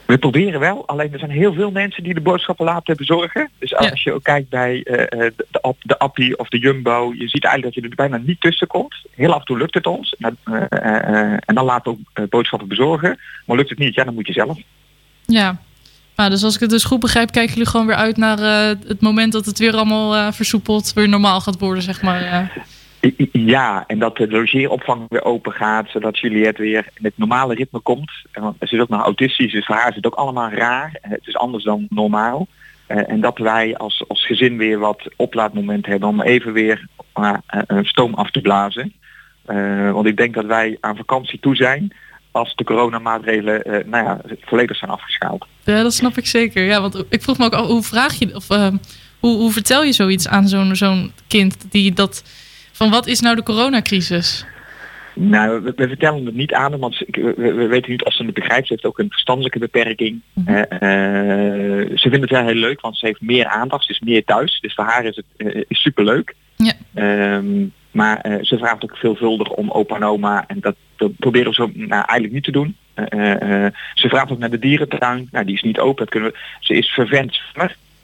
We 0.06 0.18
proberen 0.18 0.60
wel, 0.60 0.86
alleen 0.86 1.12
er 1.12 1.18
zijn 1.18 1.30
heel 1.30 1.52
veel 1.52 1.70
mensen 1.70 2.02
die 2.02 2.14
de 2.14 2.20
boodschappen 2.20 2.64
laten 2.64 2.96
bezorgen. 2.96 3.50
Dus 3.58 3.74
als 3.74 4.02
je 4.02 4.12
ook 4.12 4.22
kijkt 4.22 4.48
bij 4.48 4.82
eh, 4.82 5.26
eh, 5.26 5.32
de, 5.50 5.60
App- 5.60 5.82
de 5.82 5.98
Appie 5.98 6.38
of 6.38 6.48
de 6.48 6.58
Jumbo, 6.58 7.12
je 7.18 7.28
ziet 7.28 7.44
eigenlijk 7.44 7.74
dat 7.74 7.84
je 7.84 7.90
er 7.90 7.96
bijna 7.96 8.16
niet 8.26 8.40
tussen 8.40 8.66
komt. 8.66 8.94
Heel 9.14 9.32
af 9.32 9.38
en 9.38 9.44
toe 9.44 9.58
lukt 9.58 9.74
het 9.74 9.86
ons. 9.86 10.14
Nou, 10.18 10.34
eh, 10.44 10.64
eh, 10.70 11.38
en 11.44 11.54
dan 11.54 11.64
laten 11.64 11.92
we 11.92 11.98
ook 12.20 12.30
boodschappen 12.30 12.68
bezorgen. 12.68 13.18
Maar 13.46 13.56
lukt 13.56 13.70
het 13.70 13.78
niet, 13.78 13.94
ja, 13.94 14.04
dan 14.04 14.14
moet 14.14 14.26
je 14.26 14.32
zelf. 14.32 14.58
Ja. 15.26 15.58
Maar 16.16 16.30
dus 16.30 16.42
als 16.44 16.54
ik 16.54 16.60
het 16.60 16.70
dus 16.70 16.84
goed 16.84 17.00
begrijp, 17.00 17.30
kijken 17.30 17.54
jullie 17.54 17.70
gewoon 17.70 17.86
weer 17.86 17.96
uit 17.96 18.16
naar 18.16 18.38
het 18.86 19.00
moment 19.00 19.32
dat 19.32 19.46
het 19.46 19.58
weer 19.58 19.72
allemaal 19.72 20.14
eh, 20.14 20.32
versoepeld, 20.32 20.92
weer 20.92 21.08
normaal 21.08 21.40
gaat 21.40 21.58
worden, 21.58 21.82
zeg 21.82 22.02
maar. 22.02 22.52
Ja, 23.32 23.84
en 23.86 23.98
dat 23.98 24.16
de 24.16 24.28
logeeropvang 24.28 25.06
weer 25.08 25.24
open 25.24 25.52
gaat, 25.52 25.90
zodat 25.90 26.18
Juliette 26.18 26.62
weer 26.62 26.86
in 26.94 27.04
het 27.04 27.18
normale 27.18 27.54
ritme 27.54 27.80
komt. 27.80 28.10
Want 28.32 28.56
ze 28.60 28.74
is 28.74 28.80
ook 28.80 28.88
nog 28.88 29.02
autistisch, 29.02 29.52
dus 29.52 29.64
voor 29.64 29.74
haar 29.74 29.88
is 29.88 29.96
het 29.96 30.06
ook 30.06 30.14
allemaal 30.14 30.50
raar. 30.50 30.98
Eh, 31.00 31.10
Het 31.10 31.26
is 31.26 31.36
anders 31.36 31.64
dan 31.64 31.86
normaal. 31.88 32.46
Eh, 32.86 33.10
en 33.10 33.20
dat 33.20 33.38
wij 33.38 33.76
als, 33.76 34.04
als 34.08 34.26
gezin 34.26 34.56
weer 34.56 34.78
wat 34.78 35.08
oplaadmoment 35.16 35.86
hebben 35.86 36.08
om 36.08 36.20
even 36.20 36.52
weer 36.52 36.86
uh, 37.20 37.34
uh, 37.68 37.78
stoom 37.82 38.14
af 38.14 38.30
te 38.30 38.40
blazen. 38.40 38.92
Want 39.92 40.06
ik 40.06 40.16
denk 40.16 40.34
dat 40.34 40.44
wij 40.44 40.76
aan 40.80 40.96
vakantie 40.96 41.40
toe 41.40 41.56
zijn 41.56 41.92
als 42.30 42.54
de 42.54 42.64
coronamaatregelen 42.64 43.62
nou 43.86 44.04
ja, 44.04 44.20
volledig 44.40 44.76
zijn 44.76 44.90
afgeschaald. 44.90 45.46
Ja, 45.64 45.82
dat 45.82 45.94
snap 45.94 46.16
ik 46.16 46.26
zeker. 46.26 46.64
Ja, 46.64 46.80
want 46.80 47.04
ik 47.08 47.22
vroeg 47.22 47.38
me 47.38 47.44
ook 47.44 47.52
af, 47.52 47.66
hoe 47.66 47.82
vraag 47.82 48.18
je, 48.18 48.34
of 48.34 48.48
hoe, 49.20 49.36
hoe 49.36 49.52
vertel 49.52 49.82
je 49.84 49.92
zoiets 49.92 50.28
aan 50.28 50.48
zo'n 50.48 50.76
zo'n 50.76 51.12
kind 51.28 51.66
die 51.70 51.92
dat, 51.92 52.24
van 52.74 52.90
wat 52.90 53.06
is 53.06 53.20
nou 53.20 53.36
de 53.36 53.42
coronacrisis? 53.42 54.46
Nou, 55.14 55.62
we, 55.62 55.72
we, 55.76 55.88
vertellen 55.88 56.24
het 56.24 56.34
niet 56.34 56.52
aan 56.52 56.70
hem, 56.70 56.80
want 56.80 56.98
we, 56.98 57.34
we, 57.36 57.66
weten 57.66 57.90
niet 57.90 58.04
of 58.04 58.14
ze 58.14 58.24
het 58.24 58.34
begrijpt. 58.34 58.66
Ze 58.66 58.72
heeft 58.72 58.84
ook 58.84 58.98
een 58.98 59.10
verstandelijke 59.10 59.58
beperking. 59.58 60.20
Mm 60.32 60.46
-hmm. 60.46 60.56
uh, 60.56 60.60
uh, 60.60 61.98
ze 61.98 62.08
vindt 62.08 62.20
het 62.20 62.30
wel 62.30 62.44
heel 62.44 62.54
leuk, 62.54 62.80
want 62.80 62.96
ze 62.96 63.06
heeft 63.06 63.20
meer 63.20 63.46
aandacht. 63.46 63.84
Ze 63.84 63.92
is 63.92 64.00
meer 64.00 64.24
thuis. 64.24 64.58
Dus 64.60 64.74
voor 64.74 64.84
haar 64.84 65.04
is 65.04 65.16
het 65.16 65.24
uh, 65.36 65.62
is 65.68 65.82
superleuk. 65.82 66.34
Ja. 66.56 66.72
Um, 67.36 67.72
maar 67.90 68.38
ze 68.42 68.58
vraagt 68.58 68.84
ook 68.84 68.96
veelvuldig 68.96 69.48
om 69.48 69.70
opa 69.70 69.96
en 69.96 70.04
oma. 70.04 70.44
En 70.46 70.60
dat, 70.60 70.74
dat 70.96 71.16
proberen 71.16 71.48
we 71.48 71.54
zo 71.54 71.70
nou, 71.74 71.90
eigenlijk 71.92 72.32
niet 72.32 72.44
te 72.44 72.50
doen. 72.50 72.76
ze 73.94 74.08
vraagt 74.08 74.30
ook 74.30 74.38
naar 74.38 74.50
de 74.50 74.58
dierentuin. 74.58 75.28
Nou, 75.30 75.44
die 75.44 75.54
is 75.54 75.62
niet 75.62 75.78
open. 75.78 76.04
Dat 76.04 76.08
kunnen 76.08 76.30
we, 76.30 76.38
ze 76.60 76.74
is 76.74 76.88
vervent. 76.88 77.40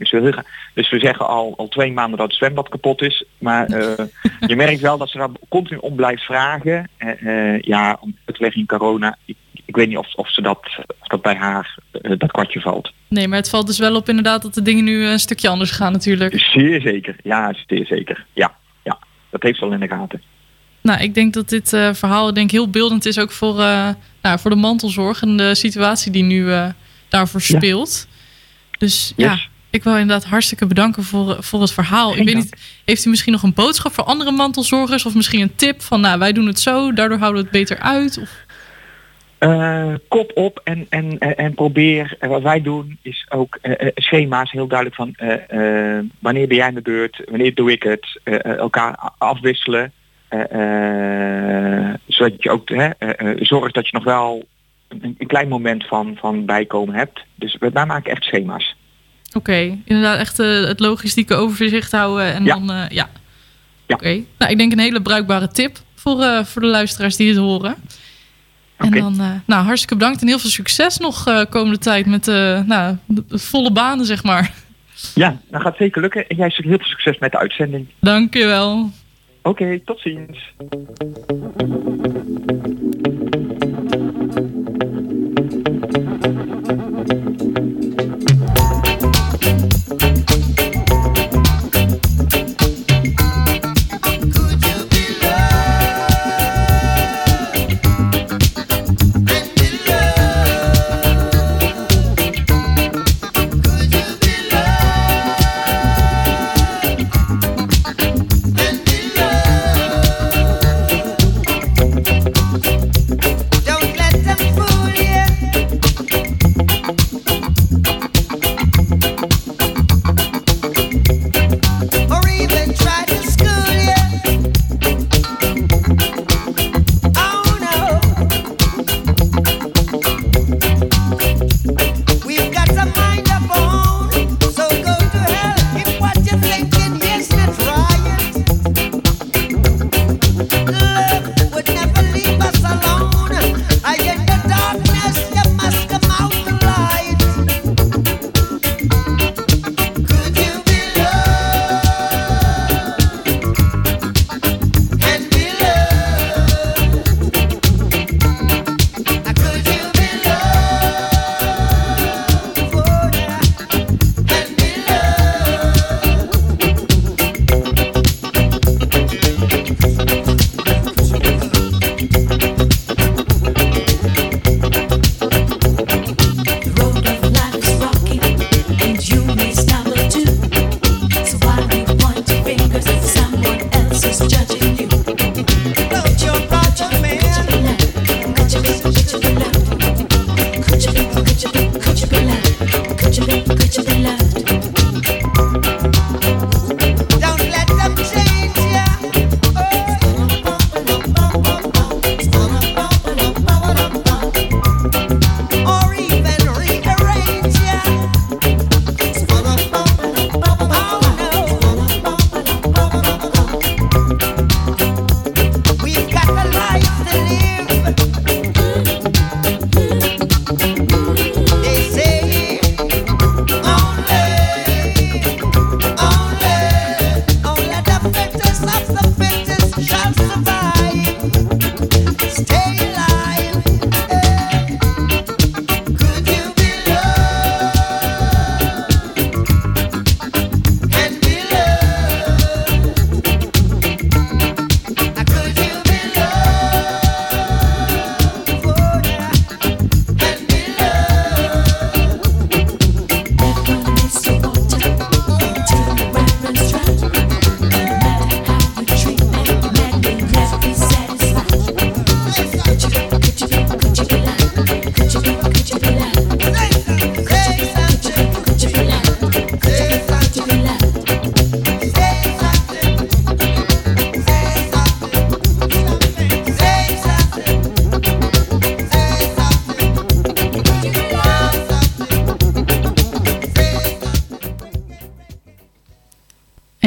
Dus 0.01 0.11
we, 0.11 0.43
dus 0.73 0.89
we 0.89 0.99
zeggen 0.99 1.27
al, 1.27 1.53
al 1.57 1.67
twee 1.67 1.91
maanden 1.91 2.17
dat 2.17 2.27
het 2.27 2.37
zwembad 2.37 2.69
kapot 2.69 3.01
is. 3.01 3.25
Maar 3.37 3.69
uh, 3.69 3.93
je 4.51 4.55
merkt 4.55 4.81
wel 4.81 4.97
dat 4.97 5.09
ze 5.09 5.17
daar 5.17 5.29
continu 5.49 5.79
om 5.79 5.95
blijft 5.95 6.23
vragen. 6.23 6.89
Uh, 6.99 7.21
uh, 7.21 7.61
ja, 7.61 7.97
om 7.99 8.15
uitleg 8.25 8.55
in 8.55 8.65
corona. 8.65 9.17
Ik, 9.25 9.35
ik, 9.65 9.75
weet 9.75 9.87
niet 9.87 9.97
of, 9.97 10.13
of, 10.15 10.31
ze 10.31 10.41
dat, 10.41 10.59
of 10.99 11.07
dat 11.07 11.21
bij 11.21 11.35
haar 11.35 11.77
dat 12.01 12.31
kwartje 12.31 12.61
valt. 12.61 12.91
Nee, 13.07 13.27
maar 13.27 13.37
het 13.37 13.49
valt 13.49 13.67
dus 13.67 13.79
wel 13.79 13.95
op 13.95 14.09
inderdaad 14.09 14.41
dat 14.41 14.53
de 14.53 14.61
dingen 14.61 14.83
nu 14.83 15.05
een 15.05 15.19
stukje 15.19 15.49
anders 15.49 15.71
gaan 15.71 15.91
natuurlijk. 15.91 16.39
Zeer 16.39 16.81
zeker. 16.81 17.15
Ja, 17.23 17.53
zeer 17.67 17.85
zeker. 17.85 18.25
Ja, 18.33 18.55
ja. 18.83 18.99
dat 19.29 19.43
heeft 19.43 19.57
ze 19.57 19.65
al 19.65 19.71
in 19.71 19.79
de 19.79 19.87
gaten. 19.87 20.21
Nou, 20.81 21.01
ik 21.01 21.13
denk 21.13 21.33
dat 21.33 21.49
dit 21.49 21.69
verhaal 21.69 22.33
denk 22.33 22.51
heel 22.51 22.69
beeldend 22.69 23.05
is 23.05 23.19
ook 23.19 23.31
voor, 23.31 23.55
nou, 24.21 24.39
voor 24.39 24.49
de 24.49 24.57
mantelzorg 24.57 25.21
en 25.21 25.37
de 25.37 25.55
situatie 25.55 26.11
die 26.11 26.23
nu 26.23 26.51
daarvoor 27.09 27.41
speelt. 27.41 28.07
Ja. 28.09 28.19
Dus 28.77 29.13
ja. 29.15 29.39
Ik 29.71 29.83
wil 29.83 29.97
inderdaad 29.97 30.25
hartstikke 30.25 30.65
bedanken 30.65 31.03
voor, 31.03 31.43
voor 31.43 31.61
het 31.61 31.71
verhaal. 31.71 32.15
Ik 32.17 32.25
weet 32.25 32.35
niet, 32.35 32.81
heeft 32.85 33.05
u 33.05 33.09
misschien 33.09 33.31
nog 33.31 33.43
een 33.43 33.53
boodschap 33.53 33.91
voor 33.93 34.03
andere 34.03 34.31
mantelzorgers? 34.31 35.05
Of 35.05 35.15
misschien 35.15 35.41
een 35.41 35.55
tip 35.55 35.81
van, 35.81 36.01
nou, 36.01 36.19
wij 36.19 36.31
doen 36.31 36.47
het 36.47 36.59
zo, 36.59 36.93
daardoor 36.93 37.17
houden 37.17 37.41
we 37.41 37.47
het 37.49 37.57
beter 37.57 37.79
uit? 37.79 38.17
Of... 38.21 38.45
Uh, 39.39 39.93
kop 40.07 40.31
op 40.33 40.61
en, 40.63 40.85
en, 40.89 41.17
en 41.19 41.53
probeer, 41.53 42.17
wat 42.19 42.41
wij 42.41 42.61
doen 42.61 42.97
is 43.01 43.25
ook 43.29 43.57
uh, 43.61 43.73
schema's 43.95 44.51
heel 44.51 44.67
duidelijk 44.67 44.97
van 44.97 45.15
uh, 45.17 45.99
wanneer 46.19 46.47
ben 46.47 46.57
jij 46.57 46.67
in 46.67 46.75
de 46.75 46.81
beurt, 46.81 47.21
wanneer 47.29 47.53
doe 47.53 47.71
ik 47.71 47.83
het, 47.83 48.19
elkaar 48.43 49.11
afwisselen. 49.17 49.91
zodat 52.07 52.43
je 52.43 52.49
ook 52.49 52.69
zorgt 53.39 53.73
dat 53.73 53.87
je 53.87 53.95
nog 53.95 54.03
wel 54.03 54.43
een, 54.87 55.15
een, 55.17 55.27
klein 55.27 55.47
moment 55.47 55.87
van, 55.87 56.17
van 56.19 56.45
bijkomen 56.45 56.95
hebt. 56.95 57.25
Dus 57.35 57.57
wij 57.59 57.85
maken 57.85 58.11
echt 58.11 58.23
schema's. 58.23 58.75
Oké, 59.33 59.37
okay, 59.37 59.81
inderdaad 59.85 60.19
echt 60.19 60.39
uh, 60.39 60.67
het 60.67 60.79
logistieke 60.79 61.35
overzicht 61.35 61.91
houden. 61.91 62.33
En 62.33 62.43
ja. 62.43 62.53
dan, 62.53 62.71
uh, 62.71 62.77
ja. 62.77 62.87
ja. 62.89 63.09
Oké, 63.87 63.93
okay. 63.93 64.25
nou, 64.37 64.51
ik 64.51 64.57
denk 64.57 64.71
een 64.71 64.79
hele 64.79 65.01
bruikbare 65.01 65.47
tip 65.47 65.77
voor, 65.95 66.21
uh, 66.21 66.43
voor 66.43 66.61
de 66.61 66.67
luisteraars 66.67 67.15
die 67.15 67.29
het 67.29 67.37
horen. 67.37 67.75
Okay. 68.79 68.99
En 68.99 68.99
dan, 68.99 69.41
nou, 69.45 69.65
hartstikke 69.65 69.95
bedankt 69.95 70.21
en 70.21 70.27
heel 70.27 70.39
veel 70.39 70.49
succes 70.49 70.97
nog 70.97 71.47
komende 71.49 71.77
tijd 71.77 72.05
met 72.05 72.25
nou, 72.65 72.97
de 73.05 73.39
volle 73.39 73.71
banen, 73.71 74.05
zeg 74.05 74.23
maar. 74.23 74.53
Ja, 75.15 75.37
dat 75.49 75.61
gaat 75.61 75.77
zeker 75.77 76.01
lukken. 76.01 76.27
En 76.27 76.35
jij 76.35 76.49
zegt 76.49 76.67
heel 76.67 76.77
veel 76.77 76.87
succes 76.87 77.17
met 77.17 77.31
de 77.31 77.37
uitzending. 77.37 77.87
Dank 77.99 78.33
je 78.33 78.45
wel. 78.45 78.91
Oké, 79.41 79.79
tot 79.85 79.99
ziens. 79.99 80.53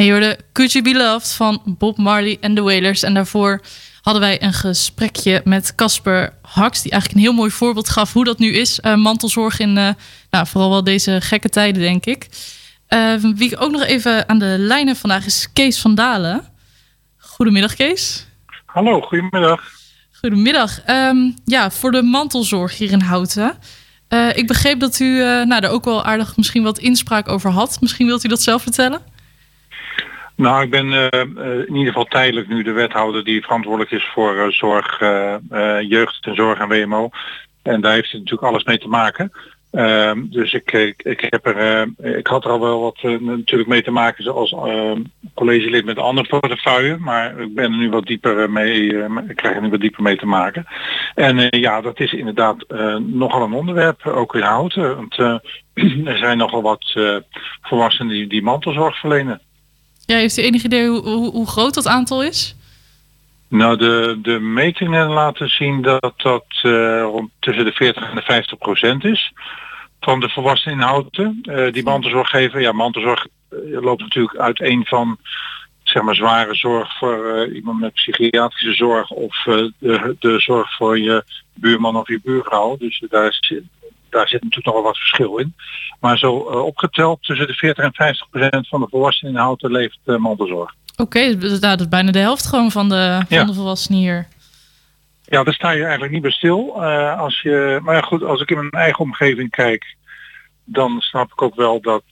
Je 0.05 0.11
hoorde 0.11 0.39
Could 0.51 0.71
You 0.71 0.83
Be 0.83 0.93
Loved 0.93 1.31
van 1.31 1.61
Bob 1.65 1.97
Marley 1.97 2.37
en 2.41 2.55
The 2.55 2.61
Wailers. 2.61 3.03
En 3.03 3.13
daarvoor 3.13 3.61
hadden 4.01 4.21
wij 4.21 4.41
een 4.41 4.53
gesprekje 4.53 5.41
met 5.43 5.75
Casper 5.75 6.33
Haks... 6.41 6.81
die 6.81 6.91
eigenlijk 6.91 7.21
een 7.21 7.27
heel 7.27 7.39
mooi 7.39 7.51
voorbeeld 7.51 7.89
gaf 7.89 8.13
hoe 8.13 8.23
dat 8.23 8.39
nu 8.39 8.53
is. 8.53 8.79
eh, 8.79 8.95
mantelzorg 8.95 9.59
in 9.59 9.77
eh, 9.77 9.89
nou, 10.29 10.47
vooral 10.47 10.69
wel 10.69 10.83
deze 10.83 11.21
gekke 11.21 11.49
tijden, 11.49 11.81
denk 11.81 12.05
ik. 12.05 12.27
Eh, 12.87 13.13
wie 13.15 13.51
ik 13.51 13.61
ook 13.61 13.71
nog 13.71 13.83
even 13.83 14.29
aan 14.29 14.39
de 14.39 14.55
lijn 14.59 14.87
heb 14.87 14.97
vandaag 14.97 15.25
is 15.25 15.49
Kees 15.53 15.79
van 15.79 15.95
Dalen. 15.95 16.47
Goedemiddag, 17.17 17.75
Kees. 17.75 18.27
Hallo, 18.65 19.01
goedemiddag. 19.01 19.63
Goedemiddag. 20.11 20.81
Ehm, 20.81 21.31
ja, 21.45 21.71
voor 21.71 21.91
de 21.91 22.01
mantelzorg 22.01 22.77
hier 22.77 22.91
in 22.91 23.01
Houten. 23.01 23.57
Ik 24.33 24.47
begreep 24.47 24.79
dat 24.79 24.99
u 24.99 25.21
eh, 25.21 25.27
nou, 25.27 25.61
daar 25.61 25.71
ook 25.71 25.85
wel 25.85 26.03
aardig 26.03 26.37
misschien 26.37 26.63
wat 26.63 26.79
inspraak 26.79 27.27
over 27.27 27.51
had. 27.51 27.81
Misschien 27.81 28.05
wilt 28.05 28.23
u 28.23 28.27
dat 28.27 28.41
zelf 28.41 28.61
vertellen? 28.61 29.01
Nou, 30.35 30.63
ik 30.63 30.69
ben 30.69 30.93
eh, 30.93 31.21
eh, 31.21 31.59
in 31.67 31.75
ieder 31.75 31.87
geval 31.87 32.05
tijdelijk 32.05 32.47
nu 32.47 32.63
de 32.63 32.71
wethouder 32.71 33.23
die 33.23 33.41
verantwoordelijk 33.41 33.91
is 33.91 34.09
voor 34.13 34.37
eh, 34.37 34.47
zorg, 34.47 35.01
eh, 35.01 35.35
jeugd 35.81 36.25
en 36.25 36.35
zorg 36.35 36.59
en 36.59 36.67
WMO. 36.67 37.09
En 37.61 37.81
daar 37.81 37.93
heeft 37.93 38.11
het 38.11 38.19
natuurlijk 38.19 38.47
alles 38.47 38.63
mee 38.63 38.77
te 38.77 38.87
maken. 38.87 39.31
Ehm, 39.71 40.21
dus 40.29 40.53
ik, 40.53 40.71
ik, 40.97 41.27
heb 41.29 41.45
er, 41.45 41.87
ik 42.17 42.27
had 42.27 42.45
er 42.45 42.51
al 42.51 42.59
wel 42.59 42.81
wat 42.81 43.01
natuurlijk 43.19 43.69
mee 43.69 43.83
te 43.83 43.91
maken 43.91 44.23
zoals 44.23 44.51
ehm, 44.51 45.01
collegelid 45.33 45.85
met 45.85 45.97
andere 45.97 46.27
portefeuille. 46.27 46.97
Maar 46.97 47.39
ik 47.39 47.55
ben 47.55 47.71
er 47.71 47.77
nu 47.77 47.89
wat 47.89 48.05
dieper 48.05 48.51
mee, 48.51 49.03
ik 49.27 49.35
krijg 49.35 49.55
er 49.55 49.61
nu 49.61 49.69
wat 49.69 49.79
dieper 49.79 50.03
mee 50.03 50.17
te 50.17 50.25
maken. 50.25 50.65
En 51.15 51.47
ja, 51.59 51.81
dat 51.81 51.99
is 51.99 52.13
inderdaad 52.13 52.65
nogal 52.99 53.41
een 53.41 53.53
onderwerp, 53.53 54.05
ook 54.05 54.35
in 54.35 54.41
houten. 54.41 54.95
Want 54.95 55.17
er 56.11 56.17
zijn 56.17 56.37
nogal 56.37 56.61
wat 56.61 56.93
volwassenen 57.61 58.13
die, 58.13 58.27
die 58.27 58.43
mantelzorg 58.43 58.99
verlenen. 58.99 59.41
Ja, 60.05 60.15
heeft 60.15 60.37
u 60.37 60.41
enig 60.41 60.63
idee 60.63 60.87
hoe, 60.87 61.01
hoe, 61.01 61.31
hoe 61.31 61.47
groot 61.47 61.73
dat 61.73 61.87
aantal 61.87 62.23
is? 62.23 62.55
Nou, 63.47 63.77
de, 63.77 64.19
de 64.21 64.39
metingen 64.39 65.07
laten 65.07 65.49
zien 65.49 65.81
dat 65.81 66.13
dat 66.17 66.45
eh, 66.61 67.01
rond 67.01 67.29
tussen 67.39 67.65
de 67.65 67.71
40 67.71 68.09
en 68.09 68.15
de 68.15 68.21
50 68.21 68.57
procent 68.57 69.03
is 69.05 69.33
van 69.99 70.19
de 70.19 70.29
volwassenen 70.29 70.77
in 70.77 70.83
Houten 70.83 71.39
eh, 71.43 71.71
die 71.73 71.83
mantelzorg 71.83 72.29
geven. 72.29 72.61
Ja, 72.61 72.71
mantelzorg 72.71 73.27
eh, 73.49 73.57
loopt 73.81 74.01
natuurlijk 74.01 74.37
uiteen 74.37 74.85
van 74.85 75.17
zeg 75.83 76.03
maar 76.03 76.15
zware 76.15 76.55
zorg 76.55 76.97
voor 76.97 77.47
iemand 77.53 77.79
met 77.79 77.93
psychiatrische 77.93 78.73
zorg 78.73 79.09
of 79.09 79.35
de, 79.79 80.15
de 80.19 80.39
zorg 80.39 80.75
voor 80.75 80.99
je 80.99 81.23
buurman 81.53 81.95
of 81.97 82.07
je 82.07 82.19
buurvrouw. 82.23 82.77
Dus 82.77 83.03
daar, 83.09 83.37
zit- 83.39 83.63
daar 84.15 84.27
zit 84.27 84.43
natuurlijk 84.43 84.65
nog 84.65 84.75
wel 84.75 84.83
wat 84.83 84.97
verschil 84.97 85.37
in. 85.37 85.55
Maar 85.99 86.17
zo 86.17 86.49
eh, 86.49 86.65
opgeteld 86.65 87.23
tussen 87.23 87.47
de 87.47 87.53
40 87.53 87.83
en 87.83 87.93
50 87.93 88.29
procent 88.29 88.67
van 88.67 88.79
de 88.81 88.87
volwassenen 88.89 89.33
in 89.33 89.39
Houten 89.39 89.71
leeft 89.71 89.99
eh, 90.05 90.15
mantelzorg. 90.15 90.73
Oké, 90.97 91.37
dus, 91.37 91.49
nou, 91.49 91.59
dat 91.59 91.79
is 91.79 91.87
bijna 91.89 92.11
de 92.11 92.19
helft 92.19 92.47
gewoon 92.47 92.71
van 92.71 92.89
de, 92.89 93.15
van 93.27 93.37
Ja. 93.37 93.43
de 93.45 93.53
volwassenen 93.53 93.99
hier. 93.99 94.27
Ja, 95.25 95.43
daar 95.43 95.53
sta 95.53 95.71
je 95.71 95.81
eigenlijk 95.83 96.11
niet 96.13 96.21
bij 96.21 96.31
stil. 96.31 96.83
Eh, 96.83 97.19
als 97.19 97.41
je, 97.41 97.79
maar 97.83 97.95
ja, 97.95 98.01
goed, 98.01 98.23
als 98.23 98.41
ik 98.41 98.49
in 98.49 98.57
mijn 98.57 98.69
eigen 98.71 98.99
omgeving 98.99 99.49
kijk, 99.49 99.95
dan 100.63 100.99
snap 100.99 101.31
ik 101.31 101.41
ook 101.41 101.55
wel 101.55 101.81
dat, 101.81 102.03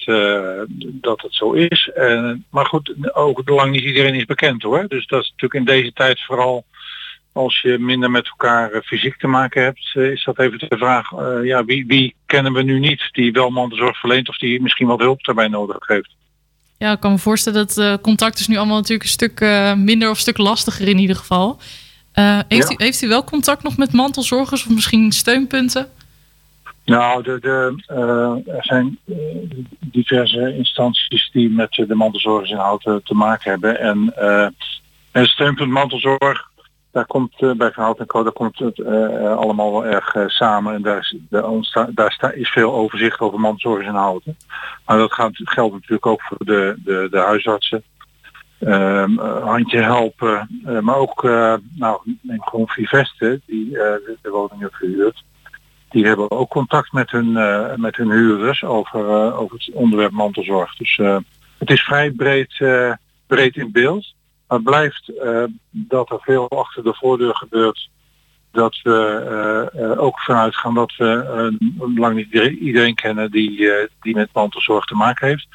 dat 0.81 1.21
het 1.21 1.33
zo 1.35 1.51
is. 1.51 1.89
Eh, 1.95 2.31
maar 2.49 2.65
goed, 2.65 2.93
ook 3.15 3.49
lang 3.49 3.71
niet 3.71 3.83
iedereen 3.83 4.13
is 4.13 4.25
bekend 4.25 4.61
hoor. 4.61 4.87
Dus 4.87 5.07
dat 5.07 5.21
is 5.23 5.29
natuurlijk 5.29 5.53
in 5.69 5.75
deze 5.75 5.93
tijd 5.93 6.21
vooral 6.21 6.65
als 7.33 7.61
je 7.61 7.79
minder 7.79 8.11
met 8.11 8.27
elkaar 8.27 8.71
eh, 8.71 8.81
fysiek 8.81 9.17
te 9.17 9.27
maken 9.27 9.63
hebt, 9.63 9.91
eh, 9.93 10.11
is 10.11 10.23
dat 10.23 10.39
even 10.39 10.59
de 10.59 10.77
vraag, 10.77 11.11
eh, 11.11 11.43
ja, 11.43 11.65
wie, 11.65 11.85
wie 11.85 12.15
kennen 12.25 12.53
we 12.53 12.61
nu 12.61 12.79
niet 12.79 13.09
die 13.11 13.31
wel 13.31 13.49
mantelzorg 13.49 13.99
verleent 13.99 14.29
of 14.29 14.37
die 14.37 14.61
misschien 14.61 14.87
wat 14.87 14.99
hulp 14.99 15.23
daarbij 15.23 15.47
nodig 15.47 15.87
heeft. 15.87 16.15
Ja, 16.77 16.91
ik 16.91 16.99
kan 16.99 17.11
me 17.11 17.17
voorstellen 17.17 17.67
dat 17.67 18.01
contact 18.01 18.39
is 18.39 18.47
nu 18.47 18.57
allemaal 18.57 18.75
natuurlijk 18.77 19.03
een 19.03 19.09
stuk 19.09 19.39
minder 19.77 20.09
of 20.09 20.15
een 20.15 20.21
stuk 20.21 20.37
lastiger 20.37 20.87
in 20.87 20.97
ieder 20.97 21.15
geval. 21.15 21.59
Heeft, 22.47 22.69
Ja. 22.69 22.75
u, 22.77 22.83
heeft 22.83 23.01
u 23.01 23.07
wel 23.07 23.23
contact 23.23 23.63
nog 23.63 23.77
met 23.77 23.93
mantelzorgers 23.93 24.65
of 24.65 24.73
misschien 24.73 25.11
steunpunten? 25.11 25.89
Nou, 26.85 27.23
de, 27.23 27.39
de, 27.39 27.83
er 28.45 28.63
zijn 28.65 28.97
diverse 29.79 30.55
instanties 30.57 31.29
die 31.31 31.49
met 31.49 31.71
de 31.87 31.95
mantelzorgers 31.95 32.49
in 32.49 32.57
Houten 32.57 33.03
te 33.03 33.13
maken 33.13 33.51
hebben. 33.51 33.79
En 33.79 34.13
het 35.11 35.27
steunpunt 35.27 35.71
mantelzorg, 35.71 36.51
daar 36.93 37.05
komt 37.05 37.41
eh, 37.41 37.51
bij 37.51 37.71
Verhout 37.71 37.99
en 37.99 38.05
Co, 38.05 38.23
daar 38.23 38.31
komt 38.31 38.59
het 38.59 38.79
eh, 38.79 39.37
allemaal 39.37 39.71
wel 39.71 39.85
erg 39.85 40.15
eh, 40.15 40.27
samen. 40.27 40.73
En 40.73 40.81
daar, 40.81 40.97
is, 40.97 41.15
ontsta- 41.43 41.89
daar 41.93 42.33
veel 42.35 42.73
overzicht 42.73 43.19
over 43.19 43.39
mantelzorgers 43.39 43.87
in 43.87 43.93
Houten. 43.93 44.37
Maar 44.85 44.97
dat 44.97 45.13
gaat, 45.13 45.31
geldt 45.33 45.73
natuurlijk 45.73 46.05
ook 46.05 46.21
voor 46.21 46.45
de, 46.45 46.75
de, 46.83 47.07
de 47.11 47.17
huisartsen. 47.17 47.83
Ehm, 48.59 49.19
eh, 49.19 49.43
handje 49.43 49.81
helpen, 49.81 50.61
maar 50.81 50.95
ook 50.95 51.23
nou, 51.75 51.99
neem 52.21 52.43
gewoon 52.43 52.67
Viveste, 52.67 53.41
die 53.45 53.69
de, 53.69 54.17
de 54.21 54.29
woningen 54.29 54.71
verhuurt 54.71 55.23
die 55.89 56.05
hebben 56.05 56.31
ook 56.31 56.49
contact 56.49 56.91
met 56.91 57.11
hun, 57.11 57.31
met 57.81 57.95
hun 57.95 58.11
huurders 58.11 58.63
over, 58.63 59.33
over 59.33 59.57
het 59.57 59.69
onderwerp 59.73 60.11
mantelzorg. 60.11 60.75
Dus 60.75 60.97
het 61.57 61.69
is 61.69 61.81
vrij 61.81 62.11
breed, 62.11 62.57
breed 63.27 63.55
in 63.55 63.71
beeld. 63.71 64.12
Maar 64.53 64.61
blijft 64.61 65.09
eh, 65.09 65.43
dat 65.69 66.09
er 66.09 66.19
veel 66.21 66.49
achter 66.49 66.83
de 66.83 66.93
voordeur 66.93 67.35
gebeurt. 67.35 67.89
Dat 68.51 68.79
we 68.83 69.23
eh, 69.73 69.83
eh, 69.83 69.99
ook 69.99 70.19
vanuit 70.19 70.55
gaan 70.55 70.73
dat 70.73 70.93
we 70.97 71.57
lang 71.95 72.15
niet 72.15 72.31
iedereen- 72.59 72.95
kennen 72.95 73.31
die, 73.31 73.69
die 74.01 74.15
met 74.15 74.29
mantelzorg 74.33 74.85
te 74.85 74.95
maken 74.95 75.27
heeft. 75.27 75.47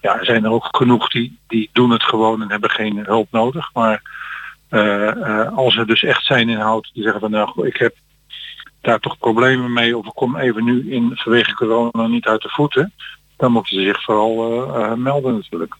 Ja, 0.00 0.18
er 0.18 0.24
zijn 0.24 0.44
er 0.44 0.50
ook 0.50 0.76
genoeg 0.76 1.08
die, 1.10 1.38
die 1.46 1.70
doen 1.72 1.90
het 1.90 2.02
gewoon 2.02 2.42
en 2.42 2.50
hebben 2.50 2.70
geen 2.70 3.04
hulp 3.04 3.28
nodig. 3.30 3.70
Maar 3.72 4.02
als 5.54 5.76
er 5.76 5.86
dus 5.86 6.02
echt 6.02 6.24
zijn 6.24 6.48
in 6.48 6.58
hout 6.58 6.90
die 6.92 7.02
zeggen 7.02 7.20
van 7.20 7.30
nou 7.30 7.66
ik 7.66 7.76
heb 7.76 7.94
daar 8.80 9.00
toch 9.00 9.18
problemen 9.18 9.72
mee 9.72 9.96
of 9.96 10.06
ik 10.06 10.14
kom 10.14 10.36
even 10.36 10.64
nu 10.64 10.92
in 10.92 11.10
vanwege 11.14 11.54
corona 11.54 12.06
niet 12.06 12.26
uit 12.26 12.42
de 12.42 12.48
voeten, 12.48 12.92
dan 13.36 13.52
moeten 13.52 13.76
ze 13.76 13.82
zich 13.82 14.02
vooral 14.02 14.96
melden 14.96 15.34
natuurlijk. 15.34 15.76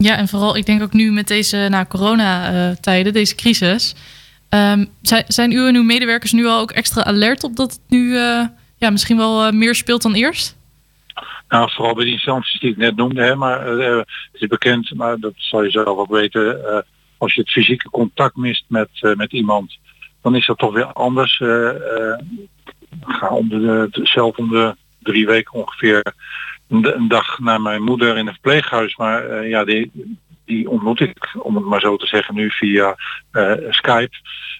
Ja, 0.00 0.16
en 0.16 0.28
vooral 0.28 0.56
ik 0.56 0.66
denk 0.66 0.82
ook 0.82 0.92
nu 0.92 1.12
met 1.12 1.28
deze 1.28 1.66
nou, 1.70 1.86
coronatijden, 1.86 3.12
deze 3.12 3.34
crisis. 3.34 3.94
ehm, 4.48 4.84
zijn, 5.02 5.24
zijn 5.28 5.52
u 5.52 5.66
en 5.66 5.74
uw 5.74 5.82
medewerkers 5.82 6.32
nu 6.32 6.46
al 6.46 6.60
ook 6.60 6.70
extra 6.70 7.04
alert 7.04 7.44
op 7.44 7.56
dat 7.56 7.72
het 7.72 7.80
nu 7.88 8.16
eh, 8.16 8.44
ja, 8.76 8.90
misschien 8.90 9.16
wel 9.16 9.44
eh, 9.44 9.52
meer 9.52 9.74
speelt 9.74 10.02
dan 10.02 10.14
eerst? 10.14 10.56
Nou, 11.48 11.70
vooral 11.72 11.94
bij 11.94 12.04
die 12.04 12.12
instanties 12.12 12.60
die 12.60 12.70
ik 12.70 12.76
net 12.76 12.96
noemde, 12.96 13.22
hè, 13.22 13.34
maar 13.36 13.78
eh, 13.78 13.96
het 13.96 14.06
is 14.42 14.46
bekend, 14.48 14.94
maar 14.94 15.18
dat 15.18 15.32
zal 15.36 15.62
je 15.64 15.70
zelf 15.70 15.98
ook 15.98 16.10
weten, 16.10 16.58
als 17.18 17.34
je 17.34 17.40
het 17.40 17.50
fysieke 17.50 17.90
contact 17.90 18.36
mist 18.36 18.64
met, 18.68 18.88
met 19.00 19.32
iemand, 19.32 19.78
dan 20.22 20.34
is 20.34 20.46
dat 20.46 20.58
toch 20.58 20.72
weer 20.74 20.92
anders. 20.92 21.36
Ga 23.00 23.28
om 23.28 23.48
de, 23.48 23.88
de- 23.90 24.06
zelf 24.06 24.36
om 24.36 24.48
de 24.48 24.76
drie 25.02 25.26
weken 25.26 25.52
ongeveer 25.52 26.14
een, 26.68 27.08
dag 27.08 27.38
naar 27.38 27.60
mijn 27.60 27.82
moeder 27.82 28.16
in 28.16 28.26
een 28.26 28.32
verpleeghuis, 28.32 28.96
maar 28.96 29.24
eh, 29.24 29.48
ja, 29.48 29.64
die, 29.64 29.90
die 30.44 30.68
ontmoet 30.68 31.00
ik, 31.00 31.34
om 31.38 31.54
het 31.54 31.64
maar 31.64 31.80
zo 31.80 31.96
te 31.96 32.06
zeggen, 32.06 32.34
nu 32.34 32.50
via 32.50 32.96
eh, 33.30 33.52
Skype. 33.68 34.16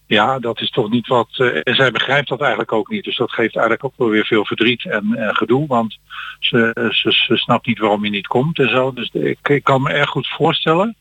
Ja, 0.06 0.38
dat 0.38 0.60
is 0.60 0.70
toch 0.70 0.90
niet 0.90 1.06
wat. 1.06 1.28
eh, 1.32 1.60
en 1.62 1.74
zij 1.74 1.90
begrijpt 1.90 2.28
dat 2.28 2.40
eigenlijk 2.40 2.72
ook 2.72 2.90
niet. 2.90 3.04
Dus 3.04 3.16
dat 3.16 3.32
geeft 3.32 3.56
eigenlijk 3.56 3.84
ook 3.84 3.96
wel 3.96 4.08
weer 4.08 4.26
veel 4.26 4.44
verdriet 4.44 4.84
en, 4.84 5.14
en 5.14 5.36
gedoe. 5.36 5.66
Want 5.66 5.98
ze, 6.38 6.88
ze, 6.90 7.12
ze 7.12 7.36
snapt 7.36 7.66
niet 7.66 7.78
waarom 7.78 8.04
je 8.04 8.10
niet 8.10 8.26
komt 8.26 8.58
en 8.58 8.70
zo. 8.70 8.92
Dus 8.92 9.10
ik, 9.12 9.60
kan 9.62 9.82
me 9.82 9.90
erg 9.90 10.10
goed 10.10 10.28
voorstellen 10.28 10.96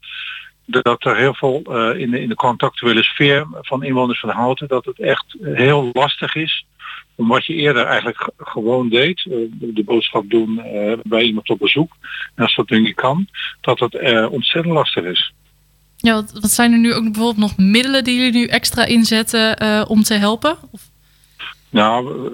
dat 0.66 1.06
er 1.06 1.16
heel 1.16 1.34
veel 1.34 1.62
in, 1.94 2.12
de, 2.12 2.22
in 2.22 2.30
de 2.30 2.36
contactuele 2.36 3.04
sfeer 3.04 3.48
van 3.52 3.84
inwoners 3.84 4.20
van 4.20 4.30
Houten, 4.30 4.68
dat 4.68 4.86
het 4.86 5.00
echt 5.00 5.36
heel 5.42 5.90
lastig 5.94 6.36
is 6.36 6.66
wat 7.26 7.46
je 7.46 7.54
eerder 7.54 7.86
eigenlijk 7.86 8.30
gewoon 8.38 8.90
deed, 8.90 9.26
eh, 9.30 9.38
de, 9.52 9.84
boodschap 9.84 10.30
doen 10.30 10.60
eh, 10.60 10.98
bij 11.04 11.24
iemand 11.24 11.50
op 11.50 11.60
bezoek, 11.60 11.96
en 12.36 12.44
als 12.44 12.56
dat 12.56 12.70
niet 12.70 12.96
kan, 12.96 13.28
dat 13.62 13.80
het 13.80 13.96
eh, 13.96 14.32
ontzettend 14.32 14.74
lastig 14.74 15.04
is. 15.04 15.34
Ja, 15.96 16.14
wat, 16.14 16.32
wat 16.42 16.50
zijn 16.50 16.72
er 16.72 16.80
nu 16.80 16.94
ook 16.94 17.04
bijvoorbeeld 17.04 17.38
nog 17.38 17.58
middelen 17.58 18.04
die 18.04 18.16
jullie 18.16 18.40
nu 18.40 18.46
extra 18.46 18.86
inzetten 18.86 19.58
om 19.90 20.04
te 20.04 20.14
helpen? 20.14 20.58
Of, 20.72 20.82
Nou, 21.70 22.32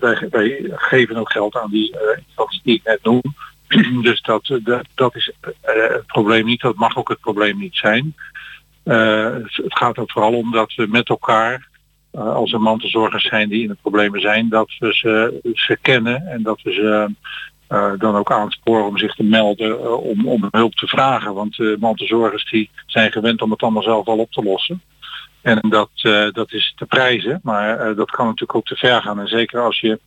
wij, 0.00 0.28
wij 0.30 0.70
geven 0.74 1.16
ook 1.16 1.32
geld 1.32 1.56
aan 1.56 1.70
die 1.70 1.96
instanties 2.26 2.62
die 2.62 2.74
ik 2.74 2.84
net 2.84 3.02
noem. 3.02 3.22
dus 4.02 4.22
dat, 4.22 4.58
dat, 4.62 4.86
dat 4.94 5.14
is 5.14 5.32
het 5.40 6.06
probleem 6.06 6.44
niet. 6.44 6.60
Dat 6.60 6.76
mag 6.76 6.96
ook 6.96 7.08
het 7.08 7.20
probleem 7.20 7.58
niet 7.58 7.76
zijn. 7.76 8.14
Het 8.84 9.76
gaat 9.78 9.96
er 9.96 10.04
vooral 10.06 10.34
om 10.34 10.52
dat 10.52 10.74
we 10.74 10.86
met 10.86 11.08
elkaar, 11.08 11.68
als 12.16 12.52
er 12.52 12.60
mantelzorgers 12.60 13.24
zijn 13.24 13.48
die 13.48 13.62
in 13.62 13.68
de 13.68 13.76
problemen 13.82 14.20
zijn, 14.20 14.48
dat 14.48 14.74
we 14.78 14.94
ze, 14.94 15.40
ze 15.54 15.78
kennen 15.82 16.26
en 16.26 16.42
dat 16.42 16.62
we 16.62 16.72
ze 16.72 17.14
eh, 17.66 17.92
dan 17.98 18.16
ook 18.16 18.32
aansporen 18.32 18.86
om 18.86 18.98
zich 18.98 19.14
te 19.14 19.24
melden 19.24 19.80
eh, 19.80 19.92
om, 19.92 20.28
om 20.28 20.48
hulp 20.50 20.74
te 20.74 20.86
vragen. 20.86 21.34
Want 21.34 21.58
eh 21.58 21.76
mantelzorgers 21.78 22.50
die 22.50 22.70
zijn 22.86 23.12
gewend 23.12 23.42
om 23.42 23.50
het 23.50 23.62
allemaal 23.62 23.82
zelf 23.82 24.06
al 24.06 24.18
op 24.18 24.32
te 24.32 24.42
lossen. 24.42 24.82
En 25.46 25.60
dat, 25.68 25.90
eh, 25.94 26.26
dat 26.32 26.52
is 26.52 26.72
te 26.76 26.86
prijzen, 26.86 27.40
maar 27.42 27.78
eh, 27.78 27.96
dat 27.96 28.10
kan 28.10 28.24
natuurlijk 28.24 28.54
ook 28.54 28.66
te 28.66 28.76
ver 28.76 29.02
gaan. 29.02 29.20
En 29.20 29.28
zeker 29.28 29.60
als 29.60 29.80
je 29.80 30.00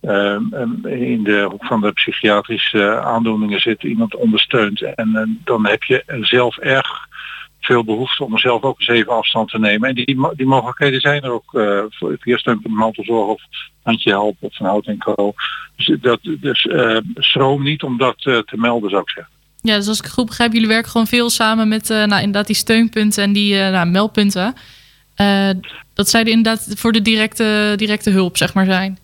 ehm, 0.00 0.42
ehm, 0.52 0.86
in 0.86 1.22
de 1.24 1.46
hoek 1.50 1.64
van 1.64 1.80
de 1.80 1.92
psychiatrische 1.92 3.00
aandoeningen 3.00 3.60
zit, 3.60 3.82
iemand 3.82 4.14
ondersteunt. 4.14 4.82
En 4.82 5.16
eh, 5.16 5.22
dan 5.44 5.66
heb 5.66 5.82
je 5.82 6.02
zelf 6.20 6.56
erg 6.58 7.08
veel 7.70 7.84
behoefte 7.84 8.24
om 8.24 8.38
zelf 8.38 8.62
ook 8.62 8.78
eens 8.78 8.88
even 8.88 9.12
afstand 9.12 9.50
te 9.50 9.58
nemen. 9.58 9.88
En 9.88 9.94
die, 9.94 10.18
die 10.36 10.46
mogelijkheden 10.46 11.00
zijn 11.00 11.22
er 11.22 11.30
ook 11.30 11.54
eh 11.54 11.82
voor 11.88 12.16
via 12.20 12.36
steunpunt 12.36 12.74
mantelzorg 12.74 13.28
of 13.28 13.42
handje 13.82 14.10
help 14.10 14.36
of 14.40 14.56
van 14.56 14.66
hout 14.66 14.86
en 14.86 14.98
co. 14.98 15.34
Dus, 15.76 15.96
dat, 16.00 16.18
dus 16.22 16.66
eh, 16.66 16.96
schroom 17.14 17.62
niet 17.62 17.82
om 17.82 17.98
dat 17.98 18.16
eh, 18.24 18.38
te 18.38 18.56
melden 18.56 18.90
zou 18.90 19.02
ik 19.02 19.10
zeggen. 19.10 19.32
Ja, 19.62 19.76
dus 19.76 19.88
als 19.88 19.98
ik 19.98 20.04
het 20.04 20.12
goed 20.12 20.26
begrijp, 20.26 20.52
jullie 20.52 20.68
werken 20.68 20.90
gewoon 20.90 21.06
veel 21.06 21.30
samen 21.30 21.68
met 21.68 21.88
nou, 21.88 22.14
inderdaad 22.14 22.46
die 22.46 22.56
steunpunten 22.56 23.22
en 23.22 23.32
die 23.32 23.54
nou, 23.54 23.86
meldpunten. 23.86 24.54
Dat 25.94 26.08
zij 26.08 26.20
er 26.20 26.28
inderdaad 26.28 26.72
voor 26.76 26.92
de 26.92 27.02
directe, 27.02 27.72
directe 27.76 28.10
hulp, 28.10 28.36
zeg 28.36 28.54
maar, 28.54 28.64
zijn. 28.64 28.98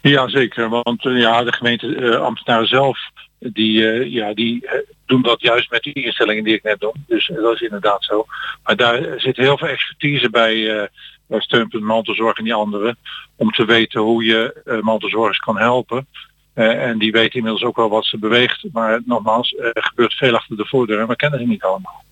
Ja, 0.00 0.28
zeker. 0.28 0.68
Want 0.68 1.02
ja, 1.02 1.44
de 1.44 1.52
gemeente 1.52 1.96
eh, 1.96 2.20
ambtenaren 2.20 2.68
zelf, 2.68 2.98
die, 3.38 3.90
eh, 3.90 4.12
ja, 4.12 4.34
die 4.34 4.66
eh, 4.66 4.78
doen 5.06 5.22
dat 5.22 5.40
juist 5.40 5.70
met 5.70 5.82
die 5.82 5.92
instellingen 5.92 6.44
die 6.44 6.54
ik 6.54 6.62
net 6.62 6.80
doe. 6.80 6.92
Dus 7.06 7.28
eh, 7.28 7.36
dat 7.36 7.54
is 7.54 7.60
inderdaad 7.60 8.04
zo. 8.04 8.26
Maar 8.62 8.76
daar 8.76 9.02
zit 9.16 9.36
heel 9.36 9.58
veel 9.58 9.68
expertise 9.68 10.30
bij, 10.30 10.88
bij 11.26 11.40
steunpunt 11.40 11.82
mantelzorg 11.82 12.38
en 12.38 12.44
die 12.44 12.54
anderen, 12.54 12.96
om 13.36 13.50
te 13.50 13.64
weten 13.64 14.00
hoe 14.00 14.24
je 14.24 14.80
mantelzorgers 14.82 15.38
kan 15.38 15.58
helpen. 15.58 16.06
En 16.54 16.98
die 16.98 17.12
weten 17.12 17.34
inmiddels 17.34 17.64
ook 17.64 17.76
wel 17.76 17.88
wat 17.88 18.04
ze 18.04 18.18
beweegt. 18.18 18.64
Maar 18.72 19.00
nogmaals, 19.04 19.54
er 19.56 19.82
gebeurt 19.82 20.14
veel 20.14 20.34
achter 20.34 20.56
de 20.56 20.66
voordeur 20.66 21.00
en 21.00 21.08
we 21.08 21.16
kennen 21.16 21.40
ze 21.40 21.46
niet 21.46 21.62
allemaal. 21.62 22.04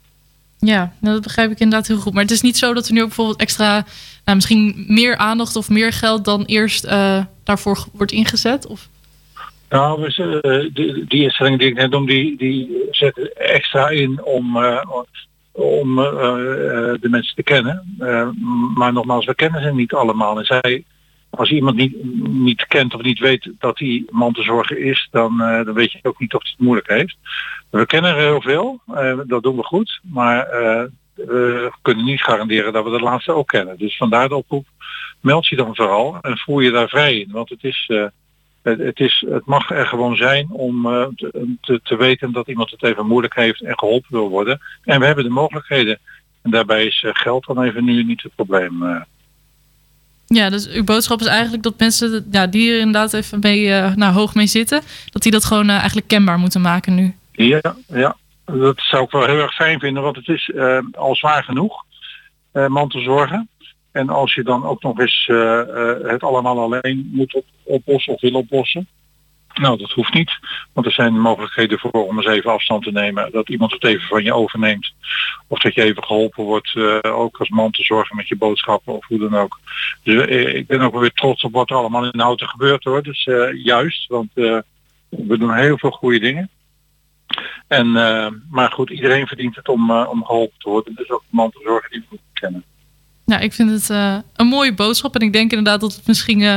Ja, 0.58 0.92
nou, 1.00 1.14
dat 1.14 1.22
begrijp 1.22 1.50
ik 1.50 1.58
inderdaad 1.58 1.86
heel 1.86 1.98
goed. 1.98 2.12
Maar 2.12 2.22
het 2.22 2.30
is 2.30 2.40
niet 2.40 2.56
zo 2.56 2.74
dat 2.74 2.86
er 2.86 2.92
nu 2.92 3.00
ook 3.00 3.06
bijvoorbeeld 3.06 3.40
extra, 3.40 3.86
nou, 4.24 4.36
misschien 4.36 4.84
meer 4.88 5.16
aandacht 5.16 5.56
of 5.56 5.68
meer 5.68 5.92
geld 5.92 6.24
dan 6.24 6.44
eerst 6.44 6.86
daarvoor 7.44 7.84
wordt 7.92 8.12
ingezet? 8.12 8.66
Of... 8.66 8.88
Nou, 9.68 10.04
eh, 10.04 10.74
die, 10.74 11.04
die 11.04 11.22
instellingen 11.22 11.58
die 11.58 11.68
ik 11.68 11.74
net 11.74 11.90
noem, 11.90 12.06
die, 12.06 12.36
die 12.36 12.86
zetten 12.90 13.36
extra 13.36 13.88
in 13.88 14.22
om, 14.24 14.56
eh, 14.56 14.90
om 15.52 15.98
eh, 15.98 16.14
de 17.00 17.08
mensen 17.10 17.34
te 17.34 17.42
kennen. 17.42 17.96
Maar 18.74 18.92
nogmaals, 18.92 19.24
we 19.24 19.34
kennen 19.34 19.62
ze 19.62 19.72
niet 19.72 19.92
allemaal. 19.92 20.38
En 20.38 20.44
zij, 20.44 20.84
als 21.30 21.50
iemand 21.50 21.76
niet, 21.76 22.04
niet 22.28 22.66
kent 22.66 22.94
of 22.94 23.02
niet 23.02 23.18
weet 23.18 23.52
dat 23.58 23.78
hij 23.78 24.04
mantelzorger 24.10 24.78
is, 24.78 25.08
dan, 25.10 25.38
dan 25.38 25.72
weet 25.72 25.92
je 25.92 25.98
ook 26.02 26.20
niet 26.20 26.34
of 26.34 26.42
hij 26.42 26.50
het 26.56 26.66
moeilijk 26.66 26.88
heeft. 26.88 27.16
We 27.70 27.86
kennen 27.86 28.10
er 28.10 28.22
heel 28.22 28.40
veel, 28.40 28.80
dat 29.26 29.42
doen 29.42 29.56
we 29.56 29.62
goed, 29.62 30.00
maar 30.02 30.46
we 31.14 31.72
kunnen 31.82 32.04
niet 32.04 32.22
garanderen 32.22 32.72
dat 32.72 32.84
we 32.84 32.90
de 32.90 33.00
laatste 33.00 33.32
ook 33.32 33.48
kennen. 33.48 33.78
Dus 33.78 33.96
vandaar 33.96 34.28
de 34.28 34.36
oproep, 34.36 34.66
meld 35.20 35.46
je 35.46 35.56
dan 35.56 35.74
vooral 35.76 36.18
en 36.20 36.38
voel 36.38 36.60
je 36.60 36.70
daar 36.70 36.88
vrij 36.88 37.18
in. 37.18 37.28
Want 37.32 37.48
het 37.48 37.64
is... 37.64 37.90
het, 38.66 38.78
het, 38.78 39.00
is, 39.00 39.24
het 39.28 39.46
mag 39.46 39.70
er 39.70 39.86
gewoon 39.86 40.16
zijn 40.16 40.46
om 40.50 40.86
eh, 40.86 41.06
te, 41.16 41.54
te, 41.60 41.80
te 41.82 41.96
weten 41.96 42.32
dat 42.32 42.48
iemand 42.48 42.70
het 42.70 42.82
even 42.82 43.06
moeilijk 43.06 43.34
heeft 43.34 43.62
en 43.62 43.78
geholpen 43.78 44.12
wil 44.12 44.28
worden. 44.28 44.60
En 44.82 45.00
we 45.00 45.06
hebben 45.06 45.24
de 45.24 45.30
mogelijkheden. 45.30 45.98
En 46.42 46.50
daarbij 46.50 46.86
is 46.86 47.02
eh, 47.02 47.10
geld 47.14 47.46
dan 47.46 47.62
even 47.62 47.84
nu 47.84 48.04
niet 48.04 48.22
het 48.22 48.34
probleem. 48.34 48.82
eh. 48.82 49.00
Ja, 50.26 50.50
dus 50.50 50.68
uw 50.68 50.84
boodschap 50.84 51.20
is 51.20 51.26
eigenlijk 51.26 51.62
dat 51.62 51.78
mensen 51.78 52.26
ja, 52.30 52.46
die 52.46 52.72
er 52.72 52.78
inderdaad 52.78 53.12
even 53.12 53.38
mee, 53.40 53.68
nou, 53.70 54.12
hoog 54.12 54.34
mee 54.34 54.46
zitten, 54.46 54.82
dat 55.10 55.22
die 55.22 55.32
dat 55.32 55.44
gewoon 55.44 55.68
eigenlijk 55.68 56.08
kenbaar 56.08 56.38
moeten 56.38 56.60
maken 56.60 56.94
nu. 56.94 57.14
Ja, 57.32 57.76
ja, 57.86 58.16
dat 58.44 58.80
zou 58.80 59.04
ik 59.04 59.10
wel 59.10 59.26
heel 59.26 59.40
erg 59.40 59.54
fijn 59.54 59.78
vinden, 59.78 60.02
want 60.02 60.16
het 60.16 60.28
is 60.28 60.52
al 60.92 61.16
zwaar 61.16 61.44
genoeg, 61.44 61.84
mantelzorgen. 62.52 63.48
En 63.96 64.08
als 64.08 64.34
je 64.34 64.42
dan 64.42 64.64
ook 64.64 64.82
nog 64.82 64.98
eens 65.00 65.26
eh, 65.28 65.60
eh, 65.60 66.10
het 66.10 66.22
allemaal 66.22 66.60
alleen 66.60 67.10
moet 67.12 67.34
op, 67.34 67.44
oplossen 67.62 68.12
of 68.12 68.20
wil 68.20 68.34
oplossen. 68.34 68.88
Nou, 69.54 69.78
dat 69.78 69.90
hoeft 69.90 70.14
niet. 70.14 70.38
Want 70.72 70.86
er 70.86 70.92
zijn 70.92 71.20
mogelijkheden 71.20 71.78
voor 71.78 72.06
om 72.06 72.16
eens 72.16 72.26
even 72.26 72.50
afstand 72.50 72.82
te 72.84 72.92
nemen. 72.92 73.32
Dat 73.32 73.48
iemand 73.48 73.72
het 73.72 73.84
even 73.84 74.06
van 74.06 74.24
je 74.24 74.34
overneemt. 74.34 74.92
Of 75.46 75.58
dat 75.58 75.74
je 75.74 75.82
even 75.82 76.04
geholpen 76.04 76.44
wordt, 76.44 76.74
eh, 76.76 76.98
ook 77.02 77.36
als 77.36 77.48
man 77.48 77.70
te 77.70 77.82
zorgen 77.82 78.16
met 78.16 78.28
je 78.28 78.36
boodschappen 78.36 78.94
of 78.94 79.06
hoe 79.06 79.18
dan 79.18 79.34
ook. 79.34 79.60
Dus 80.02 80.26
ik 80.52 80.66
ben 80.66 80.80
ook 80.80 80.98
weer 80.98 81.12
trots 81.12 81.42
op 81.42 81.52
wat 81.52 81.70
er 81.70 81.76
allemaal 81.76 82.04
in 82.04 82.20
Houten 82.20 82.48
gebeurt 82.48 82.84
hoor. 82.84 83.02
Dus 83.02 83.24
juist, 83.52 84.06
want 84.06 84.30
we 84.34 85.38
doen 85.38 85.54
heel 85.54 85.78
veel 85.78 85.90
goede 85.90 86.18
dingen. 86.18 86.50
En, 87.66 87.92
maar 88.50 88.70
goed, 88.70 88.90
iedereen 88.90 89.26
verdient 89.26 89.56
het 89.56 89.68
om, 89.68 89.90
om 89.90 90.24
geholpen 90.24 90.58
te 90.58 90.68
worden. 90.68 90.94
Dus 90.94 91.10
ook 91.10 91.22
de 91.30 91.36
man 91.36 91.50
te 91.50 91.60
zorgen 91.64 91.90
die 91.90 92.00
we 92.00 92.06
goed 92.08 92.20
kennen. 92.32 92.64
Nou, 93.26 93.42
ik 93.42 93.52
vind 93.52 93.70
het 93.70 93.90
eh, 93.90 94.16
een 94.36 94.46
mooie 94.46 94.74
boodschap. 94.74 95.14
En 95.14 95.20
ik 95.20 95.32
denk 95.32 95.50
inderdaad 95.50 95.80
dat 95.80 95.94
het 95.94 96.06
misschien 96.06 96.42
eh, 96.42 96.56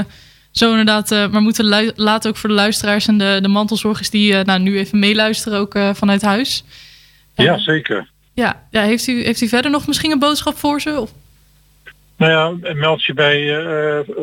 zo 0.51 0.70
inderdaad 0.70 1.11
eh, 1.11 1.28
maar 1.28 1.41
moeten 1.41 1.93
laten 1.95 2.30
ook 2.30 2.38
voor 2.38 2.49
de 2.49 2.55
luisteraars 2.55 3.07
en 3.07 3.17
de, 3.17 3.39
de 3.41 3.47
mantelzorgers 3.47 4.09
die 4.09 4.43
nou, 4.43 4.59
nu 4.59 4.78
even 4.78 4.99
meeluisteren 4.99 5.59
ook 5.59 5.78
vanuit 5.93 6.22
huis. 6.22 6.63
Ja, 7.36 7.57
zeker. 7.57 8.09
Ja, 8.34 8.63
ja 8.72 8.82
heeft, 8.82 9.07
u, 9.07 9.24
heeft 9.24 9.41
u 9.41 9.47
verder 9.47 9.72
nog 9.72 9.88
misschien 9.88 10.11
een 10.11 10.20
boodschap 10.20 10.55
voor 10.55 10.82
ze? 10.82 10.99
Of? 10.99 11.11
Nou 12.17 12.32
ja, 12.32 12.74
meld 12.74 13.03
je 13.03 13.13
bij 13.13 13.63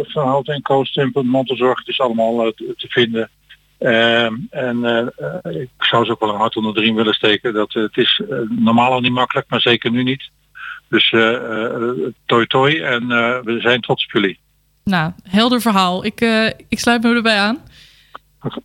Van 0.07 0.27
Hout 0.27 0.49
en 0.49 1.27
Mantelzorg. 1.27 1.79
Het 1.79 1.89
is 1.89 2.01
allemaal 2.01 2.53
te, 2.53 2.87
vinden. 2.89 3.31
Ehm, 3.79 4.35
en 4.51 5.13
ik 5.45 5.69
zou 5.79 6.05
ze 6.05 6.11
ook 6.11 6.21
wel 6.21 6.29
een 6.29 6.41
hart 6.41 6.57
onder 6.57 6.75
de 6.75 6.81
riem 6.81 6.95
willen 6.95 7.15
steken. 7.15 7.55
Dat, 7.55 7.73
het 7.73 7.97
is 7.97 8.23
normaal 8.49 8.93
al 8.93 9.01
niet 9.01 9.13
makkelijk, 9.13 9.49
maar 9.49 9.61
zeker 9.61 9.91
nu 9.91 10.03
niet. 10.03 10.31
Dus 10.89 11.13
eh 11.13 11.35
eh, 11.35 12.13
toi 12.27 12.47
toi 12.47 12.81
en 12.81 13.03
eh, 13.03 13.39
we 13.43 13.61
zijn 13.61 13.81
trots 13.81 14.05
op 14.05 14.11
jullie. 14.11 14.39
Nou, 14.85 15.13
helder 15.23 15.61
verhaal. 15.61 16.05
Ik, 16.05 16.21
eh, 16.21 16.47
ik 16.69 16.79
sluit 16.79 17.03
me 17.03 17.15
erbij 17.15 17.39
aan. 17.39 17.59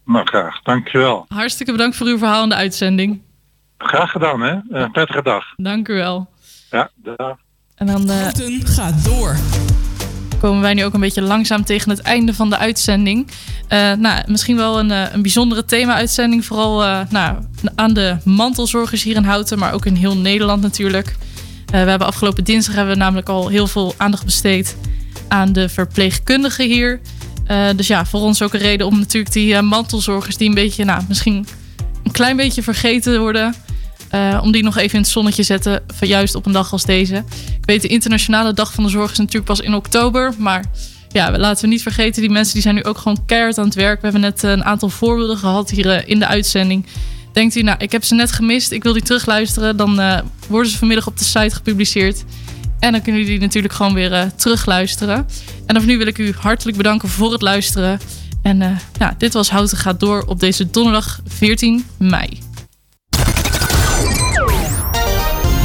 Nou 0.06 0.26
graag, 0.26 0.62
dankjewel. 0.62 1.26
Hartstikke 1.28 1.72
bedankt 1.72 1.96
voor 1.96 2.08
uw 2.08 2.18
verhaal 2.18 2.44
en 2.44 2.50
de 2.50 2.56
uitzending. 2.56 3.22
Graag 3.78 4.12
gedaan 4.12 4.42
hè. 4.42 4.60
Een 4.70 4.92
prettige 4.92 5.24
dag. 5.24 5.46
Dank 5.58 5.88
u 5.88 5.94
wel. 5.94 6.30
Ja, 6.70 6.90
dag. 6.96 7.38
En 7.76 7.88
dan 7.88 8.10
eh, 8.10 8.28
gaat 8.64 9.06
door. 9.06 9.36
komen 10.40 10.62
wij 10.62 10.74
nu 10.74 10.86
ook 10.86 10.94
een 10.94 11.00
beetje 11.00 11.22
langzaam 11.22 11.64
tegen 11.64 11.90
het 11.90 12.02
einde 12.02 12.34
van 12.34 12.50
de 12.50 12.58
uitzending. 12.58 13.32
Eh, 13.72 13.94
nou, 13.94 14.22
misschien 14.28 14.56
wel 14.56 14.80
een, 14.80 14.92
eh, 14.92 15.14
een 15.14 15.22
bijzondere 15.22 15.66
thema-uitzending. 15.66 16.46
Vooral 16.46 16.84
eh, 16.84 17.00
nou, 17.10 17.38
aan 17.76 17.94
de 17.94 18.18
mantelzorgers 18.24 19.04
hier 19.04 19.16
in 19.16 19.24
Houten, 19.24 19.60
maar 19.60 19.74
ook 19.74 19.86
in 19.86 19.96
heel 19.96 20.18
Nederland 20.18 20.62
natuurlijk. 20.62 21.16
Eh, 21.72 21.84
we 21.84 21.90
hebben 21.90 22.08
afgelopen 22.08 22.44
dinsdag 22.44 22.76
hebben 22.76 22.94
we 22.94 23.00
namelijk 23.00 23.30
al 23.30 23.48
heel 23.48 23.68
veel 23.68 23.94
aandacht 23.98 24.26
besteed 24.26 24.76
aan 25.28 25.54
de 25.54 25.70
verpleegkundigen 25.70 26.66
hier. 26.66 27.00
Eh, 27.46 27.68
dus 27.76 27.88
ja, 27.88 28.06
voor 28.06 28.22
ons 28.22 28.42
ook 28.42 28.54
een 28.54 28.60
reden 28.60 28.88
om 28.88 29.00
natuurlijk 29.00 29.34
die 29.34 29.56
eh, 29.56 29.62
mantelzorgers 29.62 30.38
die 30.38 30.48
een 30.48 30.54
beetje, 30.54 30.86
nou, 30.86 31.04
misschien 31.08 31.48
een 32.04 32.12
klein 32.12 32.36
beetje 32.36 32.64
vergeten 32.64 33.20
worden. 33.20 33.56
om 34.42 34.52
die 34.52 34.64
nog 34.64 34.78
even 34.78 34.94
in 34.96 35.02
het 35.02 35.10
zonnetje 35.10 35.42
te 35.42 35.48
zetten, 35.48 35.84
van 35.88 36.08
juist 36.08 36.36
op 36.36 36.46
een 36.46 36.52
dag 36.52 36.72
als 36.72 36.86
deze. 36.86 37.16
Ik 37.58 37.66
weet, 37.66 37.82
de 37.82 37.88
internationale 37.88 38.54
dag 38.54 38.74
van 38.74 38.84
de 38.84 38.90
zorg 38.90 39.12
is 39.12 39.18
natuurlijk 39.18 39.46
pas 39.46 39.60
in 39.60 39.74
oktober. 39.74 40.34
Maar 40.38 40.66
ja, 41.12 41.38
laten 41.38 41.64
we 41.64 41.70
niet 41.70 41.82
vergeten, 41.82 42.22
die 42.22 42.32
mensen 42.32 42.54
die 42.54 42.62
zijn 42.62 42.76
nu 42.76 42.84
ook 42.84 42.98
gewoon 42.98 43.26
keihard 43.26 43.58
aan 43.58 43.66
het 43.66 43.76
werk. 43.76 43.96
We 43.96 44.04
hebben 44.04 44.22
net 44.22 44.44
een 44.44 44.64
aantal 44.64 44.90
voorbeelden 44.90 45.38
gehad 45.38 45.70
hier 45.70 46.08
in 46.08 46.20
de 46.20 46.28
uitzending. 46.28 46.86
Denkt 47.34 47.56
u, 47.56 47.62
nou, 47.62 47.78
ik 47.80 47.92
heb 47.92 48.04
ze 48.04 48.16
net 48.16 48.32
gemist, 48.32 48.72
ik 48.72 48.84
wil 48.84 48.94
die 48.94 49.02
terugluisteren. 49.02 49.78
Dan 49.78 50.00
eh, 50.00 50.20
worden 50.48 50.72
ze 50.72 50.78
vanmiddag 50.78 51.08
op 51.08 51.18
de 51.18 51.24
site 51.24 51.56
gepubliceerd. 51.56 52.24
En 52.80 52.92
dan 52.92 53.02
kunnen 53.02 53.22
jullie 53.22 53.40
natuurlijk 53.40 53.74
gewoon 53.74 53.94
weer 53.94 54.14
eh, 54.14 54.24
terugluisteren. 54.36 55.28
En 55.66 55.76
voor 55.76 55.86
nu 55.86 55.98
wil 55.98 56.08
ik 56.08 56.18
u 56.18 56.34
hartelijk 56.38 56.78
bedanken 56.78 57.10
voor 57.10 57.32
het 57.32 57.42
luisteren. 57.42 58.00
En 58.42 58.62
eh, 58.62 58.70
ja, 59.00 59.16
dit 59.18 59.34
was 59.34 59.50
Houten 59.50 59.78
gaat 59.78 60.00
door 60.00 60.24
op 60.28 60.40
deze 60.40 60.70
donderdag 60.70 61.20
14 61.28 61.86
mei. 61.98 62.40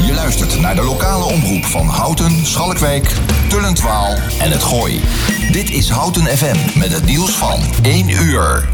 Je 0.06 0.12
luistert 0.14 0.60
naar 0.60 0.74
de 0.74 0.82
lokale 0.82 1.24
omroep 1.24 1.64
van 1.64 1.86
Houten, 1.86 2.46
Schalkwijk, 2.46 3.12
Tullentwaal 3.48 4.16
en 4.40 4.50
het 4.50 4.62
Gooi. 4.62 5.00
Dit 5.52 5.70
is 5.70 5.88
Houten 5.88 6.22
FM 6.22 6.78
met 6.78 6.92
het 6.92 7.04
nieuws 7.04 7.30
van 7.30 7.60
1 7.82 8.08
uur. 8.08 8.64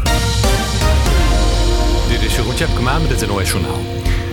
Dit 2.23 2.31
is 2.31 2.37
Jeroen 2.37 2.55
Tjepkema 2.55 2.99
met 2.99 3.19
het 3.19 3.29
NOS 3.29 3.49
Journaal. 3.49 3.79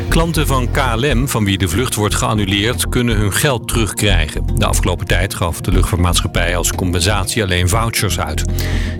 Klanten 0.09 0.47
van 0.47 0.71
KLM, 0.71 1.29
van 1.29 1.45
wie 1.45 1.59
de 1.59 1.69
vlucht 1.69 1.95
wordt 1.95 2.15
geannuleerd, 2.15 2.89
kunnen 2.89 3.17
hun 3.17 3.33
geld 3.33 3.69
terugkrijgen. 3.69 4.47
De 4.55 4.67
afgelopen 4.67 5.07
tijd 5.07 5.35
gaf 5.35 5.61
de 5.61 5.73
luchtvaartmaatschappij 5.73 6.57
als 6.57 6.73
compensatie 6.73 7.43
alleen 7.43 7.69
vouchers 7.69 8.21
uit. 8.21 8.45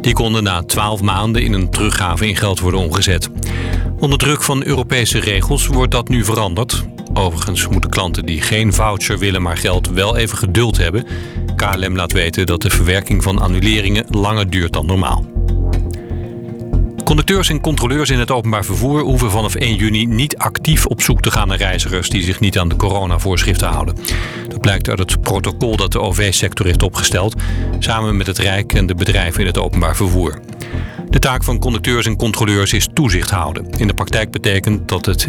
Die 0.01 0.13
konden 0.13 0.43
na 0.43 0.63
12 0.63 1.01
maanden 1.03 1.43
in 1.43 1.53
een 1.53 1.71
teruggave 1.71 2.29
in 2.29 2.37
geld 2.37 2.61
worden 2.61 2.81
omgezet. 2.81 3.31
Onder 3.99 4.19
druk 4.19 4.43
van 4.43 4.65
Europese 4.65 5.19
regels 5.19 5.67
wordt 5.67 5.93
dat 5.93 6.09
nu 6.09 6.25
veranderd. 6.25 6.85
Overigens 7.15 7.69
moeten 7.69 7.91
klanten 7.91 8.27
die 8.27 8.43
geen 8.43 8.73
voucher 8.73 9.19
willen, 9.19 9.43
maar 9.43 9.57
geld 9.57 9.89
wel 9.89 10.17
even 10.17 10.39
geduld 10.39 10.77
hebben. 10.77 11.07
KLM 11.57 11.97
laat 11.97 12.13
weten 12.13 12.47
dat 12.47 12.63
de 12.63 12.71
verwerking 12.71 13.23
van 13.23 13.39
annuleringen 13.39 14.05
langer 14.09 14.51
duurt 14.51 14.73
dan 14.73 14.87
normaal. 14.87 15.25
Conducteurs 17.11 17.49
en 17.49 17.61
controleurs 17.61 18.11
in 18.11 18.19
het 18.19 18.31
openbaar 18.31 18.65
vervoer 18.65 19.01
hoeven 19.01 19.31
vanaf 19.31 19.55
1 19.55 19.75
juni 19.75 20.07
niet 20.07 20.37
actief 20.37 20.87
op 20.87 21.03
zoek 21.03 21.21
te 21.21 21.31
gaan 21.31 21.49
naar 21.49 21.57
reizigers 21.57 22.09
die 22.09 22.23
zich 22.23 22.41
niet 22.41 22.59
aan 22.59 22.69
de 22.69 22.77
coronavoorschriften 22.77 23.69
houden. 23.69 23.97
Dat 24.49 24.61
blijkt 24.61 24.89
uit 24.89 24.99
het 24.99 25.21
protocol 25.21 25.77
dat 25.77 25.93
de 25.93 26.01
OV-sector 26.01 26.67
heeft 26.67 26.83
opgesteld, 26.83 27.35
samen 27.79 28.17
met 28.17 28.27
het 28.27 28.39
Rijk 28.39 28.73
en 28.73 28.87
de 28.87 28.95
bedrijven 28.95 29.41
in 29.41 29.47
het 29.47 29.59
openbaar 29.59 29.97
vervoer. 29.97 30.41
De 31.09 31.19
taak 31.19 31.45
van 31.45 31.59
conducteurs 31.59 32.07
en 32.07 32.17
controleurs 32.17 32.73
is 32.73 32.89
toezicht 32.95 33.31
houden. 33.31 33.71
In 33.71 33.87
de 33.87 33.95
praktijk 33.95 34.31
betekent 34.31 34.89
dat 34.89 35.07
het 35.07 35.27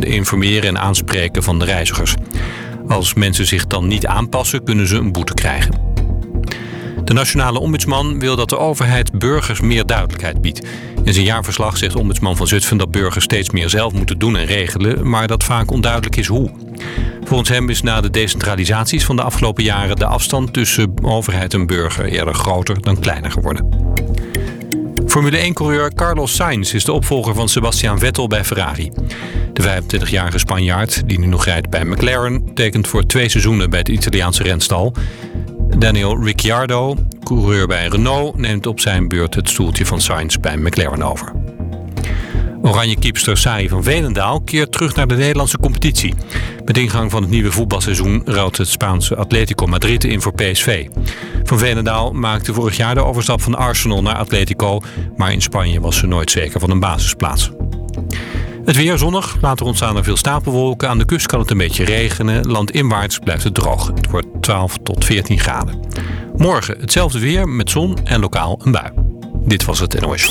informeren 0.00 0.68
en 0.68 0.78
aanspreken 0.78 1.42
van 1.42 1.58
de 1.58 1.64
reizigers. 1.64 2.14
Als 2.88 3.14
mensen 3.14 3.46
zich 3.46 3.66
dan 3.66 3.86
niet 3.86 4.06
aanpassen, 4.06 4.64
kunnen 4.64 4.88
ze 4.88 4.96
een 4.96 5.12
boete 5.12 5.34
krijgen. 5.34 5.93
De 7.04 7.12
nationale 7.12 7.58
ombudsman 7.58 8.18
wil 8.18 8.36
dat 8.36 8.48
de 8.48 8.58
overheid 8.58 9.18
burgers 9.18 9.60
meer 9.60 9.86
duidelijkheid 9.86 10.40
biedt. 10.40 10.66
In 11.04 11.12
zijn 11.12 11.26
jaarverslag 11.26 11.76
zegt 11.76 11.96
ombudsman 11.96 12.36
van 12.36 12.46
Zutphen 12.46 12.76
dat 12.76 12.90
burgers 12.90 13.24
steeds 13.24 13.50
meer 13.50 13.68
zelf 13.68 13.92
moeten 13.92 14.18
doen 14.18 14.36
en 14.36 14.46
regelen, 14.46 15.08
maar 15.08 15.26
dat 15.26 15.44
vaak 15.44 15.70
onduidelijk 15.70 16.16
is 16.16 16.26
hoe. 16.26 16.50
Volgens 17.24 17.48
hem 17.48 17.68
is 17.68 17.82
na 17.82 18.00
de 18.00 18.10
decentralisaties 18.10 19.04
van 19.04 19.16
de 19.16 19.22
afgelopen 19.22 19.64
jaren 19.64 19.96
de 19.96 20.06
afstand 20.06 20.52
tussen 20.52 20.92
overheid 21.02 21.54
en 21.54 21.66
burger 21.66 22.04
eerder 22.04 22.34
groter 22.34 22.82
dan 22.82 23.00
kleiner 23.00 23.30
geworden. 23.30 23.68
Formule 25.06 25.48
1-coureur 25.50 25.94
Carlos 25.94 26.34
Sainz 26.34 26.72
is 26.72 26.84
de 26.84 26.92
opvolger 26.92 27.34
van 27.34 27.48
Sebastian 27.48 27.98
Vettel 27.98 28.26
bij 28.26 28.44
Ferrari. 28.44 28.90
De 29.52 29.62
25-jarige 29.62 30.38
Spanjaard, 30.38 31.08
die 31.08 31.18
nu 31.18 31.26
nog 31.26 31.44
rijdt 31.44 31.70
bij 31.70 31.84
McLaren, 31.84 32.54
tekent 32.54 32.88
voor 32.88 33.06
twee 33.06 33.28
seizoenen 33.28 33.70
bij 33.70 33.78
het 33.78 33.88
Italiaanse 33.88 34.42
renstal. 34.42 34.94
Daniel 35.78 36.24
Ricciardo, 36.24 36.96
coureur 37.24 37.66
bij 37.66 37.86
Renault, 37.86 38.36
neemt 38.36 38.66
op 38.66 38.80
zijn 38.80 39.08
beurt 39.08 39.34
het 39.34 39.48
stoeltje 39.48 39.86
van 39.86 40.00
Sainz 40.00 40.36
bij 40.36 40.56
McLaren 40.56 41.02
over. 41.02 41.32
Oranje 42.62 42.98
keepster 42.98 43.36
Sari 43.36 43.68
van 43.68 43.82
Veenendaal 43.82 44.40
keert 44.40 44.72
terug 44.72 44.94
naar 44.94 45.06
de 45.06 45.14
Nederlandse 45.14 45.58
competitie. 45.58 46.14
Met 46.64 46.78
ingang 46.78 47.10
van 47.10 47.22
het 47.22 47.30
nieuwe 47.30 47.52
voetbalseizoen 47.52 48.22
ruilt 48.24 48.56
het 48.56 48.68
Spaanse 48.68 49.16
Atletico 49.16 49.66
Madrid 49.66 50.04
in 50.04 50.20
voor 50.20 50.34
PSV. 50.34 50.88
Van 51.42 51.58
Veenendaal 51.58 52.12
maakte 52.12 52.54
vorig 52.54 52.76
jaar 52.76 52.94
de 52.94 53.04
overstap 53.04 53.40
van 53.40 53.54
Arsenal 53.54 54.02
naar 54.02 54.16
Atletico, 54.16 54.80
maar 55.16 55.32
in 55.32 55.42
Spanje 55.42 55.80
was 55.80 55.96
ze 55.96 56.06
nooit 56.06 56.30
zeker 56.30 56.60
van 56.60 56.70
een 56.70 56.80
basisplaats. 56.80 57.50
Het 58.64 58.76
weer 58.76 58.98
zonnig, 58.98 59.36
later 59.40 59.66
ontstaan 59.66 59.96
er 59.96 60.04
veel 60.04 60.16
stapelwolken. 60.16 60.88
Aan 60.88 60.98
de 60.98 61.04
kust 61.04 61.26
kan 61.26 61.40
het 61.40 61.50
een 61.50 61.58
beetje 61.58 61.84
regenen. 61.84 62.46
Landinwaarts 62.50 63.18
blijft 63.18 63.44
het 63.44 63.54
droog. 63.54 63.86
Het 63.86 64.10
wordt 64.10 64.26
12 64.40 64.76
tot 64.82 65.04
14 65.04 65.38
graden. 65.38 65.80
Morgen 66.36 66.80
hetzelfde 66.80 67.18
weer 67.18 67.48
met 67.48 67.70
zon 67.70 67.98
en 68.04 68.20
lokaal 68.20 68.60
een 68.62 68.72
bui. 68.72 68.90
Dit 69.44 69.64
was 69.64 69.78
het 69.78 70.00
NOS. 70.00 70.30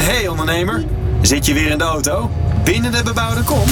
Hey 0.00 0.28
ondernemer, 0.28 0.84
zit 1.22 1.46
je 1.46 1.54
weer 1.54 1.70
in 1.70 1.78
de 1.78 1.84
auto? 1.84 2.30
Binnen 2.64 2.92
de 2.92 3.02
bebouwde 3.02 3.42
kom? 3.42 3.64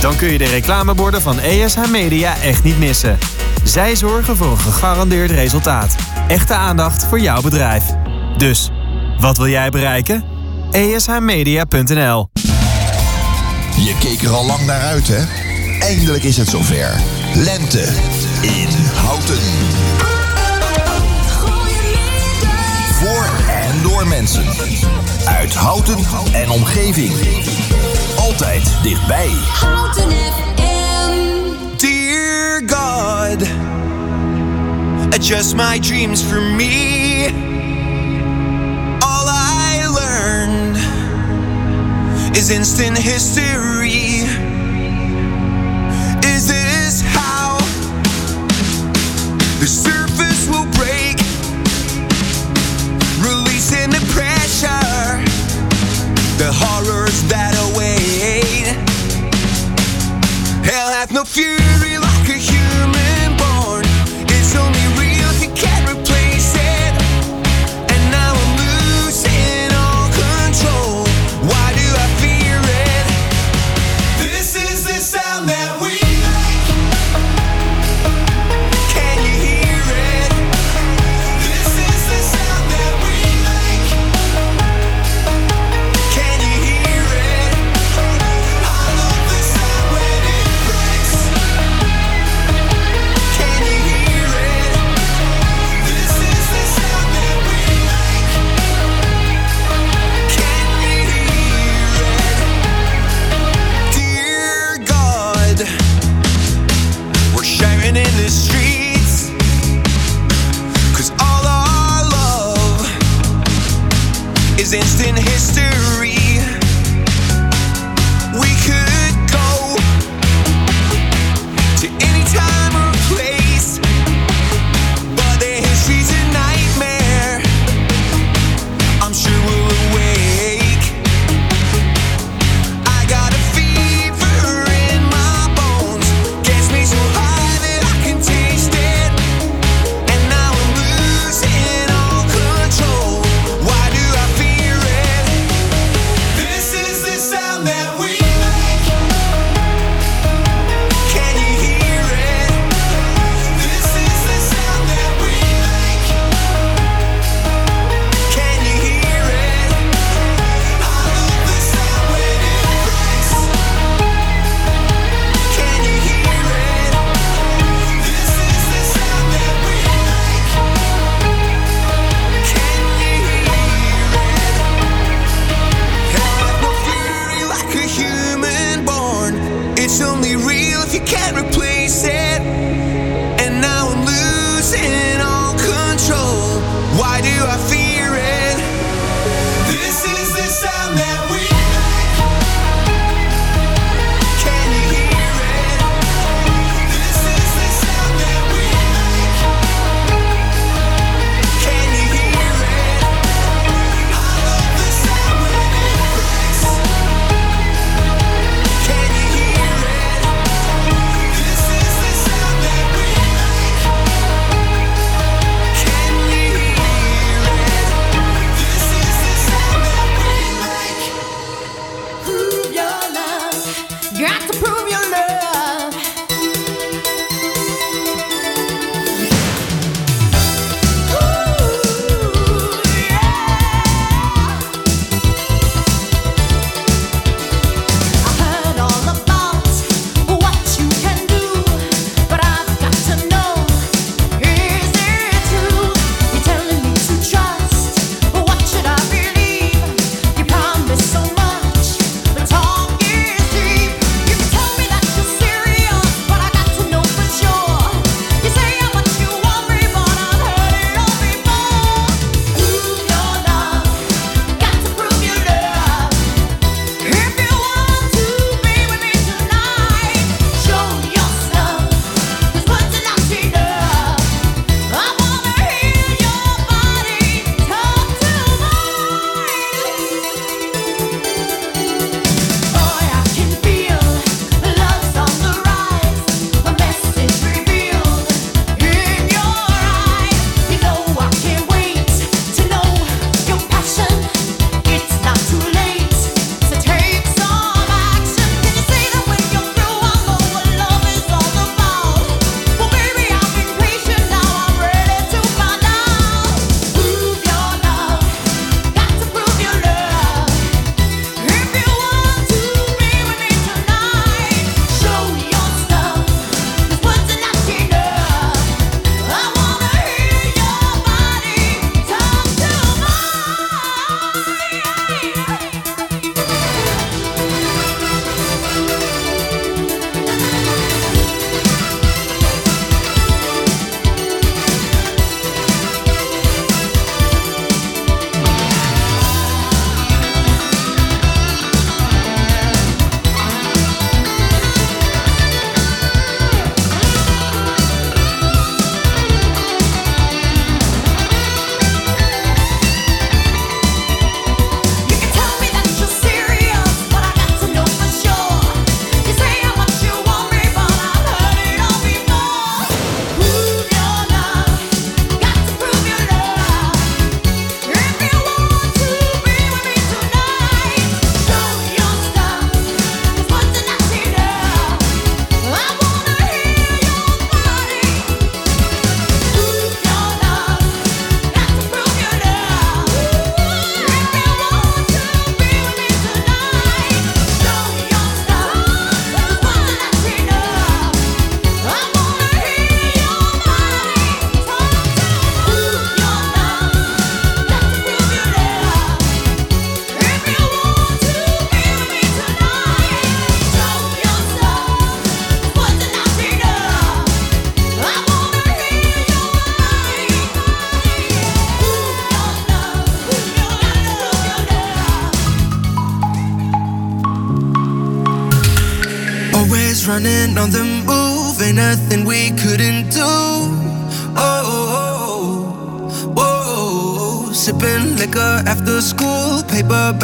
Dan 0.00 0.16
kun 0.16 0.28
je 0.28 0.38
de 0.38 0.48
reclameborden 0.48 1.22
van 1.22 1.38
ESH 1.38 1.90
Media 1.90 2.36
echt 2.40 2.64
niet 2.64 2.78
missen. 2.78 3.18
Zij 3.64 3.96
zorgen 3.96 4.36
voor 4.36 4.50
een 4.50 4.58
gegarandeerd 4.58 5.30
resultaat. 5.30 5.96
Echte 6.28 6.54
aandacht 6.54 7.06
voor 7.06 7.20
jouw 7.20 7.42
bedrijf. 7.42 7.84
Dus, 8.36 8.70
wat 9.18 9.36
wil 9.36 9.48
jij 9.48 9.70
bereiken? 9.70 10.31
ESHmedia.nl 10.72 12.28
Je 13.76 13.96
keek 14.00 14.22
er 14.22 14.30
al 14.30 14.46
lang 14.46 14.66
naar 14.66 14.80
uit, 14.80 15.08
hè? 15.08 15.24
Eindelijk 15.80 16.22
is 16.22 16.36
het 16.36 16.48
zover. 16.48 17.00
Lente 17.34 17.88
in 18.40 18.68
Houten. 18.94 19.38
Voor 22.92 23.26
en 23.48 23.82
door 23.82 24.06
mensen. 24.06 24.44
Uit 25.24 25.54
Houten 25.54 25.98
en 26.32 26.50
omgeving. 26.50 27.12
Altijd 28.18 28.62
dichtbij. 28.82 29.30
Houten 29.60 30.10
FM. 30.10 30.56
Dear 31.76 32.62
God, 32.66 33.48
adjust 35.14 35.54
my 35.54 35.78
dreams 35.78 36.22
for 36.22 36.42
me. 36.42 37.51
Is 42.36 42.50
instant 42.50 42.96
history. 42.96 44.24
Is 46.24 46.48
this 46.48 47.02
how 47.02 47.58
the 49.60 49.66
surface 49.66 50.48
will 50.48 50.66
break? 50.72 51.16
Releasing 53.20 53.90
the 53.90 54.02
pressure, 54.12 55.22
the 56.38 56.50
horrors 56.52 57.22
that 57.28 57.54
await. 57.70 58.66
Hell 60.64 60.88
hath 60.88 61.12
no 61.12 61.24
fury 61.24 61.61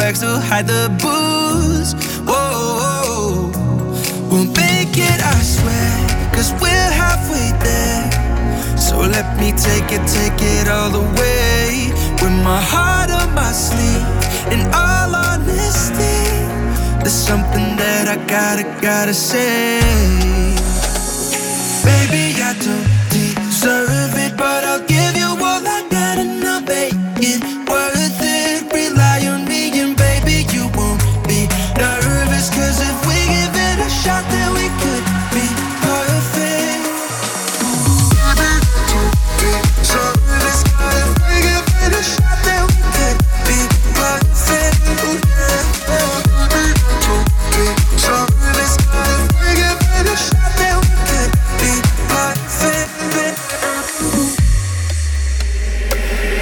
bags 0.09 0.21
to 0.21 0.39
hide 0.39 0.65
the 0.65 0.89
booze. 1.03 1.93
Whoa, 2.25 2.33
whoa, 2.81 3.51
whoa, 3.53 4.27
we'll 4.29 4.51
make 4.65 4.97
it, 4.97 5.19
I 5.21 5.37
swear, 5.55 5.91
cause 6.33 6.51
we're 6.61 6.91
halfway 7.03 7.49
there. 7.65 8.77
So 8.77 8.97
let 8.97 9.37
me 9.39 9.51
take 9.51 9.91
it, 9.91 10.03
take 10.07 10.41
it 10.57 10.67
all 10.67 10.89
the 10.89 11.05
way. 11.19 11.91
With 12.21 12.37
my 12.43 12.61
heart 12.73 13.11
on 13.11 13.35
my 13.35 13.51
sleeve, 13.51 14.07
in 14.53 14.61
all 14.73 15.13
honesty, 15.13 16.19
there's 17.01 17.19
something 17.29 17.75
that 17.77 18.07
I 18.07 18.17
gotta, 18.25 18.63
gotta 18.81 19.13
say. 19.13 20.28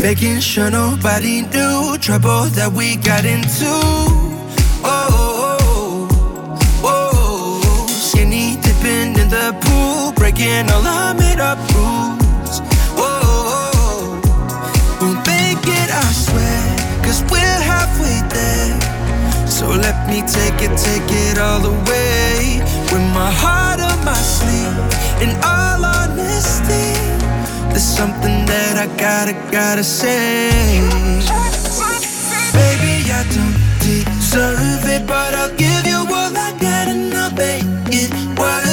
Making 0.07 0.39
sure 0.39 0.71
nobody 0.71 1.41
knew 1.41 1.97
trouble 1.99 2.47
that 2.55 2.71
we 2.71 2.95
got 2.95 3.25
into. 3.25 3.67
Oh, 4.87 4.87
oh, 4.87 6.07
oh, 6.81 7.61
oh. 7.67 7.87
skinny 7.89 8.55
dipping 8.63 9.19
in 9.19 9.27
the 9.27 9.51
pool, 9.59 10.13
breaking 10.13 10.71
all 10.71 10.87
our 10.87 11.13
made 11.13 11.41
up 11.41 11.59
rules. 11.75 12.63
Oh, 12.95 13.03
oh, 13.03 13.51
oh, 13.51 14.97
we'll 15.01 15.19
make 15.27 15.67
it, 15.67 15.89
I 15.91 16.07
swear, 16.15 16.63
cause 17.03 17.19
we're 17.27 17.59
halfway 17.67 18.23
there. 18.31 18.79
So 19.45 19.67
let 19.67 20.07
me 20.07 20.23
take 20.23 20.63
it, 20.63 20.71
take 20.79 21.11
it 21.27 21.37
all 21.37 21.65
away. 21.65 22.63
With 22.95 23.07
my 23.11 23.29
heart 23.43 23.81
on 23.81 23.99
my 24.05 24.15
sleeve, 24.15 24.71
and 25.19 25.35
all 25.43 25.66
there's 27.77 27.95
something 27.95 28.43
that 28.47 28.75
I 28.75 28.87
gotta, 28.97 29.33
gotta 29.51 29.83
say. 29.83 30.49
Baby, 32.57 33.05
I 33.11 33.21
don't 33.35 33.53
deserve 33.85 34.83
it, 34.89 35.05
but 35.05 35.35
I'll 35.35 35.55
give 35.55 35.85
you 35.85 35.97
all 35.97 36.35
I 36.35 36.57
got 36.59 36.87
and 36.87 37.13
I'll 37.13 37.29
make 37.35 37.63
it 37.93 38.11
worth 38.39 38.66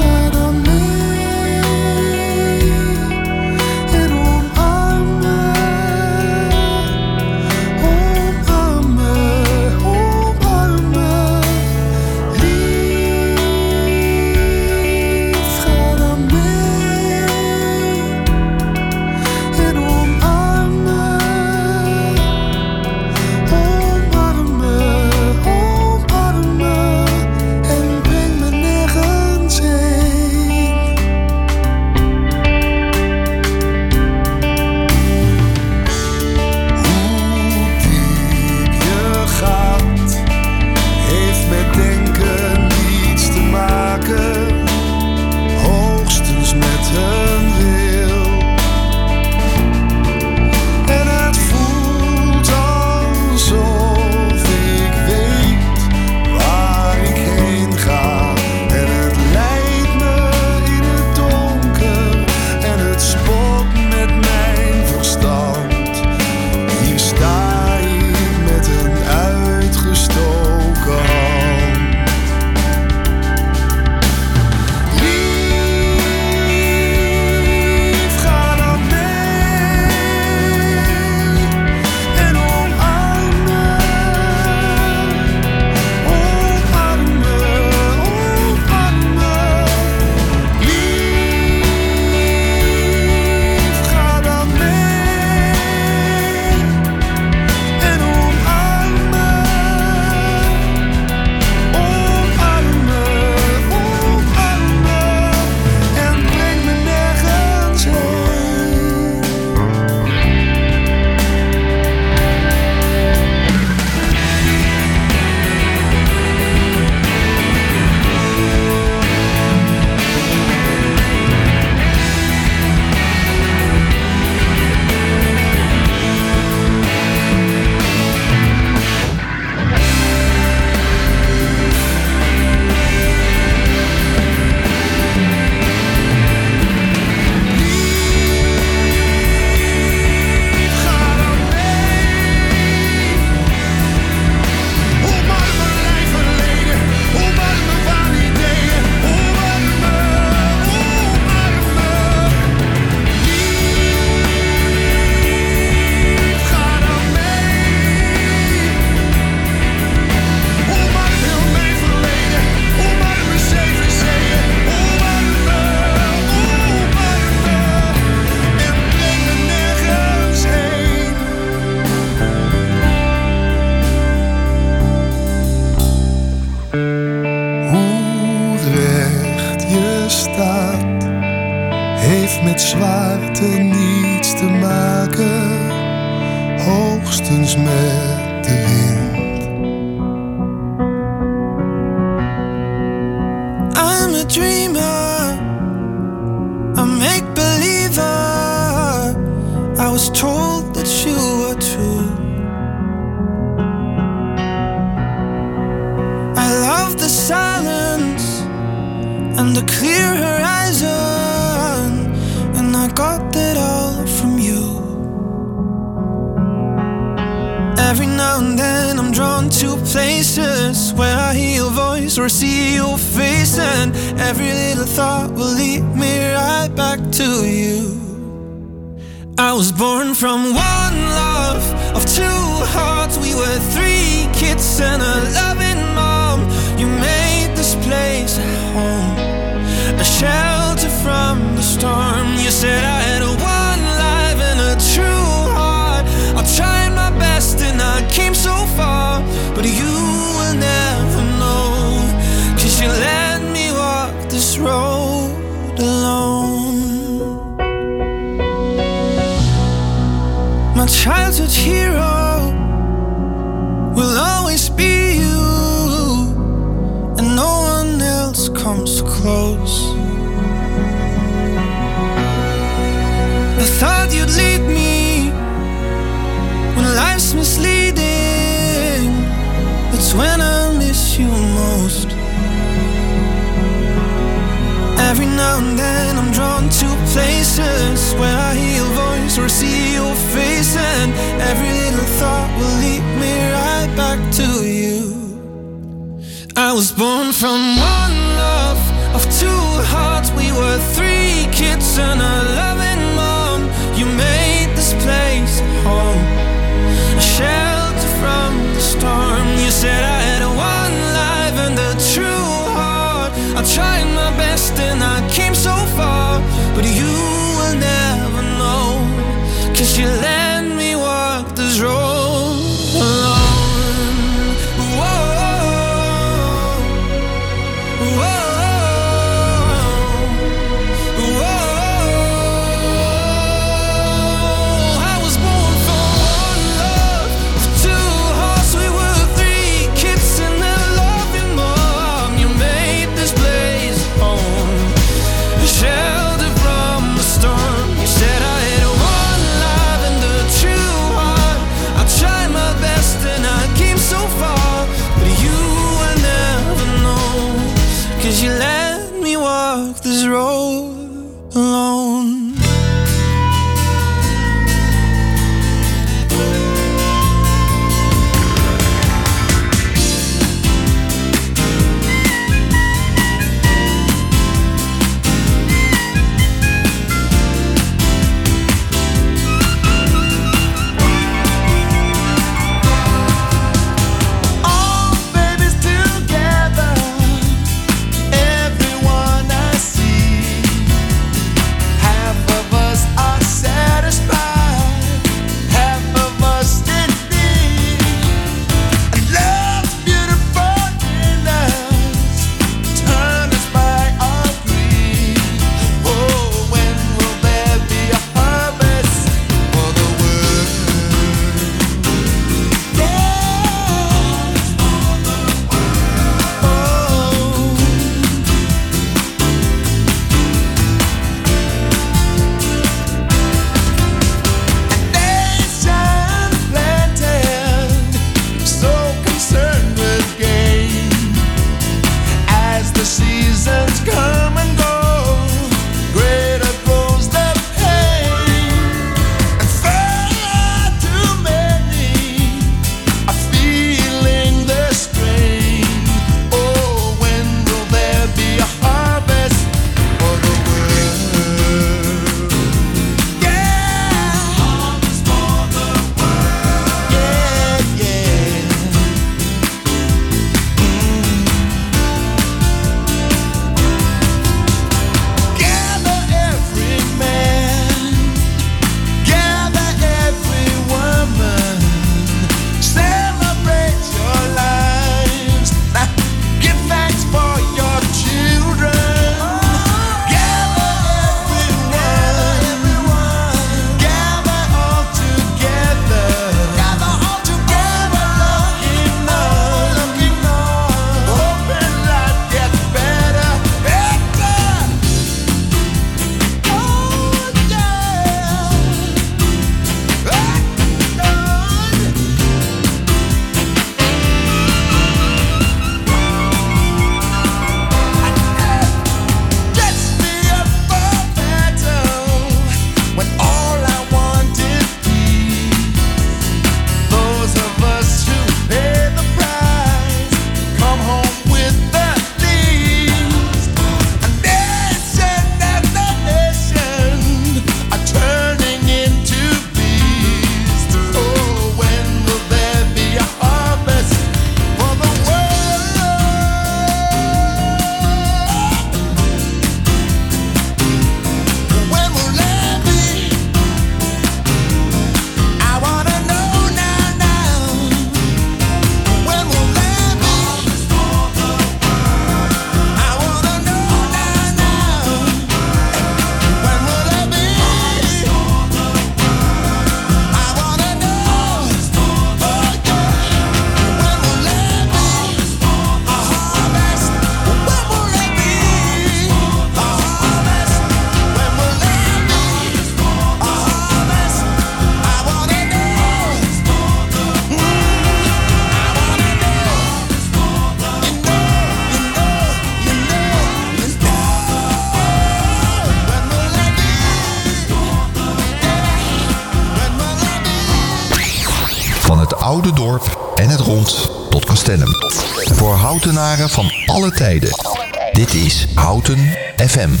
Dit 598.11 598.33
is 598.33 598.65
Houten 598.75 599.37
FM. 599.67 600.00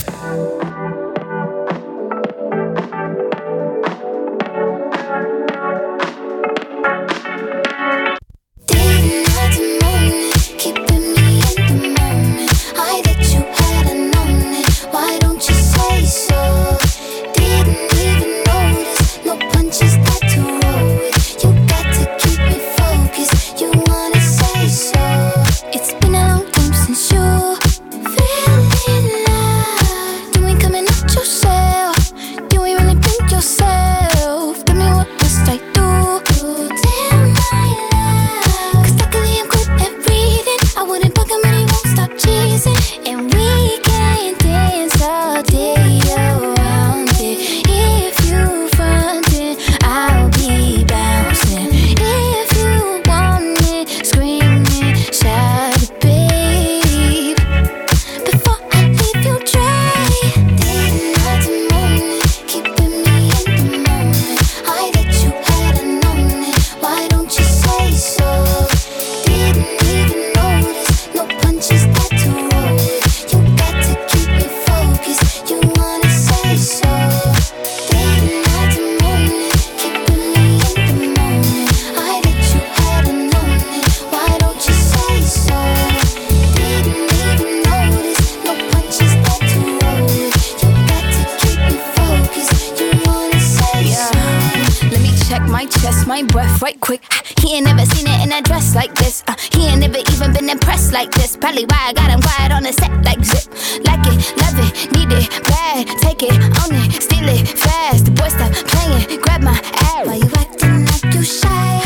my 96.11 96.23
breath 96.23 96.61
right 96.61 96.77
quick. 96.81 97.01
He 97.39 97.55
ain't 97.55 97.65
never 97.65 97.85
seen 97.85 98.05
it 98.05 98.19
in 98.25 98.33
a 98.33 98.41
dress 98.41 98.75
like 98.75 98.93
this. 98.95 99.23
Uh, 99.29 99.35
he 99.53 99.67
ain't 99.67 99.79
never 99.79 99.99
even 100.11 100.33
been 100.33 100.49
impressed 100.49 100.91
like 100.91 101.09
this. 101.11 101.37
Probably 101.37 101.63
why 101.63 101.79
I 101.87 101.93
got 101.93 102.11
him 102.11 102.21
quiet 102.21 102.51
on 102.51 102.63
the 102.63 102.73
set 102.73 102.91
like 103.07 103.23
zip. 103.23 103.47
Like 103.87 104.03
it, 104.11 104.19
love 104.43 104.57
it, 104.59 104.71
need 104.91 105.11
it, 105.19 105.29
bad. 105.47 105.87
Take 106.03 106.23
it, 106.23 106.35
own 106.59 106.75
it, 106.83 107.01
steal 107.01 107.29
it, 107.29 107.47
fast. 107.47 108.03
The 108.03 108.11
boy 108.11 108.27
stop 108.27 108.51
playing, 108.71 109.21
grab 109.21 109.41
my 109.41 109.55
ass. 109.87 110.05
Why 110.05 110.15
you 110.15 110.29
acting 110.35 110.83
like 110.91 111.15
you 111.15 111.23
shy? 111.23 111.79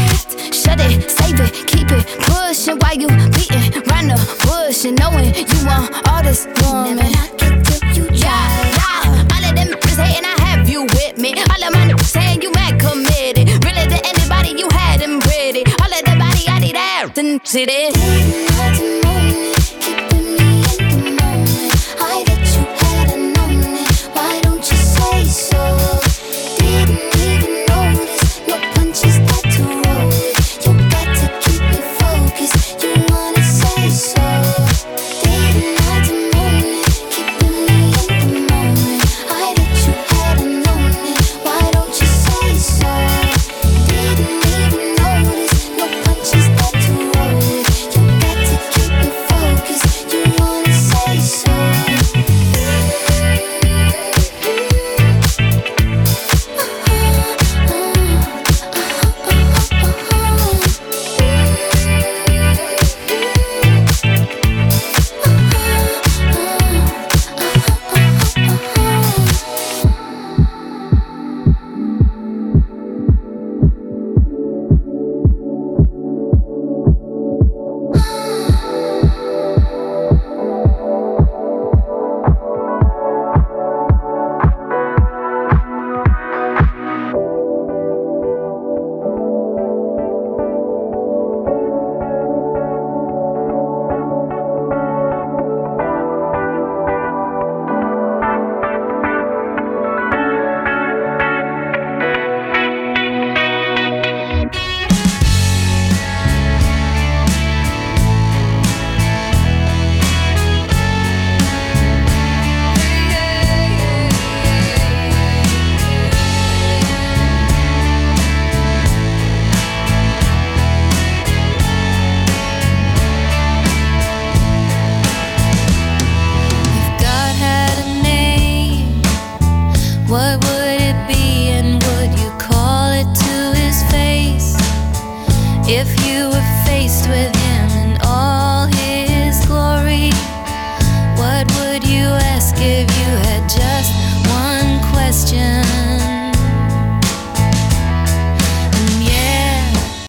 Shut 0.49 0.81
it, 0.81 1.11
save 1.11 1.39
it, 1.45 1.53
keep 1.69 1.91
it, 1.91 2.06
pushin'. 2.26 2.80
Why 2.81 2.93
you 2.97 3.10
beating 3.30 3.77
round 3.91 4.10
the 4.10 4.18
bush 4.41 4.85
and 4.85 4.97
knowing 4.97 5.38
you 5.38 5.60
want 5.69 5.93
all 6.10 6.23
this 6.23 6.47
woman? 6.65 6.97
Never 6.97 7.10
knock 7.14 7.41
it 7.45 7.61
till 7.61 7.84
you 7.93 8.06
try. 8.18 8.34
Yeah, 8.34 8.73
yeah. 8.73 9.34
All 9.34 9.43
of 9.45 9.53
them 9.53 9.68
niggas 9.69 9.99
hating, 10.02 10.26
I 10.26 10.35
have 10.49 10.68
you 10.68 10.81
with 10.81 11.15
me. 11.19 11.30
All 11.38 11.61
of 11.61 11.72
my 11.77 11.85
niggas. 11.93 12.24
something 17.16 17.40
today. 17.40 18.55